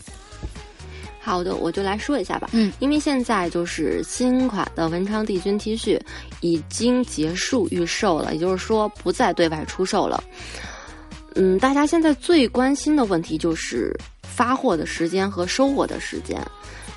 [1.26, 2.50] 好的，我就来说一下吧。
[2.52, 6.00] 嗯，因为现在就是新款的文昌帝君 T 恤
[6.40, 10.22] 已经结束预售了，也就是说不再对外出售了。
[11.34, 13.92] 嗯，大家现在最关心的问题就是
[14.22, 16.40] 发货的时间和收货的时间，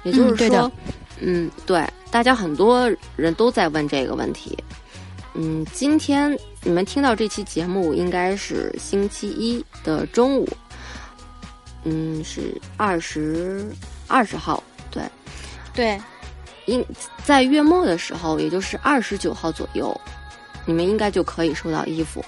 [0.04, 0.72] 也就是说，
[1.20, 4.56] 嗯，对，大家很多人都在问这个问题。
[5.34, 10.48] 嗯，今天你们听到这期节目应该是星期一的中午。
[11.84, 13.66] 嗯，是二十
[14.10, 14.62] 二十号，
[14.92, 15.04] 对，
[15.74, 16.02] 对，
[16.66, 16.84] 应
[17.24, 19.96] 在月末的时候，也就是二十九号左右，
[20.66, 22.26] 你们应该就可以收到衣服。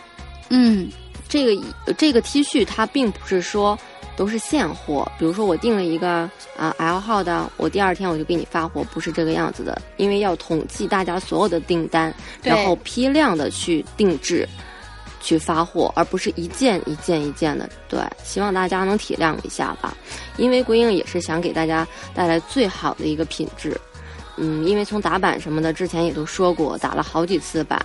[0.49, 0.89] 嗯，
[1.27, 1.63] 这个
[1.97, 3.77] 这个 T 恤它并不是说
[4.15, 12.13] 都是现货，比如说我订了一个啊 L 号的，我第二天我就给你发货，不是这个样子的，因为要统计大家所有的订单，
[12.43, 14.47] 然后批量的去定制。
[15.21, 17.69] 去发货，而不是一件一件一件的。
[17.87, 19.95] 对，希望大家能体谅一下吧，
[20.37, 23.79] 因为国营也是想给大家带来最好的一个品质。
[24.37, 27.79] 嗯，因为从打版什么的，之前也都说过，打了好几次版，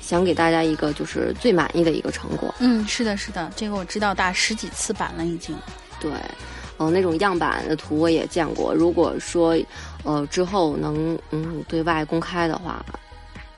[0.00, 2.54] 想给大家一个就是最满意的一个成果。
[2.60, 5.56] 嗯，是的，是的，这个我知道，打十几次版了已经。
[5.98, 6.12] 对，
[6.76, 8.72] 呃，那种样板的图我也见过。
[8.72, 9.56] 如果说，
[10.04, 12.84] 呃，之后能嗯对外公开的话，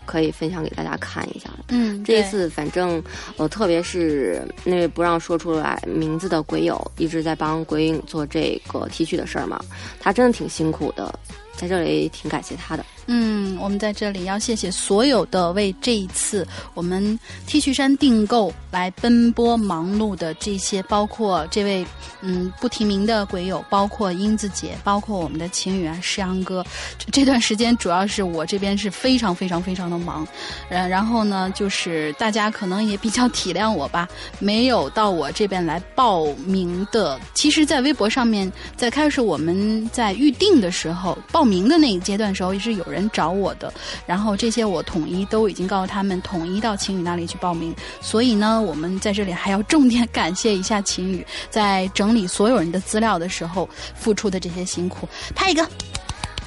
[0.08, 1.50] 可以分享给大家看一下。
[1.68, 3.02] 嗯，这一次反正
[3.36, 9.62] 呃，特别是那位不让说出来名字的鬼友，一直在帮鬼影做这个 T 恤的事儿嘛，
[10.00, 11.14] 他真的挺辛苦的，
[11.54, 12.82] 在这里挺感谢他的。
[13.10, 21.86] 嗯，我们在这里要谢谢所有的为这一次我们 T 恤衫订购来奔波忙碌的这些，包括这位
[22.20, 26.64] 嗯不提名的鬼友，包括英子姐，包括我们的晴雨啊、诗阳哥。
[27.10, 30.26] 这段时间主要是我这边是非常非常非常的忙，
[30.68, 34.06] 然然后呢，就是大家可能也比较体谅我吧，
[34.38, 37.18] 没有到我这边来报名的。
[37.32, 43.72] 其实，在微博上面，在开始我们在预定的时候，报名的那一阶段时候，也是有人人找我的，
[44.06, 47.74] 然后这些我统一都已经告诉他们，统一到晴雨那里去报名。
[48.00, 55.08] 所以呢，我们在这里还要重点感谢一下晴雨，在整理所有人的资料的时候付出的这些辛苦。
[55.34, 55.66] 拍一个，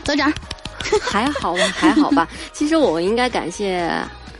[0.03, 0.31] 得奖。
[0.99, 2.27] 还好吧，还好吧。
[2.53, 3.87] 其实我应该感谢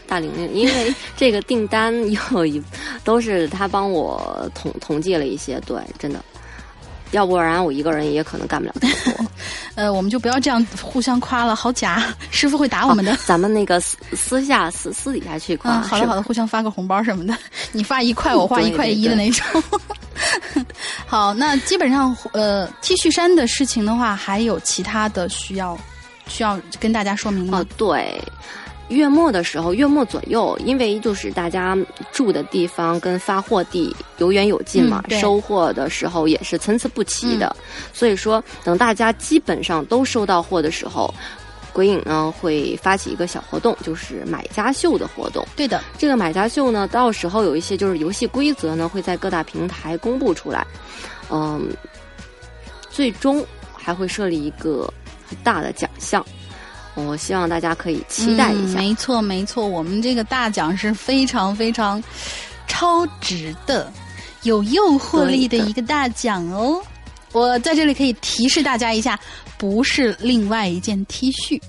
[0.08, 1.94] 大玲玲，因为这个订单
[2.34, 2.62] 有一
[3.04, 6.20] 都是他帮我统统计了一些，对，真的。
[7.12, 9.26] 要不然我一个人也可能干不了这么多。
[9.76, 13.16] 呃，我们就不要这样互相夸了，好假，师傅会打我们的。
[13.26, 15.72] 咱们那个私私下私私底下去夸。
[15.72, 17.38] 嗯，好的好的，互相发个红包什么的，
[17.72, 19.64] 你发一块，我 花一块一的那种。
[21.06, 25.78] 好，那基本上呃，T 恤衫的事情的话，还有其他的需要
[26.28, 27.60] 需要跟大家说明的吗？
[27.60, 28.22] 哦，对。
[28.92, 31.78] 月末的时候，月末左右，因为就是大家
[32.12, 37.56] 住的地方跟发货地有远有近嘛，嗯收货的时候也是参差不齐的，
[37.94, 41.14] 所以说等大家基本上都收到货的时候，
[41.72, 45.48] 鬼影呢会发起一个小活动，就是买家秀的活动。
[45.56, 50.68] 对的，这个买家秀呢，到时候有一些就是游戏规则呢会在各大平台公布出来，
[51.30, 51.70] 嗯，
[52.90, 54.92] 最终还会设立一个
[55.26, 56.26] 很大的奖项。
[56.96, 58.80] 我希望大家可以期待一下。
[58.80, 58.84] 嗯。
[58.84, 62.04] 没错没错，我们这个大奖是非常非常
[62.68, 63.92] 超值的，
[64.44, 66.82] 有诱惑力的一个大奖哦。
[67.32, 69.20] 我在这里可以提示大家一下，
[69.58, 71.62] 不是另外一件 T 恤。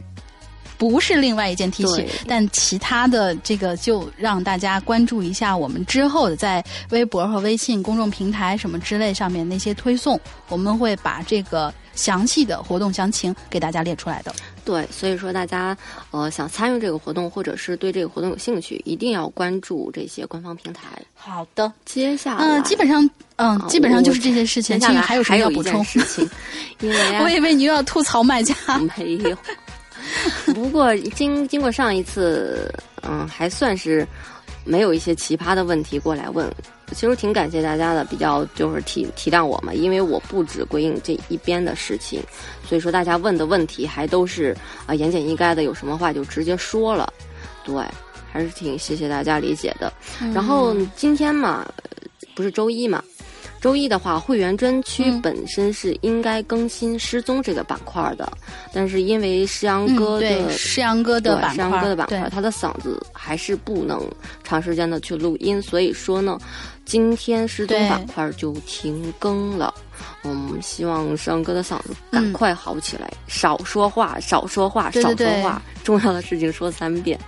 [0.78, 10.18] 不是另外一件 T 恤，但其他的这个就让大家关注一下我们之后的在微博和微信公众平台什么之类上面那些推送，
[10.48, 14.34] 我们会把这个详细的活动详情给大家列出来的。
[14.64, 15.76] 对，所以说大家
[16.10, 20.86] 呃想参与这个活动，或者是对这个活动有兴趣，一定要关注这些官方平台。
[21.14, 23.04] 好的，接下来，嗯、基本上，
[23.36, 24.78] 嗯、啊基本上就是这些事情。
[24.78, 25.82] 接下来还有什么补充？
[25.84, 26.30] 件事情，
[26.80, 28.54] 因为啊我以为你又要吐槽卖家。
[28.96, 29.36] 没有。
[30.54, 34.06] 不过经经过上一次，嗯，还算是
[34.64, 36.48] 没有一些奇葩的问题过来问。
[36.92, 42.22] 其实挺感谢大家的，比较就是体体谅我嘛，因为我不止归应这一边的事情，
[42.68, 44.56] 所以说大家问的问题还都是
[44.86, 47.12] 啊言简意赅的，有什么话就直接说了。
[47.64, 47.84] 对，
[48.32, 49.92] 还是挺谢谢大家理解的。
[50.34, 53.02] 然后今天嘛，呃不是周一嘛，
[53.60, 58.32] 周一的话，会员专区嗯本身是应该更新失踪这个板块的，
[58.72, 64.02] 但是因为诗阳嗯，哥的、对，诗阳哥的对板块，石阳哥的板块，他的嗓子还是不能
[64.42, 66.38] 长时间的去录音，所以说呢，
[66.84, 69.72] 今天失踪板块就停更了。
[70.24, 77.18] 嗯，希望石阳哥的嗓子赶快好起来，少说话，少说话，对对少说话，重要的事情说三遍。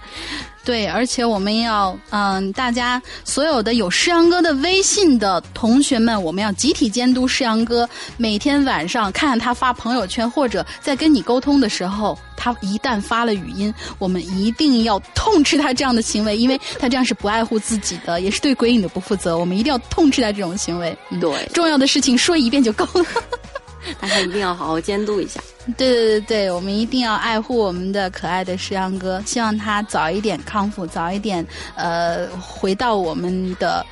[0.65, 7.87] 对，而且我们要，嗯，大家所有的有诗阳哥的微信的同学们，我们要集体监督诗阳哥，
[8.17, 19.37] 每天晚上看看他发朋友圈，或者在跟你沟通的时候，他一旦发了语音，我们一定要痛斥他这样的行为，因为他这样是不爱护自己的，也是对鬼影的不负责。
[19.37, 20.97] 我们一定要痛斥他这种行为。
[21.11, 23.07] 嗯、对重要的事情说一遍就够了。
[24.01, 25.39] 大家一定要好好监督一下。
[25.77, 31.47] 对对对对，我们一定要爱护我们的可爱的石阳哥，希望他早一点康复，早一点
[31.77, 33.85] 呃回到我们的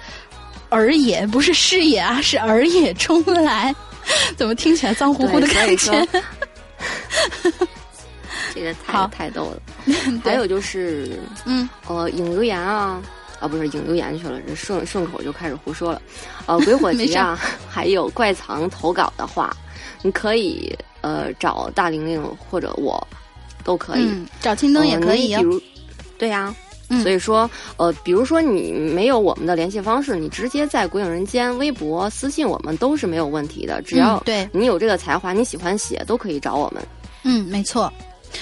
[0.70, 3.74] 儿也，不是视野啊，是儿也中来。
[4.36, 6.08] 怎么听起来脏乎乎的感觉？
[8.54, 9.62] 这个太太逗了。
[10.24, 13.00] 还有就是，嗯，呃，影留言啊，
[13.42, 16.00] 啊，不是影留言去了，这顺顺口就开始胡说了。
[16.46, 17.36] 呃，鬼火 集啊，
[17.68, 19.54] 还有怪藏投稿的话，
[20.02, 23.04] 你可以呃找大玲玲或者我
[23.64, 24.08] 都可以，
[24.40, 25.34] 找青灯也可以。
[25.34, 25.60] 比如，
[26.16, 26.54] 对呀。
[27.02, 33.80] 所以说，呃，比如说你没有我们的联系方式，你直接在鬼影人间微博私信我们都是没有问题的。
[33.80, 36.86] 只要对你有这个才华，你喜欢写都可以找我们。
[37.22, 37.90] 嗯，没错。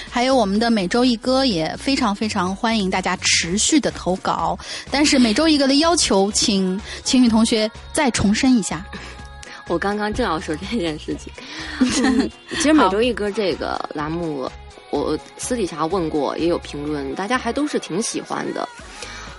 [0.09, 4.57] 还有我们的每周一歌也非常非常欢迎大家持续的投稿。
[4.89, 8.85] 但是每周一歌的要求，请晴雨同学再重申一下。
[9.67, 11.31] 我刚刚正要说这件事情。
[12.51, 14.49] 其实每周一歌这个栏目。
[14.89, 18.67] 我私底下问过，也有评论，大家还都是挺喜欢的。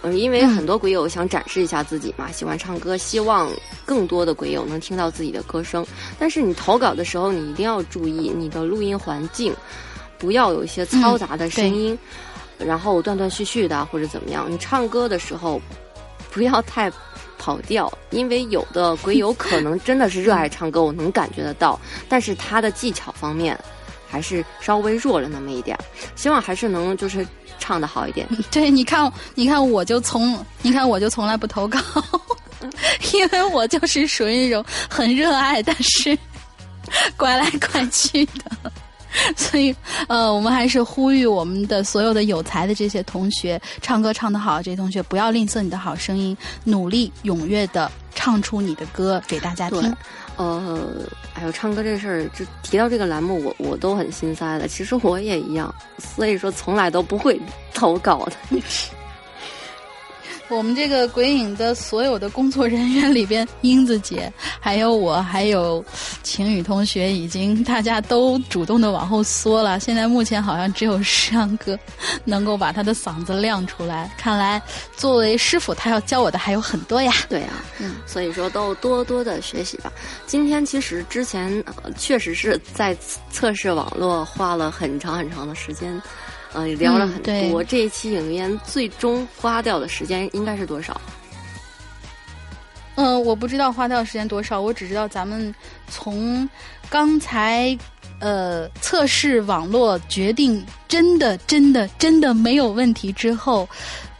[0.00, 3.50] 嗯，因为很多鬼友想展示一下自己嘛，喜欢唱歌，希望
[3.84, 5.86] 更多的鬼友能听到自己的歌声。
[6.18, 9.54] 但是你投稿的时候，你一定要注意你的录音环境，
[10.22, 11.98] 不要有一些嘈杂的声音，
[12.56, 14.46] 然后断断续续的或者怎么样。
[14.48, 15.60] 你唱歌的时候
[16.30, 16.88] 不要太
[17.38, 21.76] 跑调，因为有的鬼友可能真的是热爱唱歌，我能感觉得到，
[22.08, 23.58] 但是他的技巧方面。
[24.12, 25.74] 还是稍微弱了那么一点
[26.16, 27.26] 希望还是能就是
[27.58, 28.28] 唱的好一点。
[28.50, 31.80] 对，你看，你看，我就从，你看我就从来不投稿，
[33.14, 36.18] 因为我就是属于那种很热爱，但是
[37.16, 38.72] 拐来拐去的。
[39.36, 39.74] 所以，
[40.08, 49.94] 呃，我们还是呼吁我们的所有的有才的这些同学，唱歌唱得好，这些同学不要吝啬你的好声音，努力踊跃的唱出你的歌给大家听。
[50.36, 50.88] 呃，
[51.34, 54.66] 还有唱歌这事儿，就提到这个栏目，我我都很心塞的。
[54.66, 57.38] 其实我也一样，所以说从来都不会
[57.74, 58.32] 投稿的。
[60.52, 64.30] 我们这个鬼影的所有的工作人员里边，英子姐，
[64.60, 65.82] 还有我，还有
[66.22, 69.80] 晴雨同学，已经大家都主动的往后缩了。
[69.80, 71.76] 现在目前好像只有石阳哥
[72.24, 74.14] 能够把他的嗓子亮出来。
[74.18, 74.60] 看来
[74.94, 77.12] 作为师傅，他要教我的还有很多呀。
[77.30, 77.48] 对呀，
[77.78, 79.90] 嗯，所以说都多多的学习吧。
[80.26, 81.64] 今天其实之前
[81.96, 82.94] 确实是在
[83.30, 86.00] 测试网络，花了很长很长的时间。
[86.54, 87.64] 嗯，聊了很多。
[87.64, 91.00] 这一期影院最终花掉的时间应该是多少？
[92.94, 95.54] 嗯，我不知道花掉时间多少，我只知道咱们
[95.88, 96.46] 从
[96.90, 97.76] 刚才
[98.20, 103.66] 呃测试网络决定真的真的真的没有问题之后，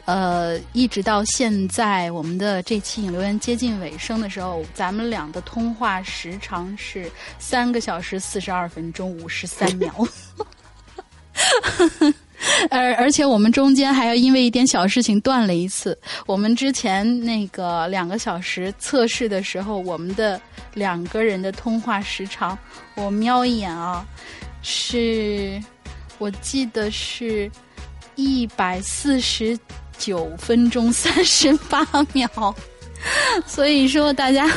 [0.07, 9.95] 呃，一直到现在我们的这期影留言接近尾声的时候，咱们俩的通话时长是三个小时四十二分钟五十三秒。
[12.71, 15.97] 而而且我们中间还要因为一点小事情断了一次。
[16.27, 20.41] 我们之前那个两个小时测试的时候，我们的
[20.75, 22.59] 两个人的通话时长，
[22.97, 24.05] 我瞄一眼啊，
[24.63, 25.63] 是，
[26.19, 27.49] 我记得是
[28.17, 29.57] 一百四十
[29.97, 32.29] 九分钟三十八秒。
[33.47, 34.51] 所以说，大家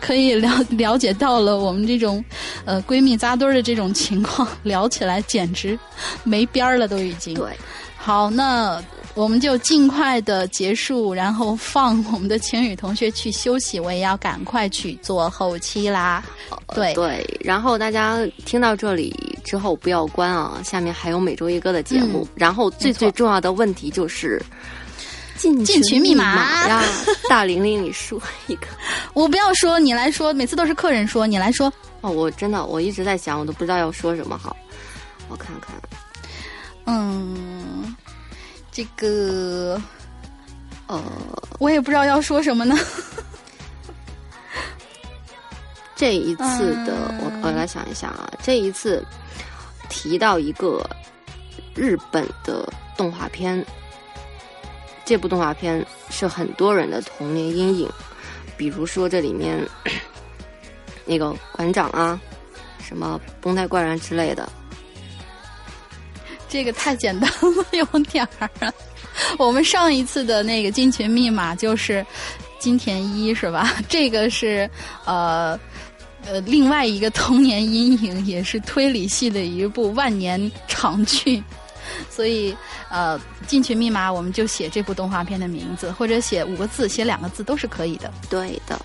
[0.00, 2.24] 可以了了解到了我们这种
[2.64, 5.78] 呃闺蜜扎堆儿的这种情况，聊起来简直
[6.24, 7.34] 没边儿了，都已经。
[7.34, 7.50] 对，
[7.96, 8.82] 好，那
[9.14, 16.22] 我们就尽快的结束，然后放我们的晴雨同学去休息，我也要赶快去做后期啦。
[16.74, 22.28] 对对，然后大家听到这里之后不要关啊，下面还有每周一歌的节目。
[22.34, 24.40] 然后最最重要的问题就是。
[25.36, 26.82] 进群密码呀，
[27.28, 28.66] 大玲玲，你说一个。
[29.12, 31.72] 我不要说，你来说，每次都是客人说，你来说。
[32.00, 34.56] 哦，我真的，我一直在想，我都不知道要说什么好。
[35.28, 35.74] 我看看，
[36.84, 37.96] 嗯，
[38.70, 39.80] 这个，
[40.86, 41.02] 呃，
[41.58, 42.76] 我也不知道要说什么呢。
[45.96, 49.04] 这一次的，我我来想一想啊，这一次
[49.88, 50.88] 提到一个
[51.74, 53.64] 日本的动画片。
[55.06, 57.88] 这部动画片是很多人的童年阴影，
[58.56, 59.56] 比如说这里面
[61.06, 62.20] 那个馆长啊，
[62.84, 64.46] 什么绷带怪人之类的。
[66.48, 68.50] 这个太简单了，有点儿。
[69.38, 72.04] 我们上一次的那个进群密码就是
[72.58, 73.76] 金田一是吧？
[73.88, 74.68] 这个是
[75.04, 75.58] 呃
[76.26, 81.42] 呃另外一个童年阴影，也是推理系的一部万年长剧。
[82.10, 82.56] 所以，
[82.90, 88.12] 呃，进群密码我们就写这部动画片的名字，或者写五个字、写两个字都是可以的。
[88.28, 88.80] 对的。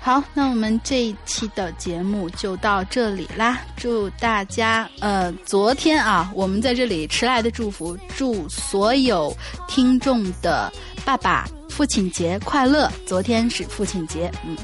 [0.00, 3.60] 好，那我们这一期的节目就到这里啦！
[3.74, 9.34] 祝大家，呃，昨天啊，我们在这里迟来的祝福，祝所有
[9.66, 10.72] 听众的
[11.04, 11.48] 爸爸。
[11.70, 12.88] 父亲节快乐！
[13.04, 14.56] 昨天是父亲节，嗯，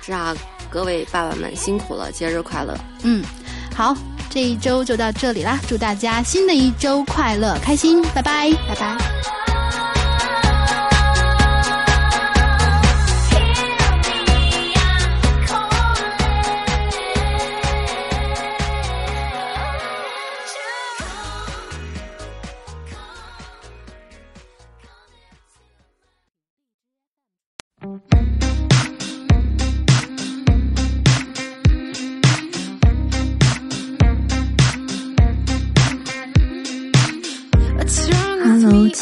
[0.00, 0.34] 是啊，
[0.70, 2.74] 各位爸爸们辛苦了，节日快乐！
[3.02, 3.22] 嗯，
[3.74, 3.96] 好，
[4.30, 9.51] 这一周就到这里啦，祝大家新的一周快乐开心，拜拜，拜拜。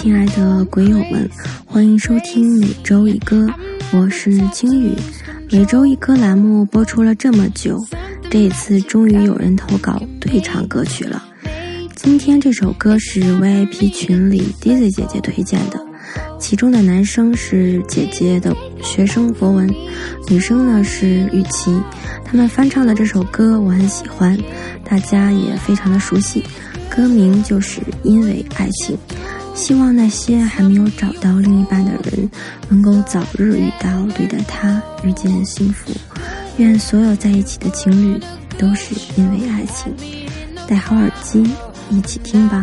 [0.00, 1.28] 亲爱的鬼友们，
[1.66, 3.46] 欢迎收听每周一歌，
[3.92, 4.94] 我是青雨。
[5.50, 7.78] 每周一歌栏目播出了这么久，
[8.30, 11.22] 这一次终于有人投稿对唱歌曲了。
[11.94, 15.78] 今天这首歌是 VIP 群里 Daisy 姐姐推荐的，
[16.38, 19.70] 其中的男生是姐姐的学生博文，
[20.30, 21.78] 女生呢是雨琦。
[22.24, 24.34] 他们翻唱的这首歌我很喜欢，
[24.82, 26.42] 大家也非常的熟悉，
[26.88, 28.96] 歌名就是因为爱情。
[29.60, 32.30] 希望那些还没有找到另一半的人，
[32.70, 35.92] 能够早日遇到对的他，遇见幸福。
[36.56, 38.18] 愿所有在一起的情侣
[38.56, 39.94] 都是因为爱情。
[40.66, 41.44] 戴好耳机，
[41.90, 42.62] 一起听吧。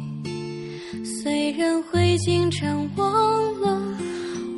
[1.21, 3.79] 虽然会经常忘了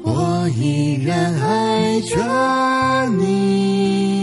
[0.01, 4.22] 我依然爱着你。